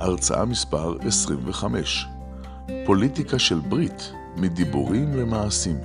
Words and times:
הרצאה 0.00 0.44
מספר 0.44 0.96
25 1.06 2.06
פוליטיקה 2.86 3.38
של 3.38 3.58
ברית, 3.58 4.12
מדיבורים 4.36 5.16
למעשים, 5.16 5.76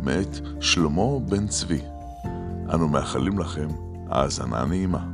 מאת 0.00 0.60
שלמה 0.60 1.18
בן 1.28 1.48
צבי. 1.48 1.80
אנו 2.74 2.88
מאחלים 2.88 3.38
לכם 3.38 3.68
האזנה 4.10 4.64
נעימה. 4.64 5.04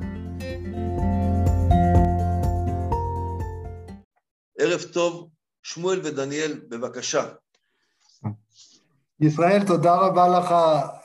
ערב 4.58 4.80
טוב, 4.92 5.28
שמואל 5.62 6.00
ודניאל, 6.04 6.60
בבקשה. 6.68 7.28
ישראל, 9.20 9.66
תודה 9.66 9.96
רבה 9.96 10.28
לך, 10.38 10.54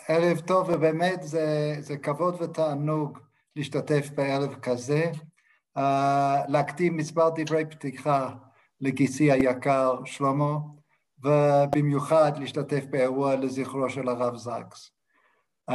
ערב 0.07 0.39
טוב, 0.39 0.69
ובאמת 0.69 1.23
זה, 1.23 1.75
זה 1.79 1.97
כבוד 1.97 2.41
ותענוג 2.41 3.19
להשתתף 3.55 4.09
בערב 4.15 4.53
כזה. 4.53 5.11
Uh, 5.77 5.81
להקדים 6.47 6.97
מספר 6.97 7.29
דברי 7.35 7.65
פתיחה 7.65 8.29
לגיסי 8.81 9.31
היקר 9.31 10.05
שלמה, 10.05 10.57
ובמיוחד 11.23 12.31
להשתתף 12.37 12.85
באירוע 12.89 13.35
לזכרו 13.35 13.89
של 13.89 14.09
הרב 14.09 14.35
זקס. 14.35 14.91
Um, 15.71 15.73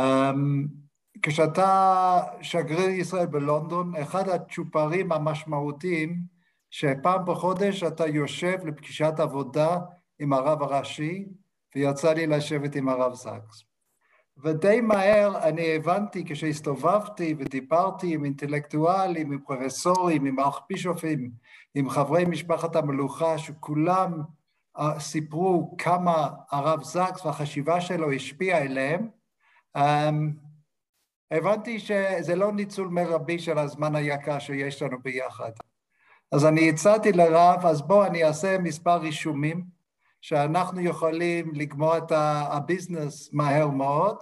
כשאתה 1.22 2.22
שגריר 2.42 2.88
ישראל 2.88 3.26
בלונדון, 3.26 3.96
אחד 3.96 4.28
הצ'ופרים 4.28 5.12
המשמעותיים 5.12 6.22
שפעם 6.70 7.24
בחודש 7.24 7.82
אתה 7.82 8.06
יושב 8.06 8.58
לפגישת 8.66 9.14
עבודה 9.18 9.78
עם 10.18 10.32
הרב 10.32 10.62
הראשי, 10.62 11.26
ויצא 11.74 12.12
לי 12.12 12.26
לשבת 12.26 12.76
עם 12.76 12.88
הרב 12.88 13.14
זקס. 13.14 13.67
ודי 14.42 14.80
מהר 14.80 15.48
אני 15.48 15.76
הבנתי 15.76 16.24
כשהסתובבתי 16.26 17.34
ודיברתי 17.38 18.14
עם 18.14 18.24
אינטלקטואלים, 18.24 19.32
עם 19.32 19.38
פרופסורים, 19.38 20.24
עם 20.24 20.40
ארכבישופים, 20.40 21.30
עם 21.74 21.90
חברי 21.90 22.24
משפחת 22.24 22.76
המלוכה, 22.76 23.38
שכולם 23.38 24.22
uh, 24.78 24.82
סיפרו 24.98 25.74
כמה 25.78 26.28
הרב 26.50 26.82
זקס 26.82 27.26
והחשיבה 27.26 27.80
שלו 27.80 28.12
השפיעה 28.12 28.58
אליהם, 28.58 29.08
um, 29.78 29.80
הבנתי 31.30 31.78
שזה 31.78 32.34
לא 32.36 32.52
ניצול 32.52 32.88
מרבי 32.88 33.38
של 33.38 33.58
הזמן 33.58 33.94
היקר 33.94 34.38
שיש 34.38 34.82
לנו 34.82 34.98
ביחד. 35.02 35.50
אז 36.32 36.44
אני 36.46 36.68
הצעתי 36.68 37.12
לרב, 37.12 37.66
אז 37.66 37.82
בואו 37.82 38.06
אני 38.06 38.24
אעשה 38.24 38.58
מספר 38.58 38.96
רישומים, 38.96 39.77
שאנחנו 40.20 40.80
יכולים 40.80 41.54
לגמור 41.54 41.96
את 41.96 42.12
הביזנס 42.12 43.32
מהר 43.32 43.68
מאוד, 43.68 44.16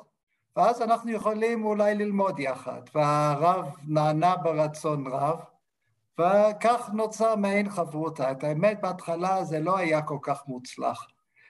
ואז 0.57 0.83
אנחנו 0.83 1.11
יכולים 1.11 1.65
אולי 1.65 1.95
ללמוד 1.95 2.39
יחד. 2.39 2.81
והרב 2.95 3.67
נענה 3.89 4.37
ברצון 4.37 5.07
רב, 5.07 5.39
וכך 6.21 6.91
נוצר 6.93 7.37
מעין 7.37 7.71
חברותה. 7.71 8.31
את 8.31 8.45
האמת, 8.45 8.81
בהתחלה 8.81 9.45
זה 9.45 9.61
לא 9.61 9.77
היה 9.79 10.03
כל 10.03 10.19
כך 10.23 10.43
מוצלח, 10.47 11.07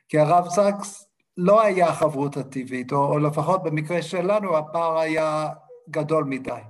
כי 0.08 0.18
הרב 0.18 0.48
זקס 0.48 1.08
לא 1.36 1.62
היה 1.62 1.92
חברות 1.92 2.36
הטבעית, 2.36 2.92
או, 2.92 3.04
או 3.04 3.18
לפחות 3.18 3.62
במקרה 3.62 4.02
שלנו 4.02 4.56
הפער 4.56 4.98
היה 4.98 5.48
גדול 5.90 6.24
מדי. 6.24 6.60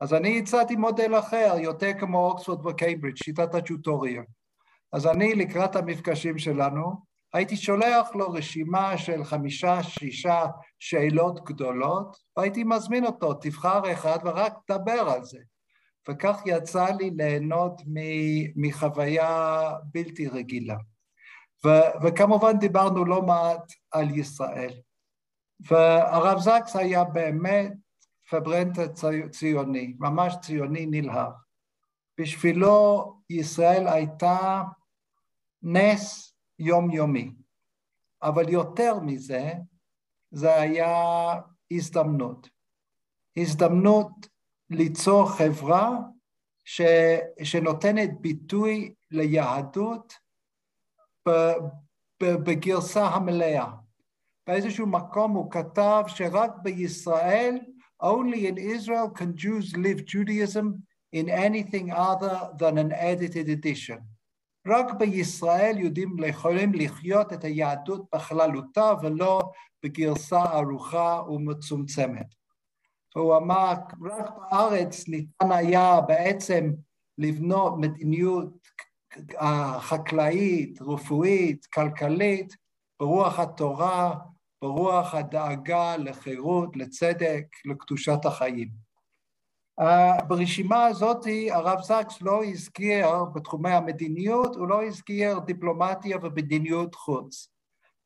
אז 0.00 0.14
אני 0.14 0.38
הצעתי 0.38 0.76
מודל 0.76 1.18
אחר, 1.18 1.54
יותר 1.58 1.90
כמו 2.00 2.30
אוקספורד 2.30 2.66
וקיימברידג', 2.66 3.16
שיטת 3.16 3.54
הצ'וטוריה. 3.54 4.22
אז 4.96 5.06
אני, 5.06 5.34
לקראת 5.34 5.76
המפגשים 5.76 6.38
שלנו, 6.38 7.04
הייתי 7.34 7.56
שולח 7.56 8.08
לו 8.14 8.30
רשימה 8.30 8.98
של 8.98 9.24
חמישה, 9.24 9.82
שישה 9.82 10.46
שאלות 10.78 11.44
גדולות, 11.44 12.16
והייתי 12.36 12.64
מזמין 12.64 13.06
אותו, 13.06 13.34
תבחר 13.34 13.92
אחד 13.92 14.18
ורק 14.24 14.52
דבר 14.70 15.10
על 15.10 15.24
זה. 15.24 15.38
וכך 16.08 16.40
יצא 16.46 16.86
לי 16.98 17.10
ליהנות 17.10 17.82
מחוויה 18.56 19.70
בלתי 19.94 20.28
רגילה. 20.28 20.76
ו- 21.66 21.92
וכמובן 22.02 22.58
דיברנו 22.58 23.04
לא 23.04 23.22
מעט 23.22 23.72
על 23.92 24.18
ישראל. 24.18 24.72
והרב 25.60 26.38
זקס 26.38 26.76
היה 26.76 27.04
באמת 27.04 27.72
פברנטה 28.30 28.82
ציוני, 29.30 29.94
ממש 29.98 30.34
ציוני 30.42 30.86
נלהב. 30.86 31.32
בשבילו 32.20 33.14
ישראל 33.30 33.88
הייתה 33.88 34.62
נס 35.62 36.34
יומיומי, 36.58 37.30
אבל 38.22 38.48
יותר 38.48 39.00
מזה, 39.00 39.52
זה 40.30 40.60
היה 40.60 40.94
הזדמנות. 41.70 42.48
הזדמנות 43.36 44.28
ליצור 44.70 45.30
חברה 45.30 45.98
ש, 46.64 46.80
שנותנת 47.42 48.10
ביטוי 48.20 48.94
ליהדות 49.10 50.14
בגרסה 52.22 53.06
המלאה. 53.06 53.70
באיזשהו 54.46 54.86
מקום 54.86 55.32
הוא 55.32 55.50
כתב 55.50 56.04
שרק 56.06 56.50
בישראל, 56.62 57.58
only 58.02 58.46
in 58.50 58.58
Israel 58.58 59.08
can 59.18 59.34
Jews 59.34 59.76
live 59.76 60.04
Judaism 60.04 60.82
in 61.12 61.28
anything 61.28 61.92
other 61.92 62.36
than 62.58 62.78
an 62.78 62.92
edited 62.92 63.48
edition. 63.48 64.15
רק 64.66 64.92
בישראל 64.92 65.78
יהודים 65.78 66.16
יכולים 66.26 66.74
לחיות 66.74 67.32
את 67.32 67.44
היהדות 67.44 68.04
בכללותה 68.14 68.92
ולא 69.02 69.40
בגרסה 69.82 70.42
ארוכה 70.42 71.22
ומצומצמת. 71.28 72.26
והוא 73.16 73.36
אמר, 73.36 73.72
רק 73.72 73.94
בארץ 73.94 75.08
ניתן 75.08 75.52
היה 75.52 76.00
בעצם 76.00 76.70
לבנות 77.18 77.74
מדיניות 77.78 78.68
חקלאית, 79.78 80.82
רפואית, 80.82 81.66
כלכלית, 81.66 82.56
ברוח 83.00 83.38
התורה, 83.38 84.14
ברוח 84.62 85.14
הדאגה 85.14 85.96
לחירות, 85.96 86.76
לצדק, 86.76 87.44
לקדושת 87.64 88.24
החיים. 88.24 88.85
Uh, 89.80 90.24
ברשימה 90.24 90.86
הזאת 90.86 91.26
הרב 91.50 91.82
זקס 91.82 92.22
לא 92.22 92.44
הזכיר 92.44 93.24
בתחומי 93.24 93.70
המדיניות, 93.70 94.56
הוא 94.56 94.68
לא 94.68 94.84
הזכיר 94.84 95.38
דיפלומטיה 95.38 96.16
ומדיניות 96.22 96.94
חוץ. 96.94 97.48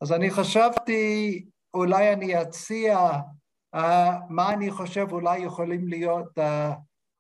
אז 0.01 0.13
אני 0.13 0.31
חשבתי, 0.31 1.45
אולי 1.75 2.13
אני 2.13 2.43
אציע 2.43 3.11
uh, 3.77 3.79
מה 4.29 4.53
אני 4.53 4.71
חושב 4.71 5.07
אולי 5.13 5.39
יכולים 5.39 5.89
להיות 5.89 6.39
uh, 6.39 6.43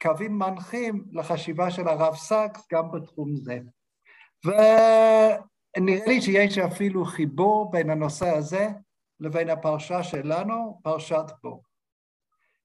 קווים 0.02 0.38
מנחים 0.38 1.04
לחשיבה 1.12 1.70
של 1.70 1.88
הרב 1.88 2.14
סקס 2.14 2.66
גם 2.72 2.90
בתחום 2.90 3.36
זה. 3.36 3.58
ונראה 4.44 6.06
לי 6.06 6.22
שיש 6.22 6.58
אפילו 6.58 7.04
חיבור 7.04 7.70
בין 7.70 7.90
הנושא 7.90 8.28
הזה 8.28 8.68
לבין 9.20 9.50
הפרשה 9.50 10.02
שלנו, 10.02 10.80
פרשת 10.82 11.24
בו. 11.42 11.69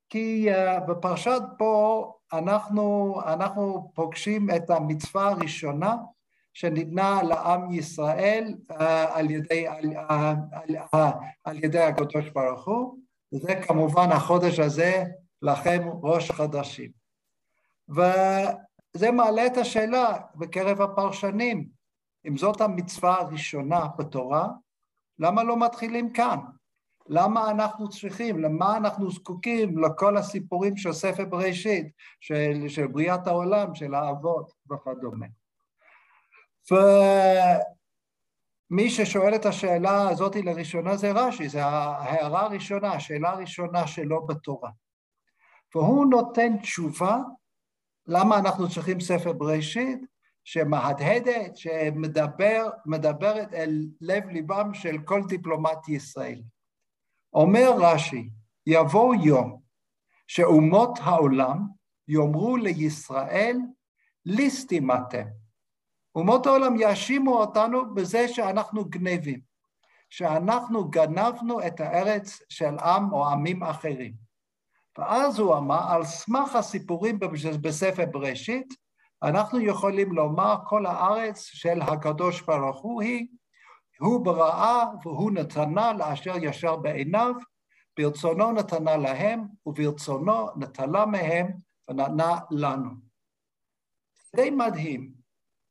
כי 0.09 0.47
uh, 0.51 0.79
בפרשת 0.79 1.41
פה 1.57 2.11
אנחנו, 2.33 3.15
אנחנו 3.25 3.91
פוגשים 3.95 4.47
את 4.55 4.69
המצווה 4.69 5.29
הראשונה 5.29 5.95
שניתנה 6.53 7.23
לעם 7.23 7.71
ישראל 7.71 8.53
uh, 8.71 8.75
על, 9.13 9.31
ידי, 9.31 9.67
על, 9.67 9.83
uh, 9.83 10.13
על, 10.51 10.75
uh, 10.93 10.97
על 11.43 11.63
ידי 11.63 11.79
הקדוש 11.79 12.29
ברוך 12.29 12.67
הוא, 12.67 12.97
וזה 13.33 13.55
כמובן 13.55 14.11
החודש 14.11 14.59
הזה 14.59 15.03
לכם 15.41 15.87
ראש 16.03 16.31
חדשים. 16.31 16.91
וזה 17.89 19.11
מעלה 19.11 19.45
את 19.45 19.57
השאלה 19.57 20.17
בקרב 20.35 20.81
הפרשנים, 20.81 21.67
אם 22.27 22.37
זאת 22.37 22.61
המצווה 22.61 23.21
הראשונה 23.21 23.87
בתורה, 23.97 24.47
למה 25.19 25.43
לא 25.43 25.59
מתחילים 25.59 26.13
כאן? 26.13 26.39
למה 27.09 27.51
אנחנו 27.51 27.89
צריכים, 27.89 28.39
למה 28.39 28.77
אנחנו 28.77 29.11
זקוקים 29.11 29.77
לכל 29.77 30.17
הסיפורים 30.17 30.77
של 30.77 30.93
ספר 30.93 31.25
בראשית, 31.25 31.87
של, 32.19 32.67
של 32.67 32.87
בריאת 32.87 33.27
העולם, 33.27 33.75
של 33.75 33.93
האבות 33.93 34.51
וכדומה. 34.71 35.25
ומי 38.71 38.89
ששואל 38.89 39.35
את 39.35 39.45
השאלה 39.45 40.09
הזאת 40.09 40.35
לראשונה 40.35 40.97
זה 40.97 41.11
רש"י, 41.11 41.49
זו 41.49 41.59
ההערה 41.59 42.41
הראשונה, 42.41 42.93
השאלה 42.93 43.29
הראשונה 43.29 43.87
שלו 43.87 44.25
בתורה. 44.25 44.69
והוא 45.75 46.05
נותן 46.05 46.57
תשובה 46.57 47.17
למה 48.07 48.39
אנחנו 48.39 48.69
צריכים 48.69 48.99
ספר 48.99 49.33
בראשית, 49.33 49.99
שמהדהדת, 50.43 51.57
שמדברת 51.57 53.53
אל 53.53 53.87
לב 54.01 54.29
ליבם 54.29 54.73
של 54.73 54.97
כל 55.05 55.21
דיפלומט 55.27 55.89
ישראל. 55.89 56.41
אומר 57.35 57.71
רש"י, 57.77 58.29
יבוא 58.67 59.15
יום 59.15 59.61
שאומות 60.27 60.99
העולם 61.03 61.67
יאמרו 62.07 62.57
לישראל, 62.57 63.57
ליסטים 64.25 64.91
אתם. 64.91 65.25
אומות 66.15 66.45
העולם 66.45 66.75
יאשימו 66.75 67.37
אותנו 67.37 67.95
בזה 67.95 68.27
שאנחנו 68.27 68.85
גנבים, 68.85 69.39
שאנחנו 70.09 70.89
גנבנו 70.89 71.67
את 71.67 71.79
הארץ 71.79 72.39
של 72.49 72.79
עם 72.79 73.13
או 73.13 73.27
עמים 73.27 73.63
אחרים. 73.63 74.13
ואז 74.97 75.39
הוא 75.39 75.57
אמר, 75.57 75.91
על 75.91 76.03
סמך 76.03 76.55
הסיפורים 76.55 77.19
בספר 77.61 78.05
בראשית, 78.11 78.73
אנחנו 79.23 79.59
יכולים 79.59 80.11
לומר 80.11 80.55
כל 80.67 80.85
הארץ 80.85 81.39
של 81.39 81.81
הקדוש 81.81 82.41
ברוך 82.41 82.81
הוא 82.81 83.01
היא, 83.01 83.27
הוא 83.99 84.25
בראה 84.25 84.85
והוא 85.03 85.31
נתנה 85.31 85.93
לאשר 85.93 86.33
ישר 86.41 86.75
בעיניו, 86.75 87.33
ברצונו 87.99 88.51
נתנה 88.51 88.97
להם 88.97 89.47
וברצונו 89.65 90.47
נטלה 90.55 91.05
מהם 91.05 91.47
ונתנה 91.89 92.39
לנו. 92.51 92.91
די 94.35 94.49
מדהים 94.49 95.11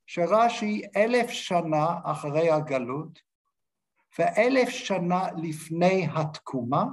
שרש"י 0.06 0.82
אלף 0.96 1.30
שנה 1.30 2.00
אחרי 2.04 2.50
הגלות 2.50 3.18
ואלף 4.18 4.68
שנה 4.68 5.28
לפני 5.36 6.08
התקומה 6.14 6.84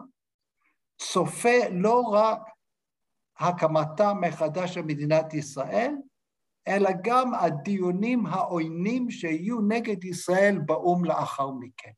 צופה 0.97 1.59
לא 1.71 1.99
רק 1.99 2.41
הקמתה 3.39 4.13
מחדש 4.13 4.73
של 4.73 4.81
מדינת 4.81 5.33
ישראל, 5.33 5.95
אלא 6.67 6.89
גם 7.03 7.33
הדיונים 7.33 8.25
העוינים 8.25 9.11
שיהיו 9.11 9.61
נגד 9.61 10.03
ישראל 10.03 10.59
באו"ם 10.65 11.05
לאחר 11.05 11.51
מכן. 11.51 11.91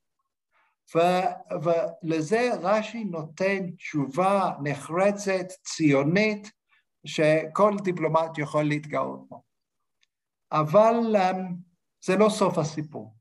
ו- 0.96 1.60
ולזה 1.64 2.50
רש"י 2.62 3.04
נותן 3.04 3.72
תשובה 3.72 4.52
נחרצת, 4.64 5.48
ציונית, 5.64 6.52
שכל 7.06 7.74
דיפלומט 7.84 8.38
יכול 8.38 8.64
להתגאות 8.64 9.30
בו. 9.30 9.44
אבל 10.52 11.16
um, 11.16 11.38
זה 12.06 12.16
לא 12.16 12.30
סוף 12.30 12.58
הסיפור. 12.58 13.16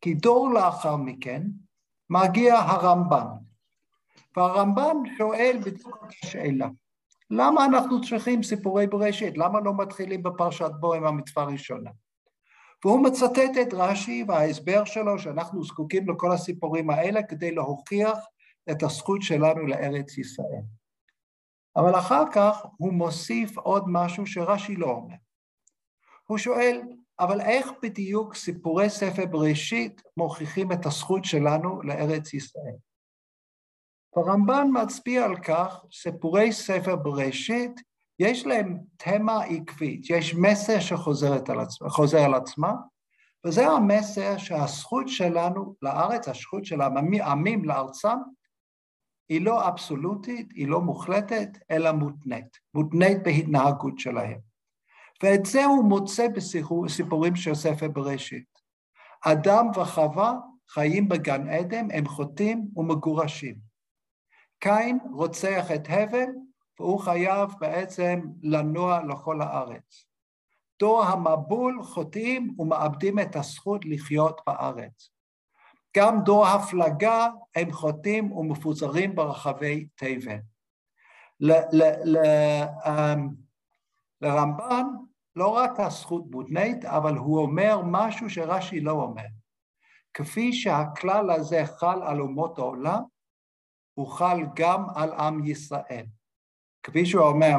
כי 0.00 0.14
דור 0.14 0.50
לאחר 0.54 0.96
מכן 0.96 1.42
מגיע 2.10 2.54
הרמב"ן, 2.54 3.26
והרמב"ן 4.36 4.96
שואל 5.18 5.58
בדיוק 5.64 6.04
את 6.04 6.12
השאלה. 6.22 6.68
למה 7.30 7.64
אנחנו 7.64 8.00
צריכים 8.00 8.42
סיפורי 8.42 8.86
בראשית? 8.86 9.38
למה 9.38 9.60
לא 9.60 9.76
מתחילים 9.76 10.22
בפרשת 10.22 10.70
בו 10.80 10.94
עם 10.94 11.04
המצווה 11.04 11.42
הראשונה? 11.42 11.90
והוא 12.84 13.04
מצטט 13.04 13.58
את 13.62 13.74
רש"י 13.74 14.24
וההסבר 14.28 14.84
שלו 14.84 15.18
שאנחנו 15.18 15.64
זקוקים 15.64 16.10
לכל 16.10 16.32
הסיפורים 16.32 16.90
האלה 16.90 17.22
כדי 17.22 17.54
להוכיח 17.54 18.18
את 18.70 18.82
הזכות 18.82 19.22
שלנו 19.22 19.66
לארץ 19.66 20.18
ישראל. 20.18 20.62
אבל 21.76 21.98
אחר 21.98 22.24
כך 22.32 22.66
הוא 22.76 22.92
מוסיף 22.92 23.58
עוד 23.58 23.84
משהו 23.86 24.26
שרש"י 24.26 24.76
לא 24.76 24.86
אומר. 24.86 25.14
הוא 26.26 26.38
שואל, 26.38 26.82
אבל 27.20 27.40
איך 27.40 27.70
בדיוק 27.82 28.34
סיפורי 28.34 28.90
ספר 28.90 29.26
בראשית 29.26 30.02
מוכיחים 30.16 30.72
את 30.72 30.86
הזכות 30.86 31.24
שלנו 31.24 31.82
לארץ 31.82 32.34
ישראל? 32.34 32.76
הרמב"ן 34.18 34.68
מצביע 34.82 35.24
על 35.24 35.36
כך, 35.36 35.84
סיפורי 35.92 36.52
ספר 36.52 36.96
בראשית, 36.96 37.80
יש 38.18 38.46
להם 38.46 38.78
תמה 38.96 39.42
עקבית, 39.42 40.10
יש 40.10 40.34
מסר 40.34 40.80
שחוזר 40.80 42.24
על, 42.24 42.34
עצמה, 42.34 42.72
וזה 43.46 43.66
המסר 43.66 44.38
שהזכות 44.38 45.08
שלנו 45.08 45.74
לארץ, 45.82 46.28
הזכות 46.28 46.64
של 46.64 46.80
העמים 46.80 47.64
לארצם, 47.64 48.18
היא 49.28 49.40
לא 49.40 49.68
אבסולוטית, 49.68 50.52
היא 50.54 50.68
לא 50.68 50.80
מוחלטת, 50.80 51.48
אלא 51.70 51.92
מותנית, 51.92 52.58
מותנית 52.74 53.22
בהתנהגות 53.22 53.98
שלהם. 53.98 54.38
ואת 55.22 55.46
זה 55.46 55.64
הוא 55.64 55.84
מוצא 55.84 56.26
בסיפורים 56.84 57.36
של 57.36 57.54
ספר 57.54 57.88
בראשית. 57.88 58.58
אדם 59.24 59.66
וחווה 59.76 60.34
חיים 60.68 61.08
בגן 61.08 61.48
עדן, 61.48 61.90
הם 61.90 62.06
חוטאים 62.06 62.68
ומגורשים. 62.76 63.67
קין 64.58 64.98
רוצח 65.12 65.66
את 65.74 65.86
הבל, 65.88 66.28
והוא 66.80 67.00
חייב 67.00 67.50
בעצם 67.60 68.20
לנוע 68.42 69.00
לכל 69.08 69.42
הארץ. 69.42 70.04
דור 70.80 71.04
המבול 71.04 71.82
חוטאים 71.82 72.54
ומאבדים 72.58 73.18
את 73.18 73.36
הזכות 73.36 73.84
לחיות 73.84 74.40
בארץ. 74.46 75.10
גם 75.96 76.20
דור 76.24 76.46
הפלגה 76.46 77.28
הם 77.54 77.72
חוטאים 77.72 78.32
ומפוזרים 78.32 79.14
ברחבי 79.14 79.86
תבל. 79.94 80.38
אמ, 81.42 83.28
לרמב"ן 84.20 84.84
לא 85.36 85.48
רק 85.48 85.80
הזכות 85.80 86.24
מותנית, 86.30 86.84
אבל 86.84 87.16
הוא 87.16 87.38
אומר 87.38 87.80
משהו 87.84 88.30
שרש"י 88.30 88.80
לא 88.80 88.92
אומר. 88.92 89.26
כפי 90.14 90.52
שהכלל 90.52 91.30
הזה 91.30 91.62
חל 91.66 92.02
על 92.02 92.20
אומות 92.20 92.58
העולם, 92.58 93.02
הוא 93.98 94.08
חל 94.08 94.40
גם 94.54 94.84
על 94.94 95.12
עם 95.12 95.44
ישראל. 95.44 96.06
כפי 96.82 97.06
שהוא 97.06 97.24
אומר, 97.24 97.56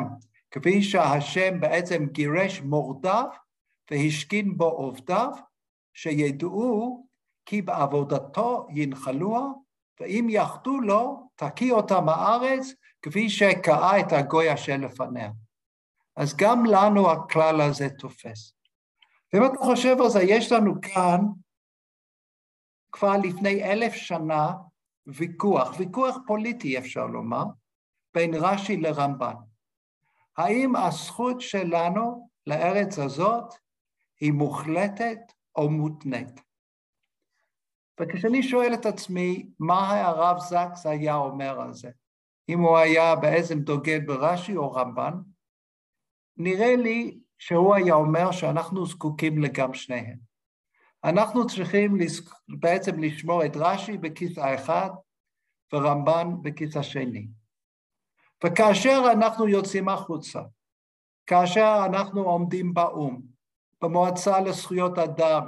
כפי 0.52 0.84
שהשם 0.84 1.60
בעצם 1.60 2.06
גירש 2.12 2.62
מורדיו 2.62 3.26
והשכין 3.92 4.58
בו 4.58 4.66
עובדיו, 4.66 5.32
שידעו 5.94 7.08
כי 7.46 7.62
בעבודתו 7.62 8.68
ינחלוה, 8.70 9.42
ואם 10.00 10.28
יחטאו 10.30 10.82
לו, 10.82 11.30
תקיא 11.36 11.74
אותם 11.74 12.10
הארץ, 12.10 12.66
כפי 13.02 13.30
שקאה 13.30 14.00
את 14.00 14.12
הגוי 14.12 14.54
אשר 14.54 14.76
לפניה. 14.78 15.32
אז 16.16 16.36
גם 16.36 16.66
לנו 16.66 17.12
הכלל 17.12 17.62
הזה 17.62 17.90
תופס. 17.90 18.54
ואם 19.34 19.46
אתה 19.46 19.58
חושב 19.58 19.96
על 20.02 20.10
זה, 20.10 20.24
יש 20.24 20.52
לנו 20.52 20.74
כאן 20.82 21.20
כבר 22.92 23.18
לפני 23.24 23.64
אלף 23.64 23.94
שנה 23.94 24.54
ויכוח, 25.16 25.80
ויכוח 25.80 26.18
פוליטי 26.28 26.78
אפשר 26.78 27.06
לומר, 27.06 27.44
בין 28.14 28.34
רש"י 28.34 28.78
לרמב"ן. 28.78 29.34
האם 30.38 30.76
הזכות 30.76 31.42
שלנו 31.42 32.30
לארץ 32.48 33.00
הזאת 33.00 33.54
היא 34.20 34.32
מוחלטת 34.32 35.20
או 35.56 35.70
מותנית? 35.70 36.42
וכשאני 38.00 38.44
שואל 38.44 38.74
את 38.74 38.86
עצמי, 38.86 39.50
מה 39.60 40.02
הרב 40.02 40.40
זקס 40.40 40.86
היה 40.86 41.16
אומר 41.16 41.62
על 41.62 41.74
זה? 41.74 41.90
אם 42.50 42.60
הוא 42.60 42.78
היה 42.78 43.16
בעצם 43.16 43.60
דוגל 43.60 44.00
ברש"י 44.00 44.56
או 44.56 44.72
רמב"ן, 44.72 45.14
נראה 46.38 46.76
לי 46.76 47.20
שהוא 47.38 47.76
היה 47.76 47.94
אומר 47.94 48.32
שאנחנו 48.32 48.86
זקוקים 48.86 49.38
לגם 49.38 49.74
שניהם. 49.74 50.29
אנחנו 51.04 51.48
צריכים 51.48 51.98
בעצם 52.48 53.00
לשמור 53.00 53.46
את 53.46 53.52
רש"י 53.56 53.98
בכיס 53.98 54.38
האחד 54.38 54.90
ורמב"ן 55.74 56.28
בכיס 56.42 56.78
השני. 56.78 57.28
וכאשר 58.46 59.02
אנחנו 59.12 59.48
יוצאים 59.48 59.90
החוצה, 59.90 60.42
כאשר 61.26 61.82
אנחנו 61.86 62.22
עומדים 62.22 62.74
באו"ם, 62.74 63.22
במועצה 63.82 64.40
לזכויות 64.40 64.98
אדם, 64.98 65.44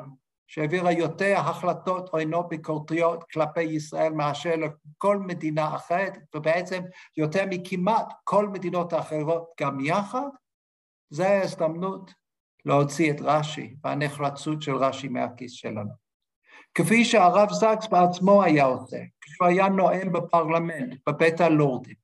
שהעבירה 0.48 0.92
יותר 0.92 1.36
החלטות 1.38 2.10
עוינות 2.10 2.50
ביקורתיות 2.50 3.24
כלפי 3.24 3.62
ישראל 3.62 4.14
מאשר 4.14 4.54
לכל 4.56 5.18
מדינה 5.18 5.76
אחרת, 5.76 6.18
ובעצם 6.36 6.84
יותר 7.18 7.44
מכמעט 7.50 8.14
כל 8.24 8.50
מדינות 8.50 8.94
האחרות 8.94 9.50
גם 9.60 9.80
יחד, 9.80 10.28
זו 11.10 11.24
ההזדמנות 11.24 12.14
להוציא 12.66 13.12
את 13.12 13.18
רש"י 13.22 13.76
והנחרצות 13.84 14.62
של 14.62 14.76
רש"י 14.76 15.08
מהכיס 15.08 15.52
שלנו. 15.52 15.92
כפי 16.74 17.06
שהרב 17.06 17.52
זקס 17.52 17.88
בעצמו 17.88 18.44
היה 18.44 18.66
עושה, 18.66 18.98
כשהוא 19.22 19.48
היה 19.48 19.70
נואם 19.70 20.12
בפרלמנט, 20.12 21.00
בבית 21.08 21.42
הלורדים, 21.42 21.96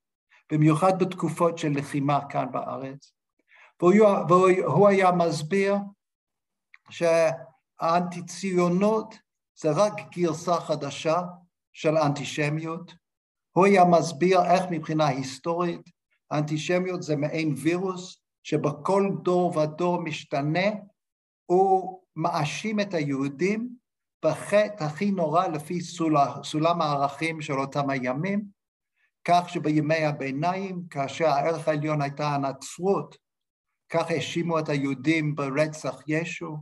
במיוחד 0.52 1.02
בתקופות 1.02 1.58
של 1.58 1.72
לחימה 1.72 2.20
כאן 2.28 2.52
בארץ, 2.52 3.12
והוא, 3.82 4.06
והוא 4.28 4.88
היה 4.88 5.12
מסביר 5.12 5.76
שהאנטי-ציונות 6.90 9.14
זה 9.60 9.70
רק 9.70 9.92
גרסה 10.12 10.60
חדשה 10.60 11.22
של 11.72 11.96
אנטישמיות. 11.96 12.94
הוא 13.52 13.66
היה 13.66 13.84
מסביר 13.84 14.44
איך 14.44 14.62
מבחינה 14.70 15.06
היסטורית 15.06 15.90
האנטישמיות 16.30 17.02
זה 17.02 17.16
מעין 17.16 17.54
וירוס 17.62 18.22
שבכל 18.48 19.08
דור 19.22 19.56
ודור 19.56 20.02
משתנה, 20.02 20.68
הוא 21.46 22.00
מאשים 22.16 22.80
את 22.80 22.94
היהודים 22.94 23.68
בחטא 24.24 24.84
הכי 24.84 25.10
נורא 25.10 25.46
לפי 25.46 25.80
סולם 26.42 26.82
הערכים 26.82 27.40
של 27.40 27.52
אותם 27.52 27.90
הימים, 27.90 28.44
כך 29.24 29.48
שבימי 29.48 30.04
הביניים, 30.04 30.82
כאשר 30.90 31.26
הערך 31.26 31.68
העליון 31.68 32.02
הייתה 32.02 32.28
הנצרות, 32.28 33.16
כך 33.88 34.10
האשימו 34.10 34.58
את 34.58 34.68
היהודים 34.68 35.34
ברצח 35.34 36.02
ישו. 36.06 36.56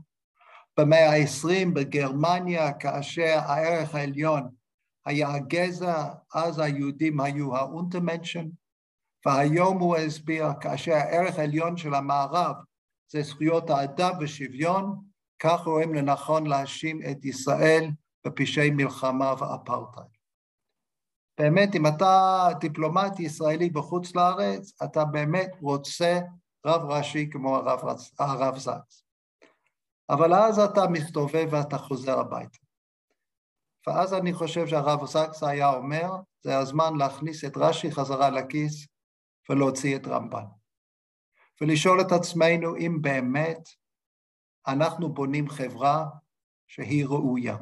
במאה 0.78 1.10
ה-20 1.10 1.68
בגרמניה, 1.74 2.72
כאשר 2.72 3.38
הערך 3.38 3.94
העליון 3.94 4.42
היה 5.06 5.34
הגזע, 5.34 6.08
אז 6.34 6.58
היהודים 6.58 7.20
היו 7.20 7.56
ה 7.56 7.62
Untermenschen, 7.62 8.48
והיום 9.26 9.78
הוא 9.78 9.96
הסביר, 9.96 10.46
כאשר 10.60 10.92
הערך 10.92 11.38
העליון 11.38 11.76
של 11.76 11.94
המערב 11.94 12.56
זה 13.08 13.22
זכויות 13.22 13.70
האדם 13.70 14.12
ושוויון, 14.20 15.02
כך 15.38 15.60
רואים 15.60 15.94
לנכון 15.94 16.46
להאשים 16.46 17.00
את 17.10 17.24
ישראל 17.24 17.90
בפשעי 18.26 18.70
מלחמה 18.70 19.34
ואפרטהייד. 19.38 20.16
באמת, 21.38 21.74
אם 21.74 21.86
אתה 21.86 22.48
דיפלומט 22.60 23.20
ישראלי 23.20 23.70
בחוץ 23.70 24.14
לארץ, 24.14 24.72
אתה 24.84 25.04
באמת 25.04 25.50
רוצה 25.60 26.18
רב 26.66 26.82
ראשי 26.82 27.30
כמו 27.30 27.56
הרב, 27.56 27.80
הרב 28.18 28.58
זקס. 28.58 29.04
אבל 30.10 30.34
אז 30.34 30.58
אתה 30.58 30.88
מסתובב 30.88 31.48
ואתה 31.50 31.78
חוזר 31.78 32.18
הביתה. 32.18 32.58
ואז 33.86 34.14
אני 34.14 34.32
חושב 34.32 34.66
שהרב 34.66 35.06
זקס 35.06 35.42
היה 35.42 35.68
אומר, 35.68 36.10
זה 36.44 36.58
הזמן 36.58 36.96
להכניס 36.96 37.44
את 37.44 37.56
רש"י 37.56 37.92
חזרה 37.92 38.30
לכיס 38.30 38.86
ולהוציא 39.50 39.96
את 39.96 40.06
רמב"ן. 40.06 40.44
ולשאול 41.60 42.00
את 42.00 42.12
עצמנו 42.12 42.76
אם 42.76 42.98
באמת 43.02 43.68
אנחנו 44.66 45.14
בונים 45.14 45.48
חברה 45.48 46.06
שהיא 46.66 47.06
ראויה. 47.06 47.56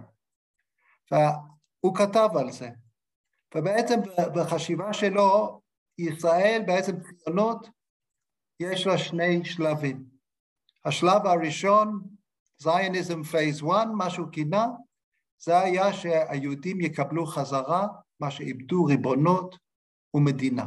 והוא 1.10 1.96
כתב 1.96 2.28
על 2.38 2.52
זה. 2.52 2.70
ובעצם 3.54 4.00
בחשיבה 4.34 4.92
שלו, 4.92 5.60
ישראל 5.98 6.62
בעצם 6.66 6.92
ציונות, 7.00 7.68
יש 8.60 8.86
לה 8.86 8.98
שני 8.98 9.44
שלבים. 9.44 10.04
השלב 10.84 11.26
הראשון, 11.26 12.00
זייניזם 12.58 13.22
פייס 13.22 13.62
1, 13.62 13.86
מה 13.96 14.10
שהוא 14.10 14.28
כינה, 14.32 14.66
זה 15.38 15.58
היה 15.58 15.92
שהיהודים 15.92 16.80
יקבלו 16.80 17.26
חזרה 17.26 17.86
מה 18.20 18.30
שאיבדו 18.30 18.84
ריבונות 18.84 19.56
ומדינה. 20.14 20.66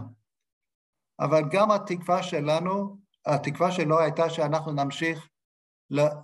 אבל 1.21 1.43
גם 1.51 1.71
התקווה 1.71 2.23
שלנו, 2.23 2.97
התקווה 3.27 3.73
שלו 3.73 4.01
הייתה 4.01 4.31
שאנחנו 4.31 4.73
נמשיך 4.73 5.29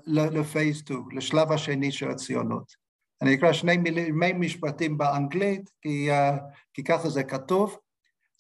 לפייס 0.06 0.78
2, 0.78 1.04
לשלב 1.12 1.52
השני 1.52 1.92
של 1.92 2.11
הציונות. 2.11 2.88
אני 3.23 3.35
אקרא 3.35 3.52
שני 3.52 3.76
מילי 3.76 4.32
משפטים 4.35 4.99
באנגלית, 4.99 5.70
כי, 5.82 6.11
uh, 6.11 6.40
כי 6.75 6.85
ככה 6.85 7.08
זה 7.08 7.25
כתוב. 7.25 7.76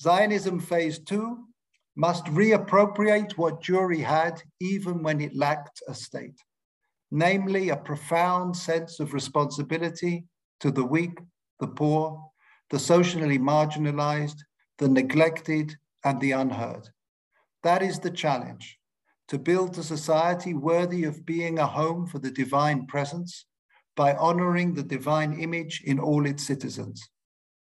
Zionism 0.02 0.60
phase 0.70 0.98
2 1.04 1.48
must 1.98 2.24
reappropriate 2.26 3.32
what 3.36 3.60
Jewry 3.60 4.02
had 4.02 4.42
even 4.60 5.02
when 5.02 5.20
it 5.20 5.34
lacked 5.34 5.82
a 5.88 5.94
state, 5.94 6.40
namely 7.10 7.70
a 7.70 7.76
profound 7.76 8.56
sense 8.56 9.00
of 9.00 9.12
responsibility 9.12 10.24
to 10.60 10.70
the 10.70 10.84
weak, 10.84 11.18
the 11.58 11.66
poor, 11.66 12.30
the 12.70 12.78
socially 12.78 13.38
marginalized, 13.38 14.40
the 14.78 14.88
neglected, 14.88 15.76
and 16.04 16.20
the 16.20 16.32
unheard. 16.32 16.88
That 17.62 17.82
is 17.82 17.98
the 17.98 18.10
challenge, 18.10 18.78
to 19.28 19.38
build 19.38 19.76
a 19.78 19.82
society 19.82 20.54
worthy 20.54 21.04
of 21.04 21.26
being 21.26 21.58
a 21.58 21.66
home 21.66 22.06
for 22.06 22.18
the 22.18 22.30
divine 22.30 22.86
presence, 22.86 23.46
by 23.96 24.14
honoring 24.14 24.74
the 24.74 24.84
divine 24.96 25.32
image 25.40 25.82
in 25.84 25.98
all 25.98 26.24
its 26.26 26.44
citizens. 26.44 27.08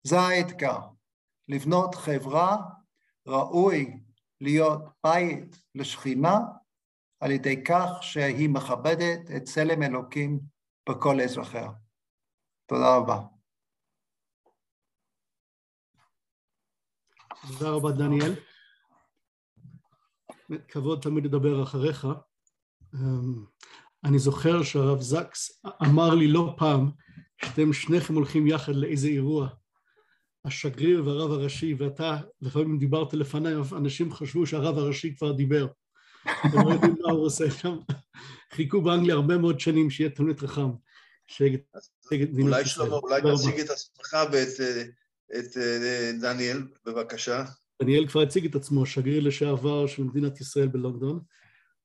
זה 0.03 0.19
האתגר, 0.19 0.79
לבנות 1.47 1.95
חברה 1.95 2.57
ראוי 3.27 3.99
להיות 4.41 4.81
בית 5.03 5.57
לשכינה 5.75 6.39
על 7.19 7.31
ידי 7.31 7.63
כך 7.63 7.89
שהיא 8.01 8.49
מכבדת 8.49 9.31
את 9.35 9.43
צלם 9.43 9.83
אלוקים 9.83 10.39
בכל 10.89 11.21
אזרחיה. 11.21 11.69
תודה 12.65 12.95
רבה. 12.95 13.21
תודה 17.48 17.70
רבה, 17.70 17.92
דניאל. 17.92 18.34
כבוד 20.68 21.00
תמיד 21.00 21.24
לדבר 21.24 21.62
אחריך. 21.62 22.06
אני 24.04 24.18
זוכר 24.18 24.62
שהרב 24.62 25.00
זקס 25.00 25.62
אמר 25.82 26.14
לי 26.14 26.28
לא 26.28 26.54
פעם 26.58 26.90
שאתם 27.44 27.72
שניכם 27.72 28.14
הולכים 28.14 28.46
יחד 28.46 28.74
לאיזה 28.74 29.08
אירוע. 29.08 29.48
השגריר 30.44 31.06
והרב 31.06 31.30
הראשי 31.30 31.74
ואתה, 31.78 32.16
לפעמים 32.40 32.78
דיברת 32.78 33.14
לפניי, 33.14 33.54
אנשים 33.76 34.12
חשבו 34.12 34.46
שהרב 34.46 34.78
הראשי 34.78 35.16
כבר 35.16 35.32
דיבר. 35.32 35.66
הם 36.24 36.68
לא 36.68 36.72
יודעים 36.74 36.94
מה 37.00 37.12
הוא 37.12 37.26
עושה 37.26 37.50
שם. 37.50 37.76
חיכו 38.52 38.82
באנגליה 38.82 39.14
הרבה 39.14 39.38
מאוד 39.38 39.60
שנים 39.60 39.90
שיהיה 39.90 40.10
תלמיד 40.10 40.38
חכם. 40.38 40.70
אולי 42.40 42.64
שלמה, 42.64 42.94
אולי 42.94 43.20
תציג 43.34 43.60
את 43.60 43.70
עצמך 43.70 44.16
ואת 44.32 44.48
אה, 45.34 46.10
דניאל, 46.20 46.62
בבקשה. 46.86 47.44
דניאל 47.82 48.06
כבר 48.06 48.20
הציג 48.20 48.44
את 48.44 48.54
עצמו, 48.54 48.86
שגריר 48.86 49.22
לשעבר 49.22 49.86
של 49.86 50.02
מדינת 50.02 50.40
ישראל 50.40 50.68
בלונדון. 50.68 51.20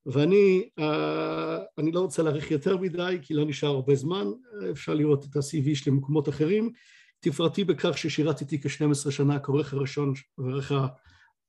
ואני 0.06 0.70
אה, 0.80 1.58
אני 1.78 1.92
לא 1.92 2.00
רוצה 2.00 2.24
להאריך 2.24 2.52
יותר 2.52 2.78
מדי 2.78 3.18
כי 3.22 3.34
לא 3.34 3.46
נשאר 3.46 3.70
הרבה 3.70 3.96
זמן, 3.96 4.28
אפשר 4.72 4.94
לראות 4.94 5.26
את 5.26 5.36
ה-CV 5.36 5.76
שלי 5.76 5.92
במקומות 5.92 6.30
אחרים. 6.30 6.72
תפרטי 7.20 7.64
בכך 7.64 7.98
ששירתתי 7.98 8.62
כ-12 8.62 9.12
שנה 9.12 9.40
כעורך 9.40 9.74
הראשון, 9.74 10.14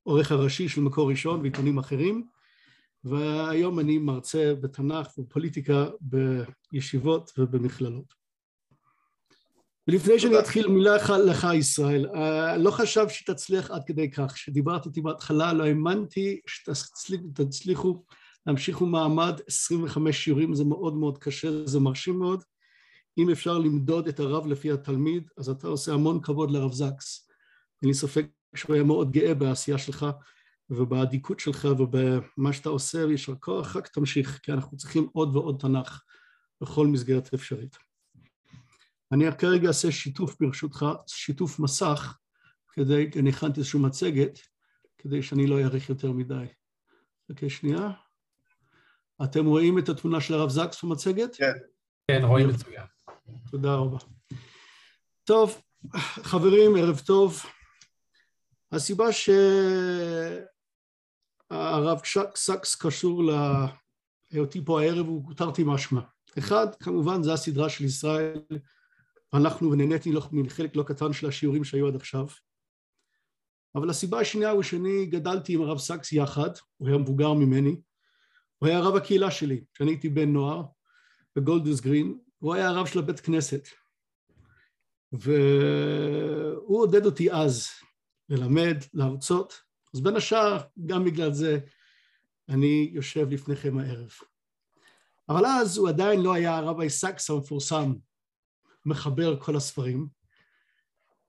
עורך 0.03 0.33
הראשי 0.33 0.69
של 0.69 0.81
מקור 0.81 1.11
ראשון 1.11 1.41
ועיתונים 1.41 1.79
אחרים, 1.79 2.27
והיום 3.05 3.81
אני 3.81 3.99
מרצה 3.99 4.55
בתנ"ך 4.61 5.19
ופוליטיקה 5.19 5.87
בישיבות 6.01 7.33
ובמכללות. 7.39 8.26
ולפני 9.89 10.19
שאני 10.19 10.39
אתחיל 10.39 10.69
מילה 10.69 10.97
אחת 10.97 11.19
לך 11.27 11.47
ישראל, 11.55 12.07
אה, 12.15 12.57
לא 12.57 12.71
חשב 12.71 13.09
שתצליח 13.09 13.71
עד 13.71 13.83
כדי 13.87 14.11
כך, 14.11 14.33
כשדיברת 14.33 14.87
איתי 14.87 15.01
בהתחלה 15.01 15.53
לא 15.53 15.65
האמנתי 15.65 16.41
שתצליחו 16.47 18.05
להמשיכו 18.47 18.87
מעמד 18.87 19.41
25 19.49 20.25
שיעורים 20.25 20.55
זה 20.55 20.65
מאוד 20.65 20.97
מאוד 20.97 21.19
קשה, 21.19 21.67
זה 21.67 21.81
מרשים 21.81 22.19
מאוד. 22.19 22.43
אם 23.19 23.31
אפשר 23.31 23.59
למדוד 23.59 24.09
את 24.09 24.21
הרב 24.21 24.47
לפי 24.47 24.73
התלמיד, 24.73 25.29
אז 25.39 25.49
אתה 25.49 25.69
עושה 25.69 25.93
המון 25.93 26.21
כבוד 26.23 26.51
לרב 26.51 26.73
זקס. 26.73 27.29
אין 27.83 27.89
לי 27.89 27.95
ספק 27.95 28.27
שהוא 28.55 28.75
היה 28.75 28.85
מאוד 28.85 29.11
גאה 29.13 29.35
בעשייה 29.35 29.79
שלך 29.79 30.07
ובאדיקות 30.71 31.41
שלך 31.41 31.69
ובמה 31.79 32.53
שאתה 32.53 32.69
עושה, 32.69 33.07
ויישר 33.07 33.35
כוח, 33.41 33.77
רק 33.77 33.89
תמשיך, 33.89 34.41
כי 34.43 34.53
אנחנו 34.53 34.77
צריכים 34.77 35.09
עוד 35.13 35.37
ועוד 35.37 35.57
תנ"ך 35.61 36.03
בכל 36.61 36.87
מסגרת 36.87 37.35
אפשרית. 37.35 37.86
אני 39.13 39.25
כרגע 39.39 39.69
אעשה 39.69 39.93
שיתוף 39.93 40.37
ברשותך, 40.41 40.87
שיתוף 41.07 41.59
מסך, 41.59 42.19
כדי, 42.73 43.11
אני 43.17 43.31
הכנתי 43.31 43.61
איזושהי 43.61 43.81
מצגת, 43.81 44.39
כדי 44.99 45.23
שאני 45.23 45.47
לא 45.47 45.61
אאריך 45.61 45.89
יותר 45.89 46.13
מדי. 46.13 46.47
חכה 47.33 47.49
שנייה. 47.49 47.91
אתם 49.25 49.47
רואים 49.47 49.79
את 49.79 49.89
התמונה 49.89 50.21
של 50.21 50.35
הרב 50.35 50.49
זקס 50.49 50.85
במצגת? 50.85 51.37
כן. 51.37 51.53
כן, 52.11 52.25
רואים 52.25 52.49
מצוין. 52.49 52.85
תודה 53.51 53.75
רבה. 53.75 53.99
טוב, 55.25 55.63
חברים, 56.23 56.77
ערב 56.77 56.99
טוב. 56.99 57.43
הסיבה 58.73 59.07
שהרב 61.51 62.01
סקס 62.35 62.75
קשור 62.75 63.23
להיותי 64.33 64.65
פה 64.65 64.81
הערב 64.81 65.07
הוא 65.07 65.35
תרתי 65.35 65.63
משמע. 65.67 66.01
אחד, 66.39 66.75
כמובן, 66.75 67.23
זה 67.23 67.33
הסדרה 67.33 67.69
של 67.69 67.85
ישראל, 67.85 68.41
אנחנו 69.35 69.71
ונהניתי 69.71 70.13
מחלק 70.33 70.77
לא 70.77 70.83
קטן 70.83 71.13
של 71.13 71.27
השיעורים 71.27 71.65
שהיו 71.65 71.87
עד 71.87 71.97
עכשיו. 71.97 72.27
אבל 73.75 73.91
הסיבה 73.91 74.21
השנייה 74.21 74.51
הוא 74.51 74.63
שאני 74.63 75.07
גדלתי 75.07 75.55
עם 75.55 75.63
הרב 75.63 75.79
סקס 75.79 76.13
יחד, 76.13 76.51
הוא 76.77 76.89
היה 76.89 76.99
מבוגר 76.99 77.33
ממני, 77.33 77.81
הוא 78.59 78.69
היה 78.69 78.81
רב 78.81 78.97
הקהילה 78.97 79.31
שלי, 79.31 79.65
כשאני 79.75 79.91
הייתי 79.91 80.09
בן 80.09 80.33
נוער 80.33 80.63
בגולדרס 81.37 81.81
גרין, 81.81 82.19
הוא 82.39 82.55
היה 82.55 82.69
הרב 82.69 82.87
של 82.87 82.99
הבית 82.99 83.21
כנסת. 83.21 83.69
והוא 85.13 86.81
עודד 86.81 87.07
אותי 87.07 87.33
אז 87.33 87.69
ללמד, 88.29 88.77
להרצות, 88.95 89.63
אז 89.95 90.01
בין 90.01 90.17
השאר, 90.17 90.59
גם 90.87 91.05
בגלל 91.05 91.33
זה, 91.33 91.59
אני 92.49 92.91
יושב 92.93 93.31
לפניכם 93.31 93.79
הערב. 93.79 94.11
אבל 95.29 95.47
אז 95.47 95.79
הוא 95.79 95.89
עדיין 95.89 96.23
לא 96.23 96.35
היה 96.35 96.57
הרב 96.57 96.89
סאקס 96.89 97.31
המפורסם, 97.31 97.93
מחבר 98.87 99.41
כל 99.41 99.57
הספרים, 99.57 100.07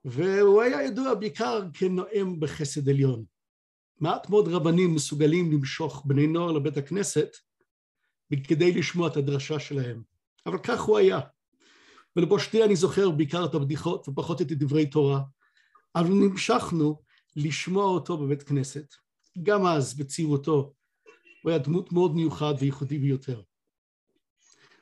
והוא 0.06 0.62
היה 0.62 0.84
ידוע 0.84 1.14
בעיקר 1.14 1.62
כנואם 1.74 2.40
בחסד 2.40 2.90
עליון. 2.90 3.26
מעט 4.00 4.30
מאוד 4.30 4.48
רבנים 4.48 4.96
מסוגלים 4.96 5.52
למשוך 5.52 6.04
בני 6.06 6.28
נוער 6.28 6.52
לבית 6.52 6.78
הכנסת 6.78 7.30
כדי 8.48 8.72
לשמוע 8.72 9.08
את 9.08 9.18
הדרשה 9.18 9.60
שלהם, 9.60 10.02
אבל 10.46 10.58
כך 10.64 10.82
הוא 10.82 10.98
היה. 10.98 11.20
ולבושתי 12.16 12.64
אני 12.64 12.76
זוכר 12.76 13.10
בעיקר 13.12 13.46
את 13.46 13.54
הבדיחות 13.56 14.10
ופחות 14.10 14.42
את 14.42 14.48
דברי 14.48 14.86
תורה, 14.86 15.22
אבל 15.96 16.10
נמשכנו 16.10 17.02
לשמוע 17.36 17.86
אותו 17.86 18.18
בבית 18.18 18.44
כנסת. 18.44 18.94
גם 19.44 19.66
אז, 19.66 19.98
בצעירותו, 19.98 20.74
הוא 21.44 21.50
היה 21.50 21.60
דמות 21.60 21.92
מאוד 21.92 22.16
מיוחד 22.16 22.54
וייחודי 22.60 23.00
ביותר. 23.00 23.42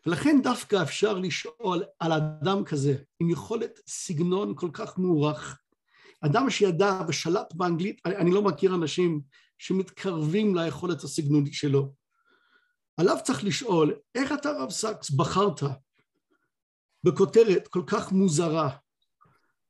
ולכן 0.06 0.42
דווקא 0.44 0.82
אפשר 0.84 1.14
לשאול 1.14 1.84
על 2.00 2.12
אדם 2.12 2.64
כזה, 2.66 2.96
עם 3.20 3.30
יכולת 3.30 3.80
סגנון 3.88 4.54
כל 4.56 4.70
כך 4.74 4.98
מוערך, 4.98 5.60
אדם 6.22 6.50
שידע 6.50 7.02
ושלט 7.08 7.54
באנגלית, 7.54 8.02
אני, 8.06 8.32
לא 8.32 8.42
מכיר 8.42 8.76
אנשים 8.76 9.22
שמתקרבים 9.58 10.56
ליכולת 10.56 11.04
הסגנונית 11.04 11.54
שלו. 11.54 11.94
עליו 12.98 13.18
צריך 13.24 13.44
לשאול, 13.44 13.96
איך 14.16 14.32
אתה 14.32 14.52
רב 14.52 14.70
סקס 14.70 15.10
בחרת 15.10 15.62
בכותרת 17.04 17.68
כל 17.68 17.82
כך 17.88 18.12
מוזרה 18.12 18.78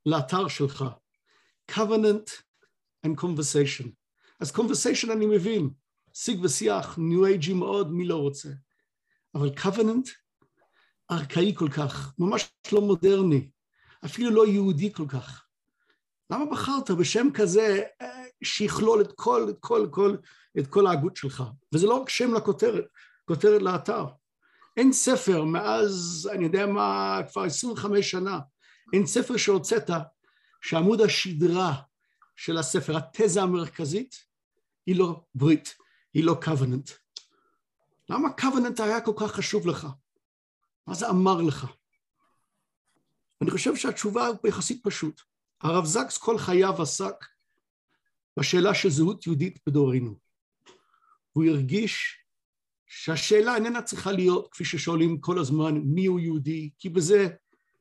לאתר 0.06 0.48
שלך, 0.48 0.86
covenant 1.72 2.32
and 3.08 3.22
conversation. 3.22 3.88
אז 4.40 4.52
conversation 4.52 5.12
אני 5.12 5.26
מבין, 5.26 5.70
שיג 6.14 6.44
ושיח, 6.44 6.98
ניו 6.98 7.26
אייג'י 7.26 7.54
מאוד, 7.54 7.92
מי 7.92 8.06
לא 8.06 8.16
רוצה. 8.16 8.50
אבל 9.36 9.50
covenant, 9.50 10.25
ארכאי 11.12 11.54
כל 11.56 11.70
כך, 11.70 12.14
ממש 12.20 12.54
לא 12.72 12.82
מודרני, 12.82 13.50
אפילו 14.06 14.32
לא 14.32 14.48
יהודי 14.48 14.94
כל 14.94 15.08
כך. 15.08 15.46
למה 16.30 16.46
בחרת 16.46 16.92
בשם 16.92 17.28
כזה 17.34 17.84
אה, 18.02 18.24
שיכלול 18.44 19.02
את 19.02 19.12
כל, 19.16 19.48
את 19.50 19.56
כל, 19.60 19.88
כל, 19.92 20.16
את 20.60 20.68
כל 20.68 20.88
ההגות 20.88 21.16
שלך? 21.16 21.44
וזה 21.74 21.88
לא 21.88 21.96
רק 21.96 22.10
שם 22.10 22.34
לכותרת, 22.34 22.86
כותרת 23.26 23.62
לאתר. 23.62 24.06
אין 24.78 24.94
ספר 24.94 25.44
מאז, 25.44 26.30
אני 26.34 26.44
יודע 26.44 26.66
מה, 26.66 27.20
כבר 27.32 27.44
25 27.44 28.12
שנה, 28.12 28.40
אין 28.94 29.06
ספר 29.06 29.38
שהוצאת 29.38 29.90
שעמוד 30.62 31.02
השדרה 31.02 31.74
של 32.36 32.58
הספר, 32.58 32.98
התזה 32.98 33.42
המרכזית, 33.42 34.16
היא 34.86 34.96
לא 34.96 35.22
ברית, 35.36 35.76
היא 36.14 36.24
לא 36.24 36.38
קווננט. 36.44 36.90
למה 38.10 38.34
קווננט 38.34 38.80
היה 38.80 39.02
כל 39.02 39.14
כך 39.18 39.32
חשוב 39.32 39.68
לך? 39.68 39.88
מה 40.88 40.94
זה 40.94 41.10
אמר 41.10 41.42
לך? 41.42 41.66
אני 43.42 43.52
חושב 43.52 43.76
שהתשובה 43.76 44.28
היא 44.28 44.50
יחסית 44.50 44.84
פשוט. 44.84 45.22
הרב 45.62 45.86
זקס 45.86 46.18
כל 46.18 46.38
חייו 46.38 46.82
עסק 46.82 47.26
בשאלה 48.40 48.74
של 48.74 48.90
זהות 48.90 49.26
יהודית 49.28 49.60
בדורנו. 49.68 50.16
והוא 51.36 51.46
הרגיש 51.46 52.20
שהשאלה 52.88 53.56
איננה 53.56 53.82
צריכה 53.82 54.12
להיות 54.12 54.48
כפי 54.52 54.66
ששואלים 54.66 55.20
כל 55.20 55.40
הזמן 55.40 55.74
מיהו 55.78 56.20
יהודי, 56.20 56.70
כי 56.80 56.90
בזה 56.90 57.28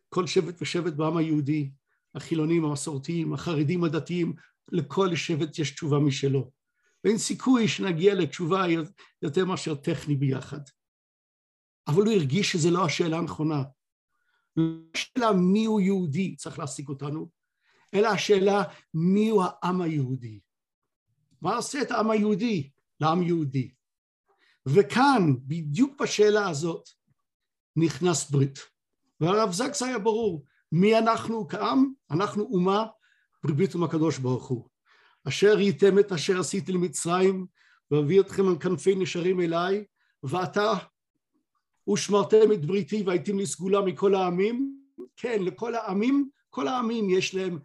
כל 0.09 0.27
שבט 0.27 0.63
ושבט 0.63 0.93
בעם 0.93 1.17
היהודי, 1.17 1.71
החילונים, 2.15 2.65
המסורתיים, 2.65 3.33
החרדים, 3.33 3.85
הדתיים, 3.85 4.35
לכל 4.73 5.17
שבט 5.17 5.59
יש 5.59 5.71
תשובה 5.71 5.99
משלו. 5.99 6.51
ואין 7.05 7.19
סיכוי 7.19 7.69
שנגיע 7.69 8.15
לתשובה 8.15 8.65
יותר 9.23 9.45
מאשר 9.45 9.75
טכני 9.75 10.17
ביחד. 10.17 10.61
אבל 11.89 12.03
הוא 12.03 12.13
הרגיש 12.13 12.53
שזו 12.53 12.71
לא 12.71 12.85
השאלה 12.85 13.19
הנכונה. 13.19 13.63
לא 14.57 14.65
השאלה 14.95 15.33
מיהו 15.33 15.81
יהודי 15.81 16.37
צריך 16.37 16.59
להעסיק 16.59 16.89
אותנו, 16.89 17.29
אלא 17.95 18.09
השאלה 18.09 18.63
מיהו 18.95 19.43
העם 19.43 19.81
היהודי. 19.81 20.41
מה 21.43 21.57
עושה 21.57 21.83
את 21.83 21.91
העם 21.91 22.11
היהודי 22.11 22.71
לעם 23.01 23.23
יהודי? 23.23 23.75
וכאן, 24.67 25.35
בדיוק 25.47 26.03
בשאלה 26.03 26.49
הזאת, 26.49 26.89
נכנס 27.77 28.31
ברית. 28.31 28.59
והרב 29.21 29.53
זקס 29.53 29.83
היה 29.83 29.99
ברור, 29.99 30.45
מי 30.73 30.99
אנחנו 30.99 31.49
כעם? 31.49 31.93
אנחנו 32.11 32.43
אומה 32.43 32.87
ברית 33.45 33.75
עם 33.75 33.83
הקדוש 33.83 34.19
ברוך 34.19 34.47
הוא. 34.47 34.69
אשר 35.29 35.61
ייתם 35.61 35.99
את 35.99 36.13
אשר 36.13 36.41
עשיתי 36.41 36.73
למצרים, 36.73 37.47
ואביא 37.91 38.21
אתכם 38.21 38.49
על 38.49 38.59
כנפי 38.61 38.95
נשרים 38.95 39.41
אליי, 39.41 39.85
ועתה 40.23 40.73
ושמרתם 41.93 42.53
את 42.53 42.65
בריתי 42.65 43.03
והייתם 43.03 43.39
לי 43.39 43.45
מכל 43.87 44.15
העמים. 44.15 44.79
כן, 45.17 45.43
לכל 45.43 45.75
העמים, 45.75 46.29
כל 46.51 46.69
העמים 46.69 47.11
יש 47.11 47.35
להם 47.35 47.59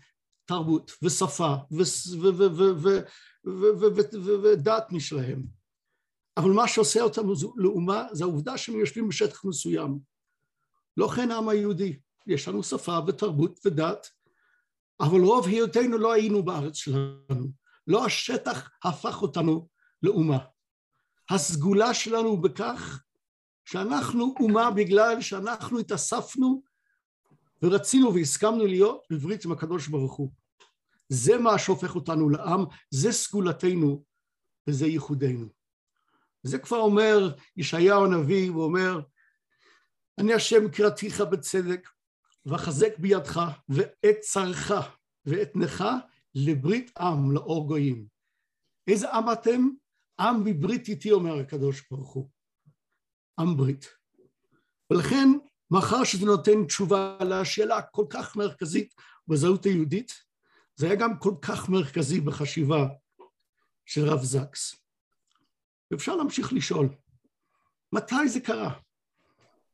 תרבות 0.45 0.91
ושפה 1.01 1.55
ודת 4.43 4.83
משלהם. 4.91 5.43
אבל 6.37 6.49
מה 6.49 6.67
שעושה 6.67 7.01
אותם 7.01 7.21
לאומה 7.55 8.07
זה 8.11 8.23
העובדה 8.23 8.57
שהם 8.57 8.79
יושבים 8.79 9.09
בשטח 9.09 9.45
מסוים. 9.45 9.99
לא 10.97 11.07
כן 11.07 11.31
העם 11.31 11.49
היהודי, 11.49 11.99
יש 12.27 12.47
לנו 12.47 12.63
שפה 12.63 12.99
ותרבות 13.07 13.59
ודת, 13.65 14.07
אבל 14.99 15.21
רוב 15.21 15.47
היותנו 15.47 15.97
לא 15.97 16.13
היינו 16.13 16.43
בארץ 16.43 16.75
שלנו. 16.75 17.51
לא 17.87 18.05
השטח 18.05 18.69
הפך 18.83 19.21
אותנו 19.21 19.67
לאומה. 20.03 20.37
הסגולה 21.29 21.93
שלנו 21.93 22.41
בכך 22.41 23.03
שאנחנו 23.71 24.33
אומה 24.39 24.71
בגלל 24.71 25.21
שאנחנו 25.21 25.79
התאספנו 25.79 26.61
ורצינו 27.63 28.13
והסכמנו 28.13 28.65
להיות 28.65 29.07
בברית 29.11 29.45
עם 29.45 29.51
הקדוש 29.51 29.87
ברוך 29.87 30.13
הוא. 30.13 30.31
זה 31.09 31.37
מה 31.37 31.59
שהופך 31.59 31.95
אותנו 31.95 32.29
לעם, 32.29 32.63
זה 32.89 33.11
סגולתנו 33.11 34.03
וזה 34.67 34.87
ייחודנו. 34.87 35.45
זה 36.43 36.59
כבר 36.59 36.77
אומר 36.77 37.35
ישעיהו 37.57 38.05
הנביא, 38.05 38.49
הוא 38.49 38.63
אומר, 38.63 39.01
אני 40.17 40.33
השם 40.33 40.69
קראתיך 40.71 41.21
בצדק, 41.21 41.89
ואחזק 42.45 42.97
בידך, 42.97 43.41
ואת 43.69 44.19
צרך 44.19 44.71
ואתנך 45.25 45.83
לברית 46.35 46.91
עם, 46.97 47.31
לאור 47.31 47.67
גויים. 47.67 48.05
איזה 48.87 49.11
עם 49.13 49.31
אתם? 49.31 49.67
עם 50.19 50.43
בברית 50.43 50.87
איתי, 50.87 51.11
אומר 51.11 51.39
הקדוש 51.39 51.83
ברוך 51.91 52.13
הוא. 52.13 52.38
עם 53.39 53.57
ברית. 53.57 53.85
ולכן, 54.91 55.29
מאחר 55.71 56.03
שזה 56.03 56.25
נותן 56.25 56.65
תשובה 56.65 57.17
לשאלה 57.21 57.77
הכל 57.77 58.05
כך 58.09 58.35
מרכזית 58.35 58.95
בזהות 59.27 59.65
היהודית, 59.65 60.13
זה 60.75 60.85
היה 60.85 60.95
גם 60.95 61.19
כל 61.19 61.33
כך 61.41 61.69
מרכזי 61.69 62.21
בחשיבה 62.21 62.87
של 63.85 64.09
רב 64.09 64.23
זקס. 64.23 64.75
ואפשר 65.91 66.15
להמשיך 66.15 66.53
לשאול, 66.53 66.89
מתי 67.93 68.27
זה 68.27 68.39
קרה? 68.39 68.79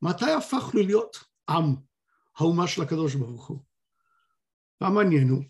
מתי 0.01 0.31
הפכנו 0.31 0.81
להיות 0.81 1.17
עם, 1.49 1.75
האומה 2.37 2.67
של 2.67 2.81
הקדוש 2.81 3.15
ברוך 3.15 3.47
הוא? 3.47 3.59
והמעניין 4.81 5.29
הוא 5.29 5.43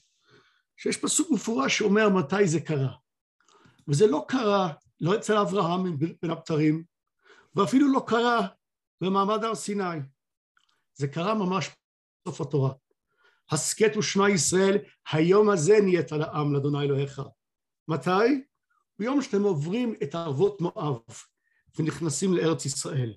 שיש 0.78 0.98
פסוק 0.98 1.32
מפורש 1.32 1.78
שאומר 1.78 2.10
מתי 2.10 2.48
זה 2.48 2.60
קרה. 2.60 2.96
וזה 3.88 4.08
לא 4.08 4.26
קרה, 4.28 4.74
לא 5.02 5.16
אצל 5.16 5.38
אברהם 5.38 6.00
בין 6.00 6.32
הבתרים, 6.32 6.84
ואפילו 7.56 7.92
לא 7.94 8.04
קרה 8.08 8.48
במעמד 9.02 9.44
הר 9.44 9.56
סיני. 9.56 10.00
זה 10.94 11.08
קרה 11.08 11.34
ממש 11.34 11.70
בסוף 12.22 12.42
התורה. 12.42 12.74
הסכת 13.52 13.98
ושמע 13.98 14.30
ישראל, 14.30 14.78
היום 15.12 15.50
הזה 15.50 15.78
נהיית 15.82 16.12
לעם 16.12 16.54
לאדוני 16.54 16.82
אלוהיך. 16.82 17.22
מתי? 17.88 18.44
ביום 19.00 19.22
שאתם 19.22 19.44
עוברים 19.44 19.96
את 20.04 20.16
ערבות 20.16 20.62
מואב 20.62 21.00
ונכנסים 21.80 22.34
לארץ 22.34 22.66
ישראל. 22.66 23.14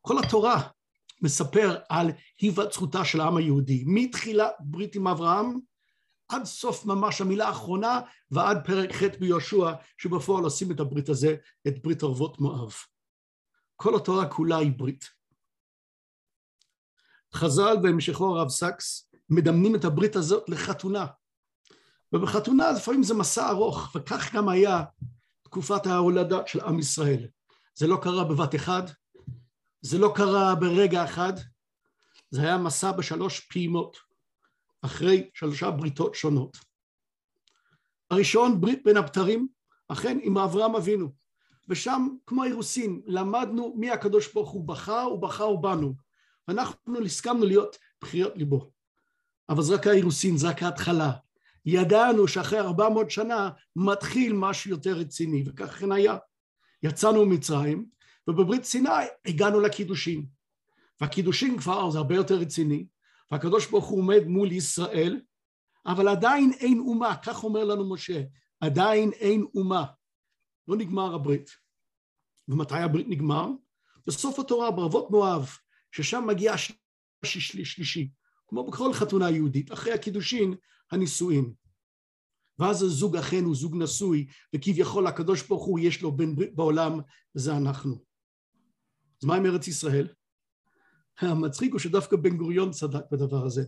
כל 0.00 0.18
התורה 0.18 0.68
מספר 1.22 1.76
על 1.88 2.10
היווצרותה 2.40 3.04
של 3.04 3.20
העם 3.20 3.36
היהודי, 3.36 3.84
מתחילת 3.86 4.52
ברית 4.60 4.94
עם 4.94 5.08
אברהם 5.08 5.58
עד 6.28 6.44
סוף 6.44 6.86
ממש 6.86 7.20
המילה 7.20 7.48
האחרונה 7.48 8.00
ועד 8.30 8.58
פרק 8.66 8.92
ח' 8.92 9.02
ביהושע 9.20 9.72
שבפועל 9.98 10.44
עושים 10.44 10.72
את 10.72 10.80
הברית 10.80 11.08
הזה, 11.08 11.36
את 11.68 11.82
ברית 11.82 12.02
ערבות 12.02 12.40
מואב. 12.40 12.74
כל 13.76 13.96
התורה 13.96 14.28
כולה 14.28 14.56
היא 14.56 14.72
ברית. 14.76 15.04
חז"ל 17.34 17.76
בהמשכו 17.82 18.26
הרב 18.26 18.48
סקס 18.48 19.10
מדמנים 19.30 19.74
את 19.74 19.84
הברית 19.84 20.16
הזאת 20.16 20.48
לחתונה. 20.48 21.06
ובחתונה 22.12 22.72
לפעמים 22.72 23.02
זה 23.02 23.14
מסע 23.14 23.50
ארוך, 23.50 23.96
וכך 23.96 24.34
גם 24.34 24.48
היה 24.48 24.82
תקופת 25.42 25.86
ההולדה 25.86 26.38
של 26.46 26.60
עם 26.60 26.78
ישראל. 26.78 27.28
זה 27.74 27.86
לא 27.86 27.98
קרה 28.02 28.24
בבת 28.24 28.54
אחד, 28.54 28.82
זה 29.80 29.98
לא 29.98 30.12
קרה 30.16 30.54
ברגע 30.54 31.04
אחד, 31.04 31.32
זה 32.30 32.40
היה 32.40 32.58
מסע 32.58 32.92
בשלוש 32.92 33.40
פעימות, 33.40 33.96
אחרי 34.84 35.30
שלושה 35.34 35.70
בריתות 35.70 36.14
שונות. 36.14 36.56
הראשון, 38.10 38.60
ברית 38.60 38.84
בין 38.84 38.96
הבתרים, 38.96 39.48
אכן 39.88 40.18
עם 40.22 40.38
אברהם 40.38 40.76
אבינו, 40.76 41.12
ושם, 41.68 42.08
כמו 42.26 42.42
האירוסין, 42.42 43.02
למדנו 43.06 43.74
מי 43.76 43.90
הקדוש 43.90 44.32
ברוך 44.32 44.50
הוא 44.50 44.64
בחר, 44.64 45.00
הוא 45.00 45.22
בחר 45.22 45.56
בנו, 45.56 45.94
ואנחנו 46.48 47.04
הסכמנו 47.04 47.46
להיות 47.46 47.76
בחיות 48.02 48.32
ליבו. 48.36 48.70
אבל 49.48 49.62
זה 49.62 49.74
רק 49.74 49.86
האירוסין, 49.86 50.36
זה 50.36 50.48
רק 50.48 50.62
ההתחלה. 50.62 51.12
ידענו 51.66 52.28
שאחרי 52.28 52.60
ארבע 52.60 52.88
מאות 52.88 53.10
שנה 53.10 53.50
מתחיל 53.76 54.32
משהו 54.32 54.70
יותר 54.70 54.92
רציני, 54.92 55.42
וכך 55.46 55.78
כן 55.78 55.92
היה. 55.92 56.16
יצאנו 56.82 57.26
ממצרים, 57.26 57.86
ובברית 58.28 58.64
סיני 58.64 58.88
הגענו 59.26 59.60
לקידושין. 59.60 60.26
והקידושין 61.00 61.58
כבר 61.58 61.90
זה 61.90 61.98
הרבה 61.98 62.14
יותר 62.14 62.34
רציני, 62.34 62.86
והקדוש 63.30 63.70
ברוך 63.70 63.84
הוא 63.84 63.98
עומד 63.98 64.24
מול 64.26 64.52
ישראל, 64.52 65.20
אבל 65.86 66.08
עדיין 66.08 66.52
אין 66.52 66.78
אומה, 66.78 67.16
כך 67.24 67.44
אומר 67.44 67.64
לנו 67.64 67.92
משה, 67.92 68.22
עדיין 68.60 69.12
אין 69.12 69.44
אומה. 69.54 69.84
לא 70.68 70.76
נגמר 70.76 71.14
הברית. 71.14 71.50
ומתי 72.48 72.74
הברית 72.74 73.06
נגמר? 73.08 73.48
בסוף 74.06 74.38
התורה, 74.38 74.70
בערבות 74.70 75.10
מואב, 75.10 75.50
ששם 75.92 76.24
מגיע 76.26 76.54
השלישי, 77.22 78.10
כמו 78.46 78.66
בכל 78.66 78.92
חתונה 78.92 79.30
יהודית, 79.30 79.72
אחרי 79.72 79.92
הקידושין, 79.92 80.54
הנישואין. 80.90 81.54
ואז 82.58 82.82
הזוג 82.82 83.16
אכן 83.16 83.44
הוא 83.44 83.54
זוג 83.54 83.76
נשוי, 83.76 84.26
וכביכול 84.54 85.06
הקדוש 85.06 85.42
ברוך 85.48 85.64
הוא 85.64 85.80
יש 85.80 86.02
לו 86.02 86.16
בן 86.16 86.34
ברית 86.36 86.54
בעולם, 86.54 87.00
וזה 87.34 87.56
אנחנו. 87.56 88.04
אז 89.22 89.28
מה 89.28 89.36
עם 89.36 89.46
ארץ 89.46 89.68
ישראל? 89.68 90.08
המצחיק 91.18 91.72
הוא 91.72 91.80
שדווקא 91.80 92.16
בן 92.16 92.36
גוריון 92.36 92.70
צדק 92.70 93.02
בדבר 93.12 93.44
הזה. 93.46 93.64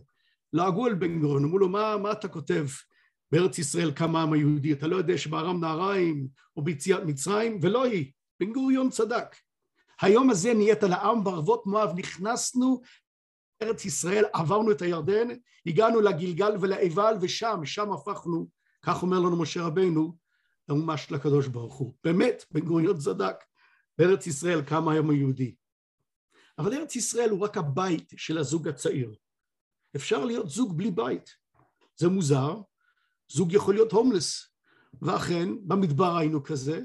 לעגו 0.53 0.85
על 0.85 0.93
בן 0.93 1.19
גוריון, 1.19 1.43
אמרו 1.43 1.57
לו, 1.57 1.69
מה, 1.69 1.97
מה 1.97 2.11
אתה 2.11 2.27
כותב 2.27 2.65
בארץ 3.31 3.59
ישראל 3.59 3.91
קם 3.91 4.15
העם 4.15 4.33
היהודי? 4.33 4.73
אתה 4.73 4.87
לא 4.87 4.95
יודע 4.95 5.17
שבארם 5.17 5.61
נהריים 5.61 6.27
או 6.57 6.61
ביציאת 6.61 7.03
מצרים? 7.03 7.59
ולא 7.61 7.83
היא. 7.83 8.11
בן 8.39 8.53
גוריון 8.53 8.89
צדק. 8.89 9.35
היום 10.01 10.29
הזה 10.29 10.53
נהיית 10.53 10.83
לעם 10.83 11.23
בערבות 11.23 11.65
מואב, 11.65 11.89
נכנסנו 11.95 12.81
לארץ 13.61 13.85
ישראל, 13.85 14.25
עברנו 14.33 14.71
את 14.71 14.81
הירדן, 14.81 15.27
הגענו 15.65 16.01
לגלגל 16.01 16.51
ולעיבל, 16.61 17.15
ושם, 17.21 17.61
שם 17.65 17.91
הפכנו, 17.91 18.47
כך 18.81 19.01
אומר 19.01 19.19
לנו 19.19 19.41
משה 19.41 19.63
רבנו, 19.63 20.17
לאומה 20.69 20.97
של 20.97 21.15
הקדוש 21.15 21.47
ברוך 21.47 21.75
הוא. 21.75 21.93
באמת, 22.03 22.45
בן 22.51 22.59
גוריון 22.59 22.97
צדק, 22.97 23.35
בארץ 23.97 24.27
ישראל 24.27 24.61
קם 24.61 24.89
היום 24.89 25.09
היהודי. 25.09 25.55
אבל 26.57 26.73
ארץ 26.73 26.95
ישראל 26.95 27.29
הוא 27.29 27.39
רק 27.39 27.57
הבית 27.57 28.13
של 28.17 28.37
הזוג 28.37 28.67
הצעיר. 28.67 29.15
אפשר 29.95 30.25
להיות 30.25 30.49
זוג 30.49 30.77
בלי 30.77 30.91
בית. 30.91 31.29
זה 31.97 32.07
מוזר, 32.07 32.61
זוג 33.31 33.53
יכול 33.53 33.73
להיות 33.73 33.91
הומלס. 33.91 34.49
ואכן, 35.01 35.49
במדבר 35.67 36.17
היינו 36.17 36.43
כזה, 36.43 36.81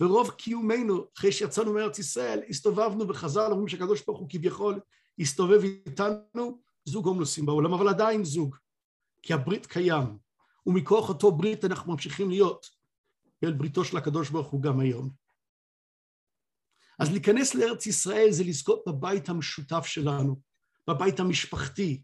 ורוב 0.00 0.30
קיומנו, 0.30 1.06
אחרי 1.18 1.32
שיצאנו 1.32 1.72
מארץ 1.72 1.98
ישראל, 1.98 2.40
הסתובבנו 2.48 3.08
וחזרנו, 3.08 3.50
אומרים 3.50 3.68
שהקדוש 3.68 4.02
ברוך 4.06 4.18
הוא 4.18 4.28
כביכול 4.30 4.80
הסתובב 5.18 5.62
איתנו, 5.62 6.60
זוג 6.84 7.06
הומלסים 7.06 7.46
בעולם, 7.46 7.72
אבל 7.72 7.88
עדיין 7.88 8.24
זוג, 8.24 8.56
כי 9.22 9.34
הברית 9.34 9.66
קיים, 9.66 10.18
ומכוח 10.66 11.08
אותו 11.08 11.32
ברית 11.32 11.64
אנחנו 11.64 11.92
ממשיכים 11.92 12.30
להיות, 12.30 12.66
אל 13.44 13.52
בריתו 13.52 13.84
של 13.84 13.96
הקדוש 13.96 14.30
ברוך 14.30 14.48
הוא 14.48 14.62
גם 14.62 14.80
היום. 14.80 15.21
אז 16.98 17.10
להיכנס 17.10 17.54
לארץ 17.54 17.86
ישראל 17.86 18.28
זה 18.30 18.44
לזכות 18.44 18.82
בבית 18.86 19.28
המשותף 19.28 19.86
שלנו, 19.86 20.40
בבית 20.90 21.20
המשפחתי, 21.20 22.02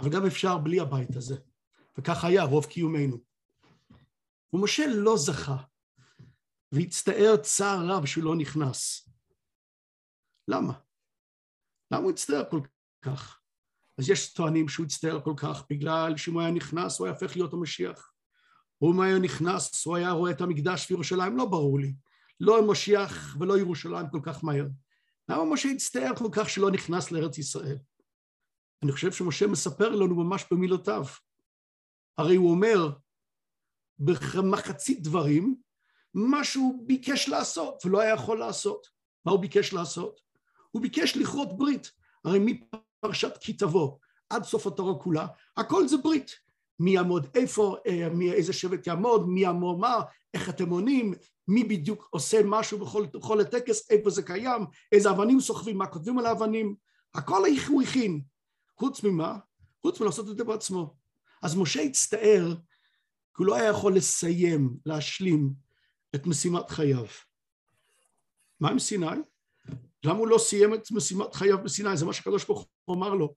אבל 0.00 0.10
גם 0.10 0.26
אפשר 0.26 0.58
בלי 0.58 0.80
הבית 0.80 1.16
הזה, 1.16 1.36
וכך 1.98 2.24
היה 2.24 2.42
רוב 2.42 2.66
קיומנו. 2.66 3.18
ומשה 4.52 4.86
לא 4.86 5.16
זכה, 5.16 5.56
והצטער 6.72 7.36
צער 7.42 7.86
רב 7.86 8.06
שהוא 8.06 8.24
לא 8.24 8.36
נכנס. 8.36 9.08
למה? 10.48 10.72
למה 11.90 12.02
הוא 12.02 12.10
הצטער 12.10 12.44
כל 12.50 12.60
כך? 13.02 13.40
אז 13.98 14.10
יש 14.10 14.32
טוענים 14.32 14.68
שהוא 14.68 14.86
הצטער 14.86 15.20
כל 15.20 15.34
כך 15.36 15.64
בגלל 15.70 16.16
שאם 16.16 16.34
הוא 16.34 16.42
היה 16.42 16.50
נכנס 16.50 16.98
הוא 16.98 17.06
היה 17.06 17.14
הופך 17.14 17.36
להיות 17.36 17.52
המשיח. 17.52 18.12
או 18.82 18.92
אם 18.92 19.00
היה 19.00 19.18
נכנס 19.18 19.86
הוא 19.86 19.96
היה 19.96 20.10
רואה 20.10 20.30
את 20.30 20.40
המקדש 20.40 20.88
בירושלים, 20.88 21.36
לא 21.36 21.44
ברור 21.44 21.80
לי. 21.80 21.94
לא 22.40 22.58
המשיח 22.58 23.36
ולא 23.40 23.58
ירושלים 23.58 24.06
כל 24.10 24.20
כך 24.22 24.44
מהר. 24.44 24.66
למה 25.28 25.44
משה 25.44 25.68
הצטער 25.68 26.16
כל 26.16 26.28
כך 26.32 26.50
שלא 26.50 26.70
נכנס 26.70 27.10
לארץ 27.10 27.38
ישראל? 27.38 27.78
אני 28.82 28.92
חושב 28.92 29.12
שמשה 29.12 29.46
מספר 29.46 29.88
לנו 29.88 30.24
ממש 30.24 30.44
במילותיו. 30.50 31.04
הרי 32.18 32.36
הוא 32.36 32.50
אומר 32.50 32.90
במחצית 33.98 35.02
דברים 35.02 35.56
מה 36.14 36.44
שהוא 36.44 36.88
ביקש 36.88 37.28
לעשות 37.28 37.82
ולא 37.84 38.00
היה 38.00 38.14
יכול 38.14 38.38
לעשות. 38.38 38.86
מה 39.24 39.32
הוא 39.32 39.40
ביקש 39.40 39.72
לעשות? 39.72 40.20
הוא 40.70 40.82
ביקש 40.82 41.16
לכרות 41.16 41.58
ברית. 41.58 41.92
הרי 42.24 42.38
מפרשת 42.38 43.36
כי 43.40 43.52
תבוא 43.52 43.98
עד 44.30 44.44
סוף 44.44 44.66
התורה 44.66 44.94
כולה, 44.94 45.26
הכל 45.56 45.88
זה 45.88 45.96
ברית. 45.96 46.30
מי 46.80 46.90
יעמוד 46.90 47.26
איפה, 47.34 47.76
אה, 47.86 48.08
מי 48.08 48.32
איזה 48.32 48.52
שבט 48.52 48.86
יעמוד, 48.86 49.28
מי 49.28 49.40
יעמוד 49.40 49.78
מה, 49.78 49.96
איך 50.34 50.48
אתם 50.48 50.70
עונים, 50.70 51.14
מי 51.48 51.64
בדיוק 51.64 52.08
עושה 52.10 52.40
משהו 52.44 52.78
בכל, 52.78 53.06
בכל 53.14 53.40
הטקס, 53.40 53.90
איפה 53.90 54.10
זה 54.10 54.22
קיים, 54.22 54.66
איזה 54.92 55.10
אבנים 55.10 55.40
סוחבים, 55.40 55.78
מה 55.78 55.86
כותבים 55.86 56.18
על 56.18 56.26
האבנים, 56.26 56.74
הכל 57.14 57.42
הוא 57.68 57.82
הכין. 57.82 58.22
חוץ 58.78 59.02
ממה? 59.02 59.38
חוץ 59.82 60.00
מלעשות 60.00 60.28
את 60.28 60.36
זה 60.36 60.44
בעצמו. 60.44 60.94
אז 61.42 61.56
משה 61.56 61.82
הצטער 61.82 62.54
כי 63.36 63.42
הוא 63.42 63.46
לא 63.46 63.54
היה 63.54 63.70
יכול 63.70 63.96
לסיים, 63.96 64.76
להשלים 64.86 65.52
את 66.14 66.26
משימת 66.26 66.70
חייו. 66.70 67.06
מה 68.60 68.70
עם 68.70 68.78
סיני? 68.78 69.06
למה 70.04 70.18
הוא 70.18 70.28
לא 70.28 70.38
סיים 70.38 70.74
את 70.74 70.90
משימת 70.90 71.34
חייו 71.34 71.58
בסיני? 71.64 71.96
זה 71.96 72.06
מה 72.06 72.12
שהקדוש 72.12 72.44
ברוך 72.44 72.68
הוא 72.84 72.96
אמר 72.96 73.14
לו. 73.14 73.34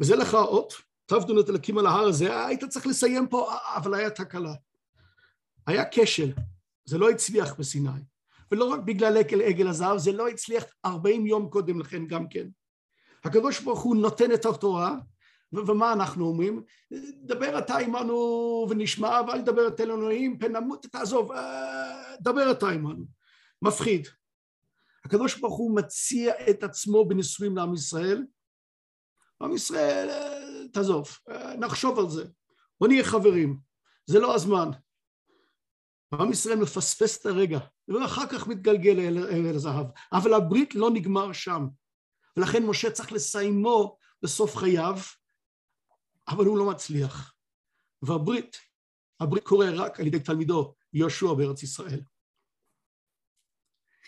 וזה 0.00 0.16
לך 0.16 0.34
האות, 0.34 0.72
תבדו 1.06 1.40
את 1.40 1.50
אלוקים 1.50 1.78
על 1.78 1.86
ההר 1.86 2.04
הזה, 2.04 2.46
היית 2.46 2.64
צריך 2.64 2.86
לסיים 2.86 3.28
פה, 3.28 3.52
אבל 3.76 3.94
היה 3.94 4.10
תקלה. 4.10 4.54
היה 5.66 5.84
כשל, 5.90 6.32
זה 6.84 6.98
לא 6.98 7.10
הצליח 7.10 7.54
בסיני. 7.58 8.00
ולא 8.52 8.64
רק 8.64 8.80
בגלל 8.80 9.16
עגל 9.16 9.42
עגל 9.42 9.68
הזהב, 9.68 9.98
זה 9.98 10.12
לא 10.12 10.28
הצליח 10.28 10.64
40 10.84 11.26
יום 11.26 11.48
קודם 11.50 11.80
לכן 11.80 12.06
גם 12.06 12.28
כן. 12.28 12.48
הקדוש 13.24 13.60
ברוך 13.60 13.80
הוא 13.80 13.96
נותן 13.96 14.32
את 14.32 14.46
התורה, 14.46 14.96
ומה 15.52 15.92
אנחנו 15.92 16.26
אומרים? 16.26 16.62
דבר 17.22 17.58
אתה 17.58 17.78
עמנו 17.78 18.16
ונשמע, 18.70 19.20
ואל 19.28 19.42
תדבר 19.42 19.68
את 19.68 19.80
אלוהים, 19.80 20.38
פן 20.38 20.56
נמות, 20.56 20.86
תעזוב, 20.86 21.32
אה, 21.32 22.16
דבר 22.20 22.50
אתה 22.50 22.68
עמנו. 22.68 23.04
מפחיד. 23.62 24.08
הקדוש 25.04 25.40
ברוך 25.40 25.56
הוא 25.56 25.76
מציע 25.76 26.34
את 26.50 26.62
עצמו 26.62 27.08
בנישואים 27.08 27.56
לעם 27.56 27.74
ישראל. 27.74 28.26
עם 29.42 29.54
ישראל, 29.54 30.10
אה, 30.10 30.68
תעזוב, 30.72 31.18
אה, 31.30 31.56
נחשוב 31.56 31.98
על 31.98 32.10
זה. 32.10 32.24
בוא 32.80 32.88
נהיה 32.88 33.04
חברים, 33.04 33.58
זה 34.06 34.18
לא 34.18 34.34
הזמן. 34.34 34.68
עם 36.20 36.30
ישראל 36.30 36.58
מפספס 36.58 37.20
את 37.20 37.26
הרגע, 37.26 37.58
ואחר 37.88 38.26
כך 38.26 38.46
מתגלגל 38.46 39.00
אל, 39.00 39.18
אל 39.18 39.54
הזהב. 39.54 39.86
אבל 40.12 40.34
הברית 40.34 40.74
לא 40.74 40.90
נגמר 40.90 41.32
שם. 41.32 41.66
ולכן 42.36 42.66
משה 42.66 42.90
צריך 42.90 43.12
לסיימו 43.12 43.98
בסוף 44.22 44.56
חייו, 44.56 44.96
אבל 46.28 46.44
הוא 46.44 46.58
לא 46.58 46.70
מצליח. 46.70 47.34
והברית, 48.02 48.56
הברית 49.20 49.44
קורה 49.44 49.70
רק 49.70 50.00
על 50.00 50.06
ידי 50.06 50.20
תלמידו 50.20 50.74
יהושע 50.92 51.32
בארץ 51.32 51.62
ישראל. 51.62 52.00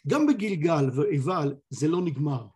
גם 0.06 0.26
בגלגל 0.26 0.90
ועיבל 0.94 1.54
זה 1.70 1.88
לא 1.88 2.00
נגמר. 2.00 2.46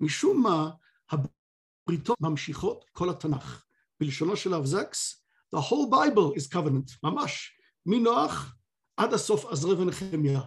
משום 0.00 0.42
מה 0.42 0.70
הבריתות 1.10 2.20
ממשיכות 2.20 2.84
כל 2.92 3.10
התנ"ך. 3.10 3.64
בלשונו 4.00 4.36
של 4.36 4.54
הרב 4.54 4.64
זקס, 4.64 5.24
the 5.54 5.58
whole 5.58 5.90
Bible 5.90 6.40
is 6.40 6.54
covenant, 6.54 6.98
ממש, 7.02 7.58
מנוח 7.86 8.56
עד 9.00 9.12
הסוף 9.12 9.44
עזרא 9.44 9.74
ונחמיה. 9.80 10.40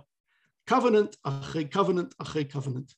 covenant 0.69 1.15
אחרי 1.23 1.67
covenant 1.73 2.15
אחרי 2.17 2.47
covenant. 2.51 2.93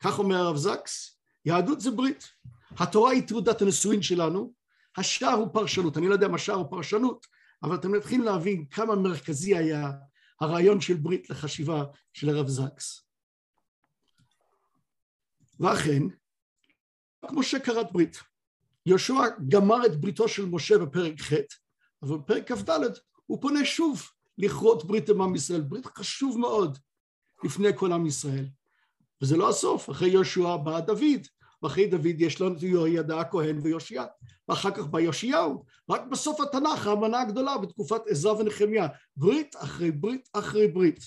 כך 0.00 0.18
אומר 0.18 0.36
הרב 0.36 0.56
זקס, 0.56 1.18
יהדות 1.44 1.80
זה 1.80 1.90
ברית. 1.90 2.28
התורה 2.70 3.10
היא 3.10 3.28
תעודת 3.28 3.62
הנישואין 3.62 4.02
שלנו, 4.02 4.52
השאר 4.96 5.32
הוא 5.32 5.48
פרשנות. 5.52 5.96
אני 5.96 6.08
לא 6.08 6.12
יודע 6.12 6.28
מה 6.28 6.34
השאר 6.34 6.54
הוא 6.54 6.70
פרשנות, 6.70 7.26
אבל 7.62 7.74
אתם 7.74 7.92
מתחילים 7.92 8.24
להבין 8.24 8.66
כמה 8.70 8.96
מרכזי 8.96 9.56
היה 9.56 9.90
הרעיון 10.40 10.80
של 10.80 10.94
ברית 10.94 11.30
לחשיבה 11.30 11.84
של 12.12 12.28
הרב 12.28 12.48
זקס. 12.48 13.06
ואכן, 15.60 16.02
כמו 17.26 17.42
שקראת 17.42 17.92
ברית, 17.92 18.16
יהושע 18.86 19.14
גמר 19.48 19.86
את 19.86 20.00
בריתו 20.00 20.28
של 20.28 20.44
משה 20.44 20.78
בפרק 20.78 21.20
ח', 21.20 21.32
אבל 22.02 22.18
בפרק 22.18 22.52
כ"ד 22.52 22.70
הוא 23.26 23.42
פונה 23.42 23.64
שוב 23.64 24.10
לכרות 24.40 24.84
ברית 24.84 25.08
עם 25.08 25.22
עם 25.22 25.34
ישראל, 25.34 25.60
ברית 25.60 25.86
חשוב 25.86 26.38
מאוד 26.38 26.78
לפני 27.44 27.68
כל 27.76 27.92
עם 27.92 28.06
ישראל. 28.06 28.46
וזה 29.22 29.36
לא 29.36 29.48
הסוף, 29.48 29.90
אחרי 29.90 30.08
יהושע 30.08 30.56
בא 30.56 30.80
דוד, 30.80 31.26
ואחרי 31.62 31.86
דוד 31.86 32.20
יש 32.20 32.40
לנו 32.40 32.56
את 32.56 32.62
יהוידע 32.62 33.20
הכהן 33.20 33.58
ויושיע, 33.62 34.04
ואחר 34.48 34.70
כך 34.70 34.86
בא 34.86 35.00
יאשיהו, 35.00 35.64
רק 35.90 36.00
בסוף 36.10 36.40
התנ"ך 36.40 36.86
האמנה 36.86 37.20
הגדולה 37.20 37.58
בתקופת 37.58 38.00
עזרא 38.08 38.32
ונחמיה, 38.32 38.88
ברית 39.16 39.56
אחרי 39.56 39.90
ברית 39.90 40.28
אחרי 40.32 40.68
ברית. 40.68 40.98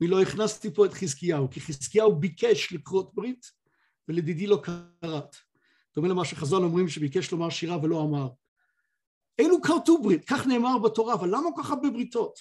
אני 0.00 0.08
לא 0.08 0.22
הכנסתי 0.22 0.74
פה 0.74 0.86
את 0.86 0.92
חזקיהו, 0.92 1.50
כי 1.50 1.60
חזקיהו 1.60 2.16
ביקש 2.16 2.72
לקרות 2.72 3.14
ברית, 3.14 3.46
ולדידי 4.08 4.46
לא 4.46 4.62
קראת. 4.62 5.36
דומה 5.96 6.08
למה 6.08 6.24
שחז"ל 6.24 6.56
אומרים 6.56 6.88
שביקש 6.88 7.32
לומר 7.32 7.50
שירה 7.50 7.78
ולא 7.82 8.02
אמר. 8.02 8.28
אלו 9.40 9.62
כרתו 9.62 10.02
ברית, 10.02 10.24
כך 10.28 10.46
נאמר 10.46 10.78
בתורה, 10.78 11.14
אבל 11.14 11.28
למה 11.28 11.48
כל 11.54 11.62
כך 11.62 11.70
הרבה 11.70 11.90
בריתות? 11.90 12.38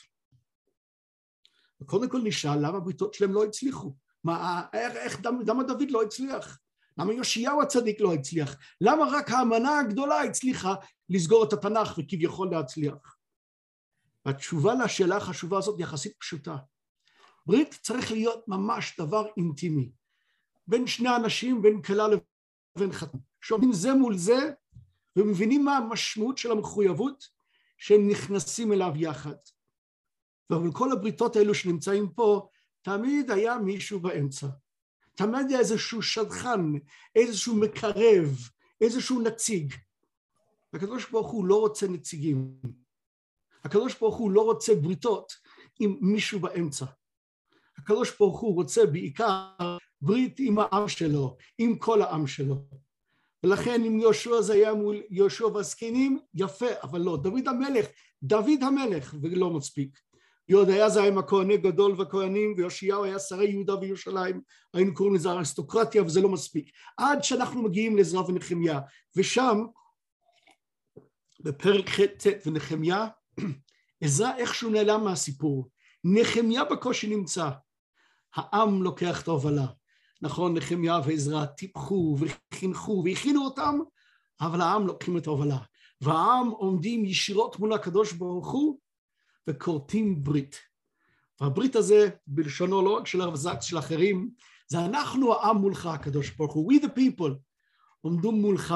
כל 1.86 2.22
נשאל 2.24 2.58
למה 2.68 2.78
הבריתות 2.78 3.14
שלהם 3.14 3.34
לא 3.34 3.44
הצליחו. 3.44 3.96
מה, 4.24 4.64
איך, 4.74 4.96
איך, 4.96 5.26
למה 5.26 5.64
דוד 5.64 5.92
לא 5.92 6.04
הצליח? 6.04 6.60
למה 6.98 7.14
יאשיהו 7.14 7.62
הצדיק 7.62 8.02
לא 8.02 8.14
הצליח? 8.14 8.56
למה 8.82 9.06
רק 9.12 9.30
האמנה 9.30 9.80
הגדולה 9.80 10.22
הצליחה 10.22 10.76
לסגור 11.10 11.44
את 11.44 11.54
התנ"ך 11.54 11.98
וכביכול 11.98 12.52
להצליח? 12.52 13.18
והתשובה 14.26 14.74
לשאלה 14.74 15.18
החשובה 15.18 15.58
הזאת 15.58 15.80
יחסית 15.80 16.14
פשוטה. 16.20 16.56
ברית 17.46 17.80
צריך 17.82 18.12
להיות 18.12 18.48
ממש 18.48 18.96
דבר 19.00 19.28
אינטימי. 19.38 19.92
בין 20.68 20.88
שני 20.88 21.16
אנשים, 21.16 21.62
בין 21.62 21.82
כלה 21.82 22.08
לבין 22.08 22.92
חתן. 22.92 23.18
שומעים 23.42 23.74
זה 23.74 23.94
מול 23.94 24.18
זה 24.18 24.52
ומבינים 25.18 25.66
מה 25.66 25.78
המשמעות 25.78 26.38
של 26.38 26.52
המחויבות 26.52 27.30
שהם 27.78 28.08
נכנסים 28.08 28.74
אליו 28.74 28.92
יחד. 28.96 29.36
אבל 30.50 30.72
כל 30.74 30.92
הבריתות 30.92 31.36
האלו 31.36 31.56
שנמצאים 31.56 32.10
פה, 32.10 32.48
תמיד 32.82 33.32
היה 33.32 33.58
מישהו 33.58 34.00
באמצע. 34.00 34.48
תמיד 35.16 35.50
היה 35.50 35.60
איזשהו 35.60 36.02
שדכן, 36.02 36.60
איזשהו 37.16 37.56
מקרב, 37.56 38.50
איזשהו 38.82 39.22
נציג. 39.22 39.74
הקדוש 40.74 41.12
ברוך 41.12 41.32
הוא 41.32 41.46
לא 41.46 41.60
רוצה 41.60 41.88
נציגים. 41.88 42.58
הקדוש 43.64 44.00
ברוך 44.00 44.16
הוא 44.16 44.32
לא 44.32 44.42
רוצה 44.42 44.76
בריתות 44.76 45.34
עם 45.80 45.98
מישהו 46.02 46.40
באמצע. 46.40 46.86
הקדוש 47.78 48.18
ברוך 48.20 48.40
הוא 48.40 48.56
רוצה 48.56 48.86
בעיקר 48.86 49.78
ברית 50.02 50.36
עם 50.40 50.60
העם 50.60 50.88
שלו, 50.88 51.38
עם 51.58 51.78
כל 51.78 52.02
העם 52.02 52.28
שלו. 52.28 52.66
ולכן 53.44 53.84
אם 53.84 54.00
יהושע 54.00 54.42
זה 54.42 54.54
היה 54.54 54.74
מול 54.74 55.02
יהושע 55.10 55.46
והזקנים, 55.46 56.20
יפה, 56.34 56.66
אבל 56.84 57.02
לא. 57.02 57.18
דוד 57.18 57.48
המלך, 57.48 57.86
דוד 58.24 58.64
המלך, 58.64 59.16
ולא 59.22 59.50
מספיק. 59.50 60.00
יהודיה 60.50 60.90
זה 60.90 61.00
היה 61.00 61.12
עם 61.12 61.18
הכהני 61.18 61.58
גדול 61.58 62.02
וכהנים, 62.02 62.54
ויאשיהו 62.58 63.04
היה 63.04 63.20
שרי 63.20 63.50
יהודה 63.50 63.76
וירושלים, 63.76 64.42
היינו 64.74 64.94
קוראים 64.94 65.16
לזה 65.16 65.32
אריסטוקרטיה, 65.32 66.04
וזה 66.04 66.22
לא 66.22 66.30
מספיק. 66.30 66.70
עד 66.98 67.24
שאנחנו 67.24 67.64
מגיעים 67.64 67.98
לעזרא 67.98 68.22
ונחמיה, 68.22 68.80
ושם, 69.16 69.66
בפרק 71.40 71.90
ח' 71.90 72.00
ונחמיה, 72.46 73.08
עזרא 74.04 74.38
איכשהו 74.38 74.70
נעלם 74.70 75.04
מהסיפור. 75.04 75.70
נחמיה 76.04 76.64
בקושי 76.64 77.16
נמצא. 77.16 77.50
העם 78.36 78.84
לוקח 78.84 79.24
את 79.24 79.28
ההובלה. 79.28 79.66
נכון, 80.22 80.58
נחמיה 80.58 81.00
ועזרא 81.06 81.46
טיפחו 81.46 82.18
וחינכו 82.20 83.04
והכינו 83.06 83.46
אותם, 83.46 83.80
אבל 84.42 84.62
העם 84.62 84.88
לוקחים 84.88 85.18
את 85.18 85.28
ההובלה. 85.28 85.58
והעם 86.02 86.50
עומדים 86.50 87.06
ישירות 87.06 87.60
מול 87.60 87.74
הקדוש 87.74 88.14
ברוך 88.14 88.52
הוא 88.52 88.80
וכורתים 89.50 90.24
ברית. 90.24 90.60
והברית 91.42 91.76
הזה, 91.76 92.10
בלשונו 92.28 92.82
לא 92.82 92.90
רק 92.98 93.08
של 93.08 93.22
הרב 93.22 93.36
זקס, 93.36 93.64
של 93.64 93.80
אחרים, 93.80 94.30
זה 94.68 94.86
אנחנו 94.86 95.34
העם 95.34 95.58
מולך, 95.58 95.86
הקדוש 95.86 96.30
ברוך 96.30 96.54
הוא, 96.54 96.74
we 96.74 96.76
the 96.76 96.88
people, 96.88 97.32
עומדו 98.02 98.32
מולך, 98.32 98.76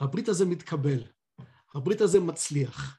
והברית 0.00 0.28
הזה 0.28 0.44
מתקבל, 0.44 1.02
הברית 1.74 2.00
הזה 2.00 2.20
מצליח. 2.20 2.98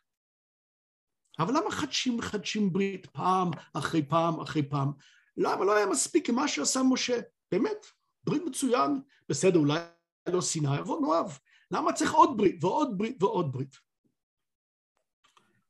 אבל 1.39 1.57
למה 1.57 1.71
חדשים 1.71 2.21
חדשים 2.21 2.73
ברית 2.73 3.05
פעם 3.05 3.51
אחרי 3.73 4.05
פעם 4.05 4.39
אחרי 4.39 4.69
פעם? 4.69 4.91
למה 5.37 5.65
לא 5.65 5.75
היה 5.75 5.85
מספיק 5.85 6.29
מה 6.29 6.47
שעשה 6.47 6.81
משה? 6.83 7.19
באמת, 7.53 7.85
ברית 8.23 8.43
מצוין, 8.45 9.01
בסדר, 9.29 9.59
אולי 9.59 9.79
לא 10.27 10.41
סיני, 10.41 10.79
אבל 10.79 10.95
נאהב. 11.01 11.31
למה 11.71 11.93
צריך 11.93 12.13
עוד 12.13 12.37
ברית 12.37 12.63
ועוד 12.63 12.97
ברית 12.97 13.23
ועוד 13.23 13.51
ברית? 13.51 13.75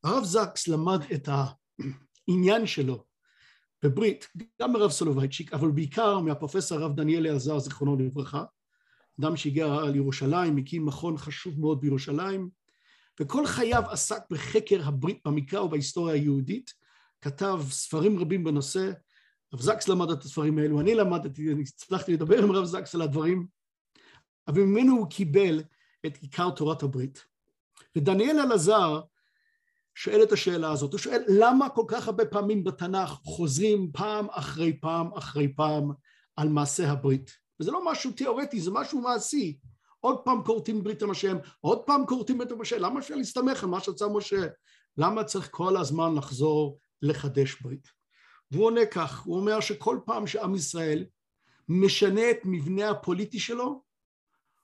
הרב 0.04 0.24
זקס 0.24 0.68
למד 0.68 1.02
את 1.14 1.30
העניין 2.28 2.68
שלו 2.68 3.04
בברית, 3.84 4.28
גם 4.62 4.74
מרב 4.74 4.92
סולובייצ'יק, 4.92 5.54
אבל 5.54 5.72
בעיקר 5.72 6.20
מהפרופסור 6.20 6.78
הרב 6.78 6.96
דניאל 6.96 7.28
אלעזר, 7.28 7.60
זיכרונו 7.60 7.96
לברכה, 7.96 8.44
אדם 9.20 9.36
שהגיע 9.36 9.82
לירושלים, 9.94 10.58
הקים 10.58 10.86
מכון 10.86 11.18
חשוב 11.18 11.60
מאוד 11.60 11.82
בירושלים, 11.82 12.50
וכל 13.20 13.46
חייו 13.46 13.84
עסק 13.90 14.22
בחקר 14.30 14.88
הברית 14.88 15.20
במקרא 15.26 15.60
ובהיסטוריה 15.60 16.16
היהודית, 16.16 16.74
כתב 17.22 17.62
ספרים 17.70 18.20
רבים 18.20 18.44
בנושא, 18.44 18.92
רב 19.54 19.62
זקס 19.62 19.88
למד 19.88 20.10
את 20.10 20.24
הספרים 20.24 20.58
האלו, 20.58 20.80
אני 20.80 20.96
למדתי, 20.96 21.52
אני 21.52 21.62
הצלחתי 21.62 22.14
לדבר 22.14 22.44
עם 22.44 22.52
רב 22.52 22.66
זקס 22.66 22.96
על 22.96 23.02
הדברים, 23.02 23.48
אבל 24.48 24.62
ממנו 24.62 24.98
הוא 24.98 25.10
קיבל 25.10 25.64
את 26.06 26.18
עיקר 26.22 26.50
תורת 26.50 26.84
הברית. 26.84 27.26
ודניאל 27.98 28.40
אלעזר 28.40 29.02
שואל 29.96 30.24
את 30.24 30.32
השאלה 30.32 30.72
הזאת, 30.72 30.92
הוא 30.92 31.00
שואל 31.00 31.24
למה 31.28 31.70
כל 31.70 31.86
כך 31.88 32.08
הרבה 32.08 32.26
פעמים 32.26 32.64
בתנ"ך 32.64 33.10
חוזרים 33.10 33.92
פעם 33.94 34.28
אחרי 34.30 34.80
פעם 34.82 35.14
אחרי 35.14 35.56
פעם 35.56 35.92
על 36.36 36.50
מעשה 36.50 36.92
הברית. 36.92 37.38
וזה 37.60 37.72
לא 37.72 37.92
משהו 37.92 38.12
תיאורטי, 38.12 38.62
זה 38.62 38.72
משהו 38.72 39.02
מעשי. 39.02 39.58
עוד 40.00 40.18
פעם 40.26 40.44
כורתים 40.44 40.84
ברית 40.84 41.04
עם 41.04 41.12
השם, 41.12 41.38
עוד 41.62 41.80
פעם 41.86 42.06
כורתים 42.06 42.38
ברית 42.38 42.52
עם 42.52 42.62
השם, 42.62 42.80
למה 42.80 43.00
אפשר 43.00 43.16
להסתמך 43.16 43.64
על 43.64 43.70
מה 43.70 43.80
שעשה 43.80 44.08
משה? 44.08 44.48
למה 44.98 45.24
צריך 45.24 45.50
כל 45.52 45.78
הזמן 45.78 46.16
לחזור 46.16 46.80
לחדש 47.02 47.62
ברית? 47.62 48.03
והוא 48.54 48.66
עונה 48.66 48.86
כך, 48.86 49.22
הוא 49.22 49.40
אומר 49.40 49.60
שכל 49.60 50.00
פעם 50.06 50.28
שעם 50.28 50.56
ישראל 50.56 51.06
משנה 51.70 52.32
את 52.32 52.38
מבנה 52.46 52.90
הפוליטי 52.90 53.40
שלו, 53.40 53.84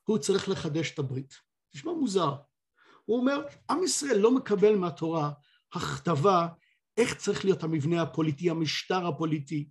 הוא 0.04 0.18
צריך 0.18 0.50
לחדש 0.50 0.92
את 0.92 1.00
הברית. 1.00 1.34
נשמע 1.76 1.92
מוזר. 1.92 2.36
הוא 3.06 3.18
אומר, 3.18 3.46
עם 3.70 3.84
ישראל 3.84 4.18
לא 4.18 4.36
מקבל 4.36 4.76
מהתורה 4.76 5.32
הכתבה 5.74 6.48
איך 6.98 7.16
צריך 7.16 7.46
להיות 7.46 7.64
המבנה 7.64 8.02
הפוליטי, 8.02 8.50
המשטר 8.50 9.08
הפוליטי, 9.08 9.70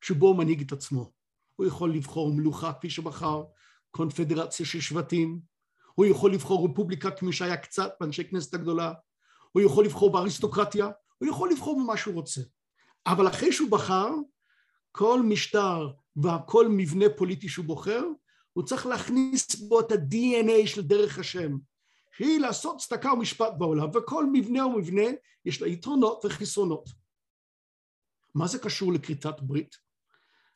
שבו 0.00 0.26
הוא 0.26 0.36
מנהיג 0.36 0.60
את 0.60 0.72
עצמו. 0.72 1.12
הוא 1.56 1.66
יכול 1.66 1.94
לבחור 1.94 2.32
מלוכה 2.32 2.72
כפי 2.72 2.90
שבחר, 2.90 3.44
קונפדרציה 3.90 4.66
של 4.66 4.80
שבטים, 4.80 5.40
הוא 5.94 6.06
יכול 6.06 6.32
לבחור 6.32 6.68
רפובליקה 6.68 7.10
כמי 7.10 7.32
שהיה 7.32 7.56
קצת 7.56 7.92
באנשי 8.00 8.24
כנסת 8.24 8.54
הגדולה, 8.54 8.92
הוא 9.52 9.62
יכול 9.62 9.84
לבחור 9.84 10.12
באריסטוקרטיה, 10.12 10.88
הוא 11.18 11.28
יכול 11.28 11.50
לבחור 11.50 11.80
במה 11.82 11.96
שהוא 11.96 12.14
רוצה. 12.14 12.40
אבל 13.06 13.28
אחרי 13.28 13.52
שהוא 13.52 13.70
בחר, 13.70 14.10
כל 14.92 15.22
משטר 15.22 15.90
וכל 16.16 16.68
מבנה 16.68 17.06
פוליטי 17.16 17.48
שהוא 17.48 17.64
בוחר, 17.64 18.04
הוא 18.52 18.64
צריך 18.64 18.86
להכניס 18.86 19.54
בו 19.54 19.80
את 19.80 19.92
ה-DNA 19.92 20.66
של 20.66 20.82
דרך 20.82 21.18
השם, 21.18 21.56
שהיא 22.16 22.40
לעשות 22.40 22.78
צדקה 22.78 23.12
ומשפט 23.12 23.52
בעולם, 23.58 23.88
וכל 23.94 24.26
מבנה 24.32 24.66
ומבנה 24.66 25.02
יש 25.44 25.62
לה 25.62 25.68
יתרונות 25.68 26.24
וחסרונות. 26.24 26.88
מה 28.34 28.46
זה 28.46 28.58
קשור 28.58 28.92
לכריתת 28.92 29.40
ברית? 29.40 29.76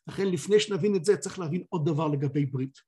לכן 0.07 0.29
לפני 0.29 0.61
שנבין 0.61 0.97
את 0.97 1.05
זה 1.05 1.17
צריך 1.17 1.39
להבין 1.39 1.65
עוד 1.69 1.87
דבר 1.87 2.09
לגבי 2.09 2.47
ברית. 2.47 2.79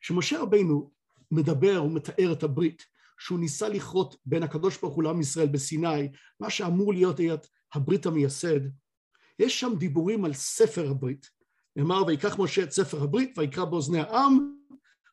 כשמשה 0.00 0.40
רבינו 0.40 0.90
מדבר 1.30 1.84
ומתאר 1.84 2.32
את 2.32 2.42
הברית 2.42 2.82
שהוא 3.18 3.38
ניסה 3.38 3.68
לכרות 3.68 4.16
בין 4.26 4.42
הקדוש 4.42 4.80
ברוך 4.80 4.94
הוא 4.94 5.02
לעם 5.02 5.20
ישראל 5.20 5.48
בסיני, 5.48 6.12
מה 6.40 6.50
שאמור 6.50 6.92
להיות 6.92 7.20
הברית 7.74 8.06
המייסד, 8.06 8.60
יש 9.38 9.60
שם 9.60 9.72
דיבורים 9.78 10.24
על 10.24 10.32
ספר 10.32 10.90
הברית. 10.90 11.30
נאמר 11.76 12.02
ויקח 12.06 12.38
משה 12.38 12.62
את 12.62 12.72
ספר 12.72 13.02
הברית 13.02 13.38
ויקרא 13.38 13.64
באוזני 13.64 14.00
העם 14.00 14.54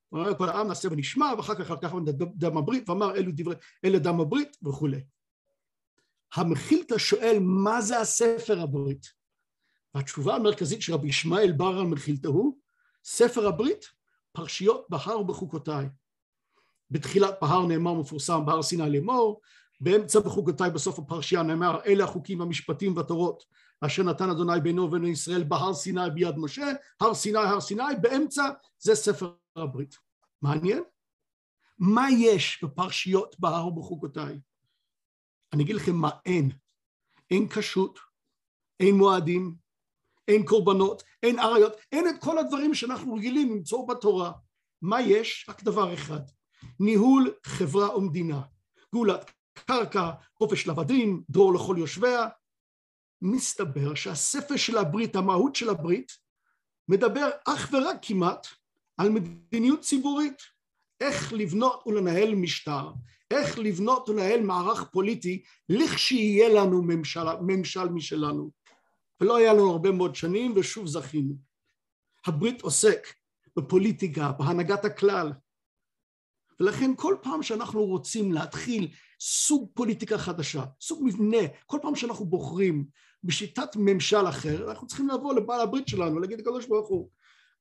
הוא 0.10 0.22
אמר 0.22 0.38
כל 0.38 0.50
העם 0.50 0.68
נעשה 0.68 0.88
ונשמע 0.92 1.34
ואחר 1.38 1.56
כך 1.56 1.72
לקח 1.72 1.92
דם 2.36 2.58
הברית 2.58 2.90
ואמר 2.90 3.16
אלו 3.16 3.32
דברי, 3.36 3.56
אלה 3.86 4.00
דם 4.00 4.20
הברית 4.20 4.58
וכולי. 4.64 5.04
המחילתא 6.36 6.98
שואל 6.98 7.38
מה 7.42 7.82
זה 7.82 8.00
הספר 8.00 8.60
הברית? 8.62 9.08
והתשובה 9.96 10.36
המרכזית 10.36 10.82
של 10.82 10.94
רבי 10.94 11.08
ישמעאל 11.08 11.52
בר 11.52 11.80
על 11.80 11.86
מחילתא 11.86 12.28
הוא 12.28 12.58
ספר 13.04 13.48
הברית 13.48 13.86
פרשיות 14.32 14.86
בהר 14.90 15.20
ובחוקותיי. 15.20 15.90
בתחילת 16.92 17.36
בהר 17.42 17.66
נאמר 17.66 17.94
מפורסם 17.94 18.46
בהר 18.46 18.62
סיני 18.62 18.90
לאמור 18.90 19.42
באמצע 19.82 20.20
בחוקותיי 20.20 20.72
בסוף 20.72 21.00
הפרשייה 21.00 21.44
נאמר 21.44 21.80
אלה 21.86 22.04
החוקים 22.04 22.42
המשפטים 22.42 22.98
והתורות 22.98 23.44
אשר 23.82 24.04
נתן 24.04 24.30
אדוני 24.30 24.62
בינו 24.62 24.84
ובין 24.84 25.06
ישראל 25.06 25.44
בהר 25.44 25.74
סיני 25.74 26.10
ביד 26.14 26.38
משה 26.38 26.72
הר 27.00 27.14
סיני 27.14 27.38
הר 27.38 27.62
סיני 27.62 27.84
באמצע 28.02 28.50
זה 28.80 28.96
ספר 28.96 29.34
הברית. 29.56 29.98
מעניין? 30.42 30.84
מה 31.80 32.08
יש 32.12 32.64
בפרשיות 32.64 33.40
בהר 33.40 33.68
ובחוקותיי? 33.68 34.40
אני 35.54 35.64
אגיד 35.64 35.76
לכם 35.76 35.96
מה 35.96 36.10
אין. 36.26 36.52
אין 37.32 37.48
כשרות, 37.50 38.00
אין 38.80 38.96
מועדים, 38.96 39.56
אין 40.28 40.46
קורבנות, 40.46 41.04
אין 41.24 41.40
עריות, 41.40 41.74
אין 41.92 42.10
את 42.10 42.16
כל 42.22 42.38
הדברים 42.38 42.74
שאנחנו 42.74 43.14
רגילים 43.14 43.52
למצוא 43.52 43.88
בתורה. 43.88 44.32
מה 44.82 45.02
יש? 45.02 45.46
רק 45.50 45.64
דבר 45.64 45.94
אחד, 45.94 46.22
ניהול 46.80 47.34
חברה 47.44 47.98
ומדינה, 47.98 48.42
גאולת 48.94 49.32
קרקע, 49.54 50.12
חופש 50.38 50.68
לעבדים, 50.68 51.24
דרור 51.30 51.54
לכל 51.54 51.76
יושביה. 51.80 52.28
מסתבר 53.22 53.96
שהספר 53.96 54.58
של 54.58 54.78
הברית, 54.78 55.16
המהות 55.16 55.56
של 55.56 55.70
הברית, 55.70 56.12
מדבר 56.88 57.30
אך 57.48 57.70
ורק 57.74 57.98
כמעט 58.02 58.48
על 58.98 59.10
מדיניות 59.10 59.82
ציבורית, 59.82 60.42
איך 61.00 61.34
לבנות 61.34 61.84
ולנהל 61.86 62.36
משטר, 62.36 62.92
איך 63.32 63.60
לבנות 63.60 64.10
ולנהל 64.10 64.42
מערך 64.42 64.84
פוליטי 64.92 65.44
לכשיהיה 65.70 66.50
לנו 66.50 66.82
ממשל, 66.82 67.36
ממשל 67.42 67.90
משלנו. 67.90 68.52
ולא 69.22 69.38
היה 69.38 69.54
לנו 69.54 69.72
הרבה 69.72 69.92
מאוד 69.92 70.16
שנים 70.16 70.54
ושוב 70.56 70.88
זכינו. 70.88 71.34
הברית 72.26 72.62
עוסק 72.62 73.08
בפוליטיקה, 73.58 74.32
בהנהגת 74.32 74.86
הכלל, 74.86 75.32
ולכן 76.62 76.92
כל 76.96 77.16
פעם 77.22 77.44
שאנחנו 77.44 77.86
רוצים 77.86 78.32
להתחיל 78.32 78.88
סוג 79.20 79.70
פוליטיקה 79.74 80.18
חדשה, 80.18 80.64
סוג 80.82 81.02
מבנה, 81.04 81.38
כל 81.66 81.78
פעם 81.82 81.96
שאנחנו 81.96 82.26
בוחרים 82.26 82.86
בשיטת 83.24 83.76
ממשל 83.76 84.28
אחר, 84.30 84.72
אנחנו 84.72 84.88
צריכים 84.88 85.08
לבוא 85.08 85.34
לבעל 85.34 85.62
הברית 85.62 85.88
שלנו, 85.88 86.20
להגיד 86.20 86.40
לקדוש 86.40 86.66
ברוך 86.66 86.88
הוא, 86.88 87.10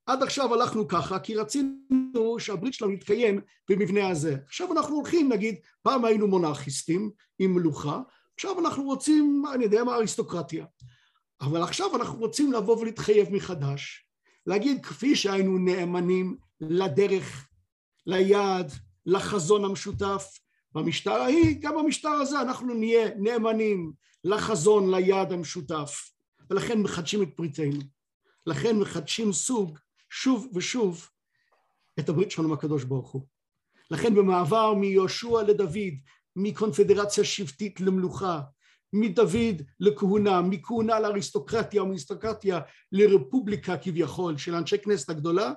עד 0.07 0.23
עכשיו 0.23 0.55
הלכנו 0.55 0.89
ככה, 0.89 1.19
כי 1.19 1.35
רצינו 1.35 2.37
שהברית 2.39 2.75
שלנו 2.75 2.93
יתקיים 2.93 3.41
במבנה 3.71 4.09
הזה. 4.09 4.37
עכשיו 4.47 4.73
אנחנו 4.73 4.97
הולכים, 4.97 5.33
נגיד, 5.33 5.55
פעם 5.83 6.05
היינו 6.05 6.29
מונרכיסטים 6.29 7.11
עם 7.39 7.55
מלוכה, 7.55 8.01
עכשיו 8.35 8.61
אנחנו 8.61 8.85
רוצים, 8.85 9.43
אני 9.55 9.65
יודע 9.65 9.85
מה, 9.85 9.95
אריסטוקרטיה. 9.95 10.65
אבל 11.41 11.63
עכשיו 11.63 11.97
אנחנו 11.97 12.19
רוצים 12.19 12.53
לבוא 12.53 12.79
ולהתחייב 12.79 13.33
מחדש, 13.33 14.07
להגיד 14.47 14.87
כפי 14.87 15.17
שהיינו 15.17 15.59
נאמנים 15.59 16.37
לדרך, 16.61 17.49
ליעד, 18.07 18.73
לחזון 19.11 19.65
המשותף, 19.65 20.39
במשטר 20.75 21.13
ההיא, 21.13 21.57
גם 21.61 21.75
במשטר 21.79 22.09
הזה 22.09 22.41
אנחנו 22.41 22.75
נהיה 22.75 23.09
נאמנים 23.17 23.93
לחזון, 24.25 24.95
ליעד 24.95 25.33
המשותף, 25.33 26.11
ולכן 26.51 26.83
מחדשים 26.83 27.23
את 27.23 27.29
בריתנו. 27.37 27.81
לכן 28.47 28.79
מחדשים 28.79 29.33
סוג, 29.33 29.79
שוב 30.11 30.49
ושוב, 30.55 31.09
את 31.99 32.09
הברית 32.09 32.31
שלנו 32.31 32.49
עם 32.49 32.55
הקדוש 32.55 32.85
ברוך 32.85 33.11
הוא. 33.11 33.27
לכן 33.91 34.15
במעבר 34.15 34.75
מיהושע 34.75 35.43
לדוד, 35.43 35.95
מקונפדרציה 36.37 37.25
שבטית 37.25 37.81
למלוכה, 37.81 38.41
מדוד 38.93 39.63
לכהונה, 39.81 40.43
מכהונה 40.43 41.01
לאריסטוקרטיה 41.01 41.81
או 41.81 41.87
מאריסטוקרטיה 41.87 42.61
לרפובליקה 42.93 43.77
כביכול 43.77 44.37
של 44.37 44.55
אנשי 44.55 44.79
כנסת 44.79 45.11
הגדולה, 45.11 45.53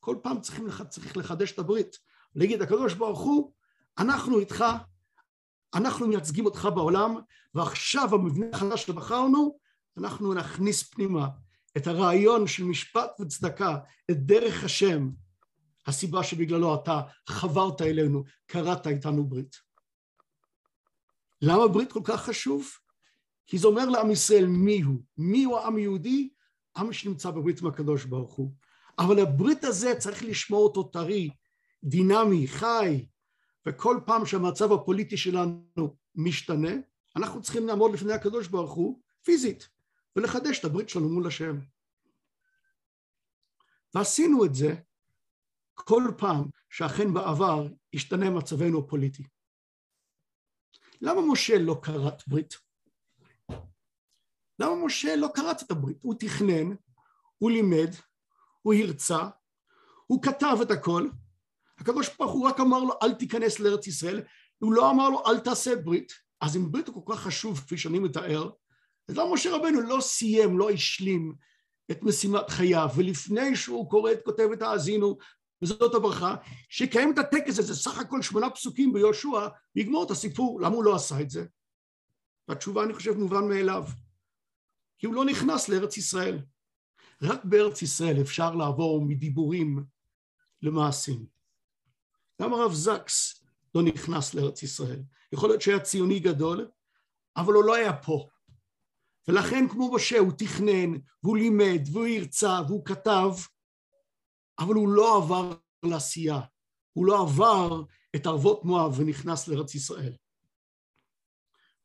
כל 0.00 0.16
פעם 0.22 0.40
צריכים, 0.40 0.68
צריך 0.88 1.16
לחדש 1.16 1.52
את 1.52 1.58
הברית, 1.58 1.96
להגיד 2.34 2.62
הקדוש 2.62 2.94
ברוך 2.94 3.20
הוא, 3.20 3.52
אנחנו 3.98 4.38
איתך, 4.38 4.64
אנחנו 5.74 6.08
מייצגים 6.08 6.44
אותך 6.44 6.68
בעולם, 6.74 7.16
ועכשיו 7.54 8.14
המבנה 8.14 8.46
החדש 8.52 8.86
שבחרנו, 8.86 9.58
אנחנו 9.96 10.34
נכניס 10.34 10.82
פנימה 10.82 11.28
את 11.76 11.86
הרעיון 11.86 12.46
של 12.46 12.64
משפט 12.64 13.10
וצדקה, 13.20 13.78
את 14.10 14.26
דרך 14.26 14.64
השם, 14.64 15.10
הסיבה 15.86 16.22
שבגללו 16.22 16.74
אתה 16.74 17.00
חברת 17.28 17.82
אלינו, 17.82 18.24
קראת 18.46 18.86
איתנו 18.86 19.24
ברית. 19.24 19.56
למה 21.42 21.68
ברית 21.68 21.92
כל 21.92 22.00
כך 22.04 22.24
חשוב? 22.24 22.68
כי 23.46 23.58
זה 23.58 23.66
אומר 23.66 23.88
לעם 23.88 24.10
ישראל 24.10 24.46
מי 24.46 24.80
הוא. 24.80 25.02
מי 25.18 25.44
הוא 25.44 25.58
העם 25.58 25.76
היהודי? 25.76 26.30
עם 26.76 26.92
שנמצא 26.92 27.30
בברית 27.30 27.60
עם 27.60 27.66
הקדוש 27.66 28.04
ברוך 28.04 28.32
הוא. 28.32 28.52
אבל 28.98 29.18
הברית 29.18 29.64
הזה 29.64 29.94
צריך 29.98 30.24
לשמור 30.24 30.64
אותו 30.64 30.82
טרי, 30.82 31.30
דינמי, 31.84 32.48
חי, 32.48 33.06
וכל 33.66 34.00
פעם 34.06 34.26
שהמצב 34.26 34.72
הפוליטי 34.72 35.16
שלנו 35.16 35.96
משתנה, 36.14 36.70
אנחנו 37.16 37.42
צריכים 37.42 37.66
לעמוד 37.66 37.92
לפני 37.92 38.12
הקדוש 38.12 38.48
ברוך 38.48 38.72
הוא 38.72 39.00
פיזית, 39.22 39.68
ולחדש 40.16 40.58
את 40.58 40.64
הברית 40.64 40.88
שלנו 40.88 41.08
מול 41.08 41.26
השם. 41.26 41.58
ועשינו 43.94 44.44
את 44.44 44.54
זה 44.54 44.74
כל 45.74 46.02
פעם 46.18 46.44
שאכן 46.70 47.14
בעבר 47.14 47.66
השתנה 47.94 48.30
מצבנו 48.30 48.78
הפוליטי. 48.78 49.22
למה 51.00 51.20
משה 51.32 51.58
לא 51.58 51.80
כרת 51.82 52.22
ברית? 52.26 52.54
למה 54.58 54.84
משה 54.84 55.16
לא 55.16 55.28
כרת 55.34 55.62
את 55.62 55.70
הברית? 55.70 55.96
הוא 56.02 56.14
תכנן, 56.18 56.74
הוא 57.38 57.50
לימד, 57.50 57.90
הוא 58.62 58.74
הרצה, 58.74 59.28
הוא 60.06 60.22
כתב 60.22 60.56
את 60.62 60.70
הכל, 60.70 61.08
הקדוש 61.80 62.08
ברוך 62.18 62.32
הוא 62.32 62.48
רק 62.48 62.60
אמר 62.60 62.84
לו 62.84 62.94
אל 63.02 63.14
תיכנס 63.14 63.60
לארץ 63.60 63.86
ישראל, 63.86 64.22
הוא 64.58 64.72
לא 64.72 64.90
אמר 64.90 65.08
לו 65.08 65.22
אל 65.26 65.38
תעשה 65.38 65.76
ברית, 65.76 66.12
אז 66.40 66.56
אם 66.56 66.72
ברית 66.72 66.88
הוא 66.88 67.06
כל 67.06 67.14
כך 67.14 67.20
חשוב 67.20 67.58
כפי 67.58 67.78
שאני 67.78 67.98
מתאר, 67.98 68.50
אז 69.08 69.16
למה 69.16 69.32
משה 69.34 69.56
רבנו 69.56 69.80
לא 69.80 70.00
סיים, 70.00 70.58
לא 70.58 70.70
השלים 70.70 71.34
את 71.90 72.02
משימת 72.02 72.50
חייו, 72.50 72.88
ולפני 72.96 73.56
שהוא 73.56 73.90
קורא 73.90 74.12
את 74.12 74.24
כותבת 74.24 74.62
האזינו 74.62 75.18
וזאת 75.62 75.94
הברכה, 75.94 76.36
שיקיים 76.68 77.12
את 77.12 77.18
הטקס 77.18 77.58
הזה, 77.58 77.74
סך 77.74 77.98
הכל 77.98 78.22
שמונה 78.22 78.50
פסוקים 78.50 78.92
ביהושע, 78.92 79.48
ויגמור 79.76 80.04
את 80.04 80.10
הסיפור, 80.10 80.60
למה 80.60 80.74
הוא 80.74 80.84
לא 80.84 80.94
עשה 80.94 81.20
את 81.20 81.30
זה? 81.30 81.44
והתשובה 82.48 82.84
אני 82.84 82.94
חושב 82.94 83.12
מובן 83.18 83.48
מאליו, 83.48 83.84
כי 84.98 85.06
הוא 85.06 85.14
לא 85.14 85.24
נכנס 85.24 85.68
לארץ 85.68 85.96
ישראל. 85.96 86.38
רק 87.22 87.44
בארץ 87.44 87.82
ישראל 87.82 88.20
אפשר 88.20 88.54
לעבור 88.54 89.04
מדיבורים 89.04 89.84
למעשים. 90.62 91.39
גם 92.40 92.54
הרב 92.54 92.72
זקס 92.72 93.44
לא 93.74 93.82
נכנס 93.82 94.34
לארץ 94.34 94.62
ישראל. 94.62 95.02
יכול 95.32 95.48
להיות 95.48 95.62
שהיה 95.62 95.80
ציוני 95.80 96.20
גדול, 96.20 96.68
אבל 97.36 97.52
הוא 97.52 97.64
לא 97.64 97.74
היה 97.74 97.96
פה. 97.96 98.28
ולכן 99.28 99.68
כמו 99.68 99.94
משה 99.94 100.18
הוא 100.18 100.32
תכנן, 100.38 100.98
והוא 101.22 101.36
לימד, 101.36 101.80
והוא 101.92 102.06
הרצה, 102.06 102.60
והוא 102.68 102.84
כתב, 102.84 103.30
אבל 104.58 104.74
הוא 104.74 104.88
לא 104.88 105.16
עבר 105.16 105.52
לעשייה, 105.82 106.40
הוא 106.92 107.06
לא 107.06 107.20
עבר 107.20 107.82
את 108.16 108.26
ערבות 108.26 108.64
מואב 108.64 108.94
ונכנס 108.98 109.48
לארץ 109.48 109.74
ישראל. 109.74 110.12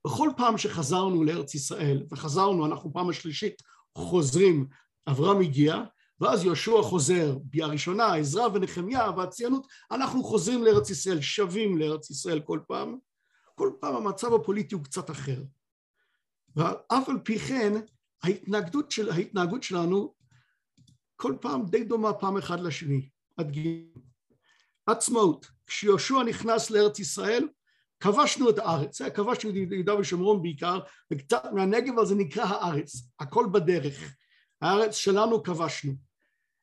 בכל 0.07 0.29
פעם 0.37 0.57
שחזרנו 0.57 1.23
לארץ 1.23 1.55
ישראל, 1.55 2.05
וחזרנו, 2.11 2.65
אנחנו 2.65 2.93
פעם 2.93 3.09
השלישית 3.09 3.61
חוזרים, 3.97 4.67
אברהם 5.09 5.41
הגיע, 5.41 5.75
ואז 6.21 6.43
יהושע 6.43 6.82
חוזר, 6.82 7.38
ביאה 7.43 7.67
ראשונה, 7.67 8.13
עזרא 8.13 8.47
ונחמיה 8.54 9.10
והציונות, 9.17 9.67
אנחנו 9.91 10.23
חוזרים 10.23 10.63
לארץ 10.63 10.89
ישראל, 10.89 11.21
שבים 11.21 11.78
לארץ 11.78 12.10
ישראל 12.10 12.39
כל 12.39 12.60
פעם, 12.67 12.97
כל 13.56 13.71
פעם 13.80 13.95
המצב 13.95 14.34
הפוליטי 14.34 14.75
הוא 14.75 14.84
קצת 14.84 15.10
אחר. 15.10 15.43
ואף 16.56 17.10
על 17.10 17.19
פי 17.23 17.39
כן, 17.39 17.73
ההתנגדות, 18.23 18.91
של, 18.91 19.12
ההתנהגות 19.12 19.63
שלנו 19.63 20.13
כל 21.15 21.36
פעם 21.41 21.65
די 21.65 21.84
דומה 21.84 22.13
פעם 22.13 22.38
אחד 22.38 22.60
לשני, 22.60 23.10
עד 23.38 23.51
גיל. 23.51 23.89
עצמאות, 24.86 25.47
כשיהושע 25.67 26.23
נכנס 26.23 26.71
לארץ 26.71 26.99
ישראל, 26.99 27.47
כבשנו 27.99 28.49
את 28.49 28.58
הארץ, 28.58 29.01
כבשנו 29.01 29.49
את 29.49 29.56
יהודה 29.56 29.95
ושומרון 29.95 30.41
בעיקר, 30.41 30.80
וקצת 31.12 31.43
מהנגב, 31.54 31.93
אבל 31.93 32.06
זה 32.06 32.15
נקרא 32.15 32.43
הארץ, 32.43 33.10
הכל 33.19 33.47
בדרך. 33.51 34.15
הארץ 34.65 34.95
שלנו 34.95 35.43
כבשנו. 35.43 35.93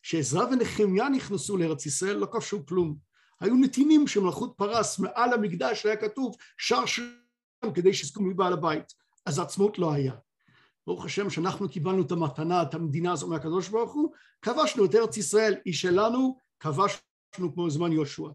כשעזרא 0.03 0.45
ונחמיה 0.45 1.09
נכנסו 1.09 1.57
לארץ 1.57 1.87
ישראל 1.87 2.17
לא 2.17 2.27
כבשו 2.27 2.67
כלום. 2.67 2.97
היו 3.41 3.55
נתינים 3.55 4.07
של 4.07 4.21
מלכות 4.21 4.55
פרס 4.57 4.99
מעל 4.99 5.33
המקדש 5.33 5.87
היה 5.87 5.97
כתוב 5.97 6.37
שר 6.59 6.87
שם 6.87 7.03
כדי 7.75 7.95
שיזכו 7.95 8.23
מבעל 8.23 8.53
הבית. 8.53 8.93
אז 9.27 9.39
עצמאות 9.39 9.79
לא 9.79 9.93
היה. 9.93 10.13
ברוך 10.87 11.05
השם 11.05 11.31
שאנחנו 11.31 11.69
קיבלנו 11.69 12.03
את 12.03 12.13
המתנה, 12.13 12.63
את 12.63 12.75
המדינה 12.75 13.13
הזו 13.13 13.29
מהקדוש 13.29 13.69
ברוך 13.69 13.93
הוא, 13.93 14.13
כבשנו 14.43 14.85
את 14.85 14.95
ארץ 14.95 15.17
ישראל, 15.17 15.55
היא 15.65 15.75
שלנו, 15.75 16.37
כבשנו 16.61 17.55
כמו 17.55 17.71
זמן 17.71 17.93
יהושע. 17.93 18.29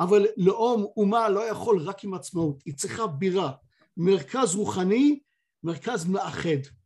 אבל 0.00 0.26
לאום, 0.36 0.86
אומה 0.96 1.28
לא 1.28 1.40
יכול 1.40 1.78
רק 1.78 2.04
עם 2.04 2.14
עצמאות, 2.14 2.62
היא 2.66 2.74
צריכה 2.74 3.06
בירה, 3.06 3.52
מרכז 3.96 4.54
רוחני, 4.54 5.20
מרכז 5.62 6.04
מאחד. 6.04 6.83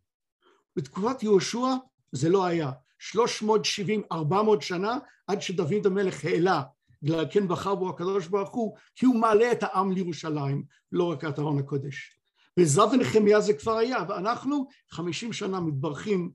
בתקופת 0.77 1.23
יהושע 1.23 1.67
זה 2.13 2.29
לא 2.29 2.45
היה. 2.45 2.71
370, 2.99 4.03
400 4.13 4.63
שנה 4.63 4.99
עד 5.27 5.43
שדוד 5.43 5.87
המלך 5.87 6.25
העלה, 6.25 6.63
בגלל 7.03 7.25
כן 7.31 7.49
בחר 7.49 7.75
בו 7.75 7.89
הקדוש 7.89 8.27
ברוך 8.27 8.55
הוא, 8.55 8.77
כי 8.97 9.07
הוא 9.07 9.21
מעלה 9.21 9.53
את 9.53 9.63
העם 9.63 9.93
לירושלים, 9.93 10.65
לא 10.93 11.05
רק 11.05 11.25
את 11.25 11.39
ארון 11.39 11.59
הקודש. 11.59 12.19
בעזרא 12.57 12.85
ונחמיה 12.85 13.41
זה 13.41 13.55
כבר 13.55 13.77
היה, 13.77 13.99
ואנחנו 14.09 14.69
חמישים 14.91 15.33
שנה 15.33 15.61
מתברכים 15.61 16.33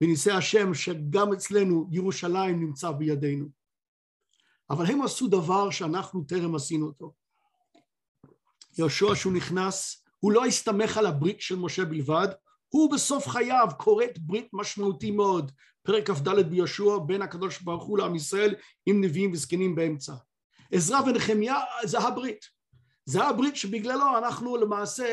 בניסי 0.00 0.30
השם 0.30 0.74
שגם 0.74 1.32
אצלנו 1.32 1.88
ירושלים 1.92 2.60
נמצא 2.60 2.90
בידינו. 2.90 3.48
אבל 4.70 4.86
הם 4.86 5.02
עשו 5.02 5.28
דבר 5.28 5.70
שאנחנו 5.70 6.24
טרם 6.24 6.54
עשינו 6.54 6.86
אותו. 6.86 7.12
יהושע 8.78 9.14
שהוא 9.14 9.32
נכנס, 9.32 10.04
הוא 10.20 10.32
לא 10.32 10.44
הסתמך 10.46 10.96
על 10.96 11.06
הברית 11.06 11.40
של 11.40 11.56
משה 11.56 11.84
בלבד, 11.84 12.28
הוא 12.74 12.92
בסוף 12.92 13.28
חייו 13.28 13.68
כורת 13.78 14.18
ברית 14.18 14.48
משמעותי 14.52 15.10
מאוד, 15.10 15.52
פרק 15.82 16.10
כ"ד 16.10 16.28
ביהושע 16.28 16.98
בין 17.06 17.22
הקדוש 17.22 17.62
ברוך 17.62 17.84
הוא 17.84 17.98
לעם 17.98 18.14
ישראל 18.14 18.54
עם 18.86 19.04
נביאים 19.04 19.32
וזקנים 19.32 19.74
באמצע. 19.74 20.12
עזרא 20.72 21.00
ונחמיה 21.00 21.56
זה 21.84 21.98
הברית. 21.98 22.44
זה 23.04 23.24
הברית 23.24 23.56
שבגללו 23.56 24.18
אנחנו 24.18 24.56
למעשה 24.56 25.04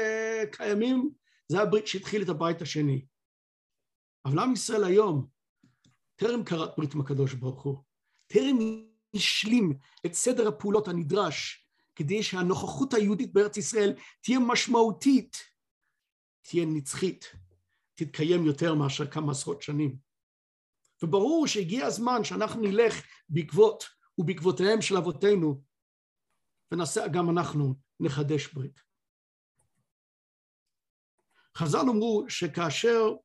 קיימים, 0.52 1.10
זה 1.48 1.62
הברית 1.62 1.88
שהתחיל 1.88 2.22
את 2.22 2.30
הבית 2.30 2.62
השני. 2.62 3.06
אבל 4.26 4.40
עם 4.40 4.54
ישראל 4.54 4.84
היום 4.84 5.28
טרם 6.16 6.44
כרת 6.44 6.70
ברית 6.78 6.94
עם 6.94 7.02
הקדוש 7.02 7.34
ברוך 7.34 7.62
הוא, 7.62 7.78
טרם 8.28 8.58
השלים 9.14 9.74
את 10.06 10.14
סדר 10.14 10.48
הפעולות 10.48 10.88
הנדרש 10.88 11.68
כדי 11.96 12.24
שהנוכחות 12.24 12.94
היהודית 12.94 13.34
בארץ 13.34 13.58
ישראל 13.58 13.94
תהיה 14.22 14.40
משמעותית, 14.40 15.38
תהיה 16.42 16.66
נצחית, 16.66 17.32
תתקיים 18.00 18.46
יותר 18.46 18.74
מאשר 18.74 19.08
כמה 19.08 19.32
עשרות 19.32 19.62
שנים. 19.62 19.98
וברור 21.04 21.48
שהגיע 21.48 21.86
הזמן 21.86 22.24
שאנחנו 22.24 22.62
נלך 22.62 23.02
בעקבות 23.30 23.84
ובעקבותיהם 24.18 24.82
של 24.82 24.98
אבותינו 24.98 25.62
ונעשה 26.72 27.08
גם 27.08 27.30
אנחנו 27.30 27.76
נחדש 28.00 28.54
ברית. 28.54 28.80
חז"ל 31.58 31.90
אמרו 31.90 32.26
שכאשר 32.30 33.16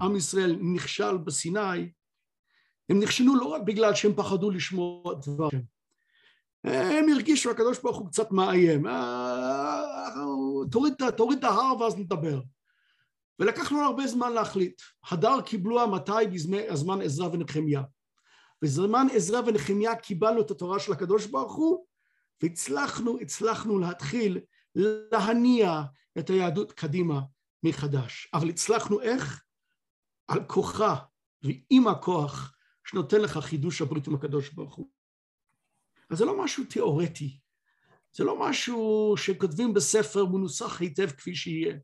עם 0.00 0.16
ישראל 0.16 0.58
נכשל 0.74 1.16
בסיני, 1.16 1.92
הם 2.88 3.00
נכשלו 3.00 3.36
לא 3.36 3.44
רק 3.44 3.62
בגלל 3.62 3.94
שהם 3.94 4.12
פחדו 4.16 4.50
לשמוע 4.50 5.14
דבר 5.14 5.46
השם. 5.46 5.60
הם 6.64 7.08
הרגישו 7.14 7.50
הקדוש 7.50 7.82
ברוך 7.82 7.96
הוא 7.96 8.08
קצת 8.08 8.30
מאיים. 8.30 8.86
אה, 8.86 10.14
תוריד, 10.70 11.38
את 11.38 11.44
ההר 11.44 11.80
ואז 11.80 11.96
נדבר. 11.98 12.40
ולקח 13.38 13.72
לנו 13.72 13.82
הרבה 13.82 14.06
זמן 14.06 14.32
להחליט. 14.32 14.82
הדר 15.10 15.40
קיבלו 15.40 15.88
מתי 15.88 16.26
בזמן 16.32 17.00
עזרא 17.00 17.28
ונחמיה. 17.32 17.82
בזמן 18.62 19.06
עזרא 19.14 19.40
ונחמיה 19.46 19.96
קיבלנו 19.96 20.40
את 20.40 20.50
התורה 20.50 20.80
של 20.80 20.92
הקדוש 20.92 21.26
ברוך 21.26 21.54
הוא, 21.54 21.86
והצלחנו, 22.42 23.18
הצלחנו 23.20 23.78
להתחיל 23.78 24.40
להניע 24.74 25.82
את 26.18 26.30
היהדות 26.30 26.72
קדימה 26.72 27.20
מחדש. 27.62 28.30
אבל 28.34 28.48
הצלחנו 28.48 29.00
איך? 29.00 29.44
על 30.28 30.44
כוחה 30.44 30.94
ועם 31.42 31.88
הכוח 31.88 32.54
שנותן 32.84 33.20
לך 33.20 33.38
חידוש 33.38 33.82
הברית 33.82 34.06
עם 34.06 34.14
הקדוש 34.14 34.50
ברוך 34.50 34.74
הוא. 34.74 34.88
אז 36.10 36.18
זה 36.18 36.24
לא 36.24 36.44
משהו 36.44 36.64
תיאורטי, 36.64 37.38
זה 38.12 38.24
לא 38.24 38.48
משהו 38.48 39.14
שכותבים 39.16 39.74
בספר 39.74 40.26
מנוסח 40.26 40.80
היטב 40.80 41.10
כפי 41.10 41.34
שיהיה. 41.34 41.76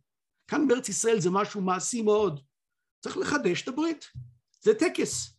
כאן 0.48 0.68
בארץ 0.68 0.88
ישראל 0.88 1.20
זה 1.20 1.30
משהו 1.30 1.60
מעשי 1.60 2.02
מאוד. 2.02 2.40
צריך 3.00 3.16
לחדש 3.16 3.62
את 3.62 3.68
הברית. 3.68 4.04
זה 4.60 4.74
טקס 4.74 5.36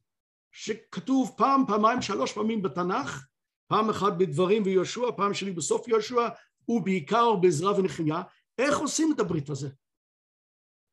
שכתוב 0.52 1.34
פעם, 1.38 1.64
פעמיים, 1.68 2.02
שלוש 2.02 2.34
פעמים 2.34 2.62
בתנ"ך, 2.62 3.26
פעם 3.68 3.90
אחת 3.90 4.14
בדברים 4.18 4.64
ויהושע, 4.66 5.12
פעם 5.18 5.34
שני 5.34 5.52
בסוף 5.52 5.88
יהושע, 5.88 6.28
ובעיקר 6.68 7.36
בעזרא 7.36 7.72
ונחמיה, 7.72 8.22
איך 8.58 8.78
עושים 8.78 9.14
את 9.16 9.20
הברית 9.20 9.50
הזה? 9.50 9.70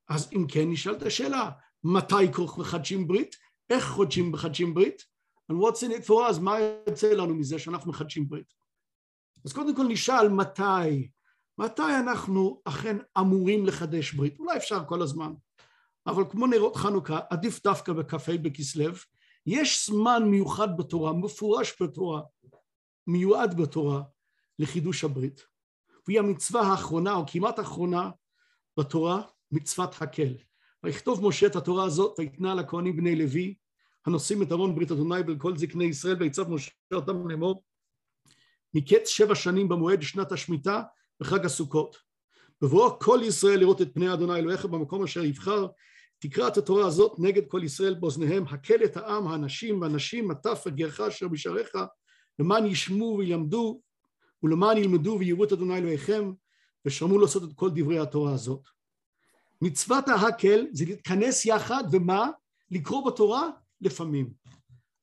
אז 0.08 0.32
אם 0.32 0.46
כן 0.48 0.70
נשאלת 0.70 1.02
השאלה, 1.02 1.50
מתי 1.84 2.32
כוך 2.32 2.58
מחדשים 2.58 3.06
ברית? 3.06 3.36
איך 3.70 3.84
חודשים 3.84 4.32
מחדשים 4.32 4.74
ברית? 4.74 5.04
And 5.52 5.54
what's 5.54 5.82
in 5.82 5.90
it 5.90 6.06
for 6.06 6.30
us? 6.30 6.40
מה 6.40 6.56
יוצא 6.88 7.12
לנו 7.12 7.34
מזה 7.34 7.58
שאנחנו 7.58 7.90
מחדשים 7.90 8.28
ברית? 8.28 8.54
אז 9.44 9.52
קודם 9.52 9.76
כל 9.76 9.84
נשאל 9.88 10.28
מתי, 10.28 11.08
מתי 11.58 11.96
אנחנו 12.00 12.62
אכן 12.64 12.96
אמורים 13.18 13.66
לחדש 13.66 14.12
ברית? 14.12 14.38
אולי 14.38 14.56
אפשר 14.56 14.84
כל 14.84 15.02
הזמן, 15.02 15.32
אבל 16.06 16.24
כמו 16.30 16.46
נרות 16.46 16.76
חנוכה, 16.76 17.20
עדיף 17.30 17.62
דווקא 17.62 17.92
בכ"ה 17.92 18.38
בכסלו, 18.42 18.92
יש 19.46 19.86
זמן 19.86 20.22
מיוחד 20.26 20.76
בתורה, 20.76 21.12
מפורש 21.12 21.82
בתורה, 21.82 22.22
מיועד 23.06 23.56
בתורה 23.56 24.02
לחידוש 24.58 25.04
הברית. 25.04 25.46
והיא 26.06 26.18
המצווה 26.18 26.62
האחרונה, 26.62 27.14
או 27.14 27.24
כמעט 27.26 27.58
האחרונה, 27.58 28.10
בתורה, 28.76 29.22
מצוות 29.52 30.02
הקל. 30.02 30.34
ויכתוב 30.84 31.28
משה 31.28 31.46
את 31.46 31.56
התורה 31.56 31.84
הזאת, 31.84 32.18
ויתנה 32.18 32.54
לכהנים 32.54 32.96
בני 32.96 33.16
לוי, 33.16 33.54
הנושאים 34.06 34.42
את 34.42 34.52
ארון 34.52 34.74
ברית 34.74 34.90
אדוני 34.90 35.20
ולכל 35.26 35.56
זקני 35.56 35.84
ישראל, 35.84 36.16
ויצב 36.20 36.50
משה 36.50 36.70
אותם 36.92 37.28
לאמור, 37.28 37.62
מקץ 38.74 39.08
שבע 39.08 39.34
שנים 39.34 39.68
במועד 39.68 40.02
שנת 40.02 40.32
השמיטה 40.32 40.82
וחג 41.22 41.46
הסוכות. 41.46 41.96
בבואו 42.62 42.98
כל 42.98 43.20
ישראל 43.22 43.58
לראות 43.58 43.82
את 43.82 43.94
פני 43.94 44.12
אדוני 44.12 44.38
אלוהיך 44.38 44.64
במקום 44.64 45.02
אשר 45.02 45.24
יבחר, 45.24 45.66
תקרא 46.18 46.48
את 46.48 46.56
התורה 46.56 46.86
הזאת 46.86 47.14
נגד 47.18 47.46
כל 47.48 47.64
ישראל 47.64 47.94
באוזניהם, 47.94 48.44
הקל 48.48 48.84
את 48.84 48.96
העם, 48.96 49.26
האנשים 49.26 49.80
והנשים, 49.80 50.30
הטף 50.30 50.62
וגרך 50.66 51.00
אשר 51.00 51.28
בשעריך, 51.28 51.70
למען 52.38 52.66
ישמעו 52.66 53.16
וילמדו, 53.18 53.80
ולמען 54.42 54.76
ילמדו 54.76 55.16
ויראו 55.20 55.44
את 55.44 55.52
אדוני 55.52 55.78
אלוהיכם, 55.78 56.32
ושרמו 56.86 57.18
לעשות 57.18 57.42
את 57.42 57.48
כל 57.54 57.70
דברי 57.70 57.98
התורה 57.98 58.32
הזאת. 58.32 58.60
מצוות 59.62 60.08
ההקל 60.08 60.66
זה 60.72 60.84
להתכנס 60.84 61.46
יחד, 61.46 61.84
ומה? 61.92 62.30
לקרוא 62.70 63.10
בתורה 63.10 63.50
לפעמים. 63.80 64.32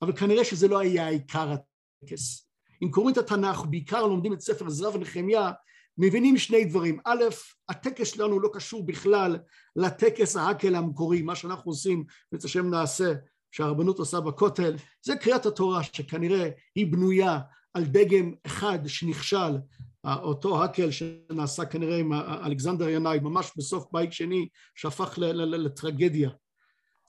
אבל 0.01 0.17
כנראה 0.17 0.43
שזה 0.43 0.67
לא 0.67 0.79
היה 0.79 1.07
עיקר 1.07 1.51
הטקס. 1.51 2.49
אם 2.83 2.91
קוראים 2.91 3.13
את 3.13 3.17
התנ"ך, 3.17 3.65
בעיקר 3.69 4.07
לומדים 4.07 4.33
את 4.33 4.41
ספר 4.41 4.65
עזרא 4.65 4.89
ונחמיה, 4.89 5.51
מבינים 5.99 6.37
שני 6.37 6.65
דברים. 6.65 6.99
א', 7.05 7.23
הטקס 7.69 8.07
שלנו 8.13 8.39
לא 8.39 8.49
קשור 8.53 8.85
בכלל 8.85 9.37
לטקס 9.75 10.35
ההקל 10.35 10.75
המקורי, 10.75 11.21
מה 11.21 11.35
שאנחנו 11.35 11.71
עושים, 11.71 12.05
בעצם 12.31 12.47
השם 12.47 12.69
נעשה, 12.69 13.13
שהרבנות 13.51 13.99
עושה 13.99 14.19
בכותל, 14.19 14.75
זה 15.01 15.15
קריאת 15.15 15.45
התורה 15.45 15.83
שכנראה 15.83 16.49
היא 16.75 16.91
בנויה 16.91 17.39
על 17.73 17.85
דגם 17.85 18.33
אחד 18.45 18.79
שנכשל, 18.87 19.57
אותו 20.05 20.63
הקל 20.63 20.91
שנעשה 20.91 21.65
כנראה 21.65 21.97
עם 21.97 22.13
אלכסנדר 22.13 22.89
ינאי, 22.89 23.19
ממש 23.19 23.51
בסוף 23.57 23.85
בית 23.91 24.13
שני, 24.13 24.47
שהפך 24.75 25.13
לטרגדיה. 25.17 26.29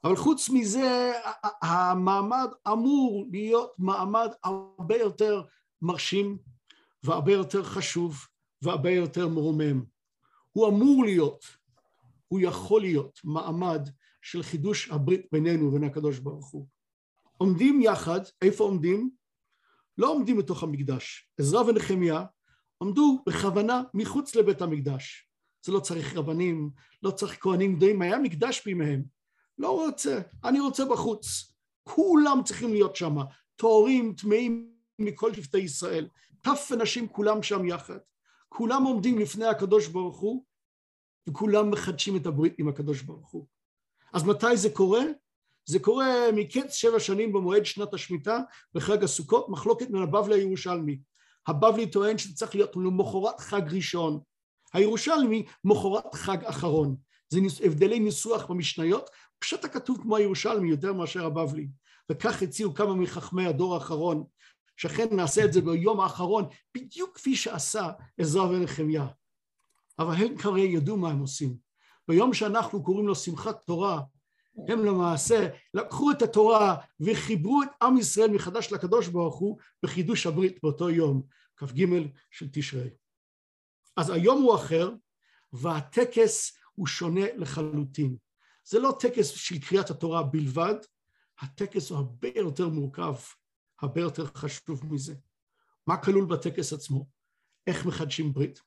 אבל 0.05 0.17
חוץ 0.17 0.51
מזה, 0.51 1.13
המעמד 1.63 2.49
אמור 2.73 3.27
להיות 3.33 3.73
מעמד 3.79 4.29
הרבה 4.45 4.97
יותר 4.97 5.43
מרשים 5.83 6.39
והרבה 7.05 7.33
יותר 7.33 7.65
חשוב 7.65 8.27
והרבה 8.63 8.91
יותר 8.91 9.29
מרומם. 9.29 9.85
הוא 10.53 10.69
אמור 10.69 11.05
להיות, 11.05 11.45
הוא 12.29 12.41
יכול 12.41 12.81
להיות 12.81 13.21
מעמד 13.25 13.89
של 14.23 14.43
חידוש 14.43 14.91
הברית 14.91 15.27
בינינו 15.33 15.69
ובין 15.69 15.85
הקדוש 15.85 16.19
ברוך 16.19 16.51
הוא. 16.51 16.67
עומדים 17.37 17.81
יחד, 17.83 18.21
איפה 18.43 18.65
עומדים? 18.65 19.11
לא 19.99 20.11
עומדים 20.13 20.39
בתוך 20.39 20.63
המקדש. 20.63 21.31
עזרא 21.39 21.61
ונחמיה 21.61 22.25
עמדו 22.83 23.23
בכוונה 23.27 23.83
מחוץ 23.95 24.35
לבית 24.35 24.63
המקדש. 24.63 25.31
זה 25.65 25.73
לא 25.73 25.81
צריך 25.81 26.17
רבנים, 26.17 26.71
לא 27.03 27.11
צריך 27.11 27.37
כהנים 27.41 27.77
גדולים, 27.77 28.03
היה 28.03 28.19
מקדש 28.19 28.65
בימיהם. 28.65 29.03
לא 29.59 29.71
רוצה, 29.71 30.21
אני 30.45 30.61
רוצה 30.61 30.85
בחוץ. 30.85 31.55
כולם 31.83 32.41
צריכים 32.45 32.73
להיות 32.73 32.97
שם, 32.97 33.17
טהורים, 33.57 34.15
טמאים 34.15 34.71
מכל 34.99 35.35
שבטי 35.35 35.59
ישראל. 35.59 36.09
טף 36.43 36.69
ונשים 36.71 37.09
כולם 37.09 37.43
שם 37.43 37.65
יחד. 37.65 37.99
כולם 38.53 38.83
עומדים 38.83 39.19
לפני 39.19 39.47
הקדוש 39.47 39.87
ברוך 39.87 40.19
הוא, 40.19 40.45
וכולם 41.29 41.71
מחדשים 41.71 42.17
את 42.17 42.27
הברית 42.27 42.55
עם 42.59 42.69
הקדוש 42.69 43.03
ברוך 43.03 43.31
הוא. 43.31 43.47
אז 44.13 44.25
מתי 44.25 44.57
זה 44.57 44.71
קורה? 44.71 45.03
זה 45.67 45.79
קורה 45.79 46.33
מקץ 46.33 46.75
שבע 46.75 47.01
שנים 47.01 47.33
במועד 47.33 47.65
שנת 47.65 47.95
השמיטה 47.95 48.39
בחג 48.75 49.05
הסוכות, 49.05 49.49
מחלוקת 49.49 49.91
בין 49.91 50.03
הבבלי 50.03 50.35
הירושלמי. 50.35 51.01
הבבלי 51.47 51.91
טוען 51.91 52.19
שזה 52.19 52.35
צריך 52.35 52.55
להיות 52.55 52.77
למחרת 52.77 53.41
חג 53.41 53.63
ראשון, 53.71 54.21
הירושלמי 54.73 55.45
מחרת 55.65 56.15
חג 56.15 56.45
אחרון. 56.45 56.97
זה 57.29 57.41
הבדלי 57.65 58.01
ניסוח 58.01 58.47
במשניות, 58.47 59.11
פשוט 59.39 59.65
הכתוב 59.65 59.99
כמו 60.03 60.17
הירושלמי 60.17 60.71
יותר 60.71 60.93
מאשר 60.93 61.27
הבבלי. 61.27 61.69
וכך 62.11 62.43
הציעו 62.43 62.75
כמה 62.75 62.95
מחכמי 62.95 63.47
הדור 63.47 63.75
האחרון, 63.75 64.25
שאכן 64.81 65.17
נעשה 65.17 65.45
את 65.45 65.53
זה 65.53 65.61
ביום 65.61 66.01
האחרון, 66.01 66.45
בדיוק 66.75 67.17
כפי 67.17 67.37
שעשה 67.37 67.91
עזרא 68.19 68.43
ונחמיה. 68.43 69.07
אבל 69.99 70.15
הם 70.15 70.37
כרגע 70.37 70.63
ידעו 70.63 70.97
מה 70.97 71.11
הם 71.11 71.19
עושים. 71.19 71.57
ביום 72.09 72.35
שאנחנו 72.35 72.83
קוראים 72.83 73.07
לו 73.07 73.15
שמחת 73.15 73.65
תורה, 73.65 74.01
הם 74.69 74.85
למעשה 74.85 75.49
לקחו 75.75 76.11
את 76.11 76.23
התורה 76.23 76.77
וחיברו 77.01 77.63
את 77.63 77.69
עם 77.83 77.99
ישראל 77.99 78.31
מחדש 78.31 78.73
לקדוש 78.73 79.09
ברוך 79.09 79.37
הוא 79.37 79.59
בחידוש 79.83 80.27
הברית 80.27 80.59
באותו 80.63 80.91
יום, 80.91 81.23
כ"ג 81.57 81.87
של 82.31 82.49
תשרי. 82.53 82.91
אז 83.97 84.11
היום 84.11 84.43
הוא 84.43 84.55
אחר, 84.55 84.91
והטקס 85.53 86.59
הוא 86.75 86.87
שונה 86.87 87.27
לחלוטין. 87.37 88.17
זה 88.65 88.79
לא 88.79 88.97
טקס 89.01 89.29
של 89.29 89.59
קריאת 89.59 89.91
התורה 89.91 90.23
בלבד, 90.23 90.75
הטקס 91.41 91.91
הוא 91.91 91.99
הרבה 91.99 92.29
יותר 92.37 92.69
מורכב, 92.69 93.15
הרבה 93.83 94.01
יותר 94.01 94.27
חשוב 94.27 94.93
מזה. 94.93 95.15
מה 95.87 95.97
כלול 95.97 96.25
בטקס 96.25 96.73
עצמו? 96.73 97.07
איך 97.67 97.87
מחדשים 97.87 98.33
ברית? 98.33 98.61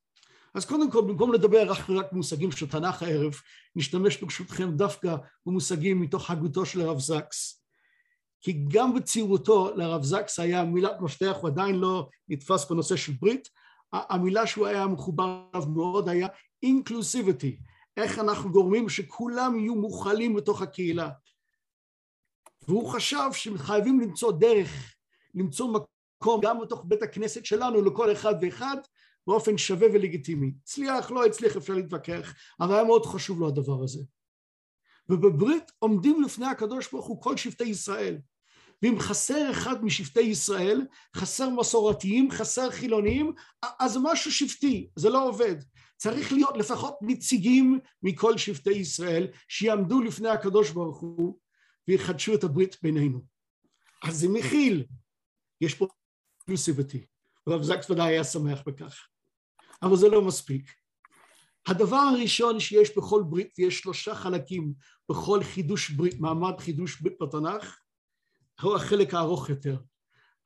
אז 0.53 0.65
קודם 0.65 0.91
כל, 0.91 1.01
במקום 1.01 1.33
לדבר 1.33 1.71
רק, 1.71 1.89
רק 1.89 2.13
מושגים 2.13 2.51
של 2.51 2.69
תנ"ך 2.69 3.03
הערב, 3.03 3.33
נשתמש 3.75 4.17
ברשותכם 4.17 4.71
דווקא 4.71 5.15
במושגים 5.45 6.01
מתוך 6.01 6.31
הגותו 6.31 6.65
של 6.65 6.81
הרב 6.81 6.99
זקס. 6.99 7.63
כי 8.41 8.65
גם 8.67 8.95
בצעירותו 8.95 9.75
לרב 9.75 10.03
זקס 10.03 10.39
היה 10.39 10.63
מילת 10.63 11.01
מפתח, 11.01 11.35
הוא 11.41 11.49
עדיין 11.49 11.75
לא 11.75 12.09
נתפס 12.27 12.69
בנושא 12.69 12.95
של 12.95 13.11
ברית, 13.11 13.49
המילה 13.93 14.47
שהוא 14.47 14.67
היה 14.67 14.87
מחובר 14.87 15.43
אליו 15.55 15.67
מאוד 15.69 16.09
היה 16.09 16.27
אינקלוסיביטי, 16.63 17.57
איך 17.97 18.19
אנחנו 18.19 18.51
גורמים 18.51 18.89
שכולם 18.89 19.59
יהיו 19.59 19.75
מוכלים 19.75 20.35
בתוך 20.35 20.61
הקהילה. 20.61 21.09
והוא 22.67 22.89
חשב 22.89 23.29
שחייבים 23.31 23.99
למצוא 23.99 24.31
דרך, 24.31 24.95
למצוא 25.35 25.73
מקום 26.21 26.41
גם 26.43 26.61
בתוך 26.61 26.83
בית 26.87 27.01
הכנסת 27.01 27.45
שלנו 27.45 27.81
לכל 27.81 28.11
אחד 28.11 28.35
ואחד 28.41 28.77
באופן 29.27 29.57
שווה 29.57 29.87
ולגיטימי. 29.93 30.51
הצליח, 30.63 31.11
לא 31.11 31.25
הצליח, 31.25 31.57
אפשר 31.57 31.73
להתווכח, 31.73 32.33
אבל 32.59 32.73
היה 32.73 32.83
מאוד 32.83 33.05
חשוב 33.05 33.39
לו 33.39 33.47
הדבר 33.47 33.83
הזה. 33.83 33.99
ובברית 35.09 35.71
עומדים 35.79 36.21
לפני 36.21 36.45
הקדוש 36.45 36.91
ברוך 36.91 37.05
הוא 37.05 37.21
כל 37.21 37.37
שבטי 37.37 37.63
ישראל, 37.63 38.17
ואם 38.81 38.99
חסר 38.99 39.51
אחד 39.51 39.85
משבטי 39.85 40.21
ישראל, 40.21 40.81
חסר 41.15 41.49
מסורתיים, 41.49 42.31
חסר 42.31 42.71
חילונים, 42.71 43.33
אז 43.79 43.97
משהו 44.03 44.31
שבטי, 44.31 44.89
זה 44.95 45.09
לא 45.09 45.27
עובד. 45.27 45.55
צריך 45.97 46.33
להיות 46.33 46.57
לפחות 46.57 46.97
נציגים 47.01 47.79
מכל 48.03 48.37
שבטי 48.37 48.73
ישראל 48.73 49.27
שיעמדו 49.47 50.01
לפני 50.01 50.29
הקדוש 50.29 50.69
ברוך 50.69 50.99
הוא 50.99 51.37
ויחדשו 51.87 52.33
את 52.33 52.43
הברית 52.43 52.77
בינינו. 52.81 53.21
אז 54.03 54.19
זה 54.19 54.29
מכיל, 54.29 54.85
יש 55.63 55.73
פה 55.73 55.87
אינקלוסיביטי. 56.39 57.05
הרב 57.47 57.63
זקס 57.63 57.89
ודאי 57.89 58.13
היה 58.13 58.23
שמח 58.23 58.61
בכך. 58.65 59.07
אבל 59.81 59.95
זה 59.95 60.09
לא 60.09 60.21
מספיק. 60.21 60.71
הדבר 61.67 61.95
הראשון 61.95 62.59
שיש 62.59 62.97
בכל 62.97 63.23
ברית, 63.29 63.53
ויש 63.57 63.79
שלושה 63.79 64.15
חלקים 64.15 64.73
בכל 65.09 65.43
חידוש 65.43 65.89
ברית, 65.89 66.19
מעמד 66.19 66.59
חידוש 66.59 67.01
ברית 67.01 67.17
בתנ"ך, 67.21 67.79
הוא 68.61 68.75
החלק 68.75 69.13
הארוך 69.13 69.49
יותר. 69.49 69.77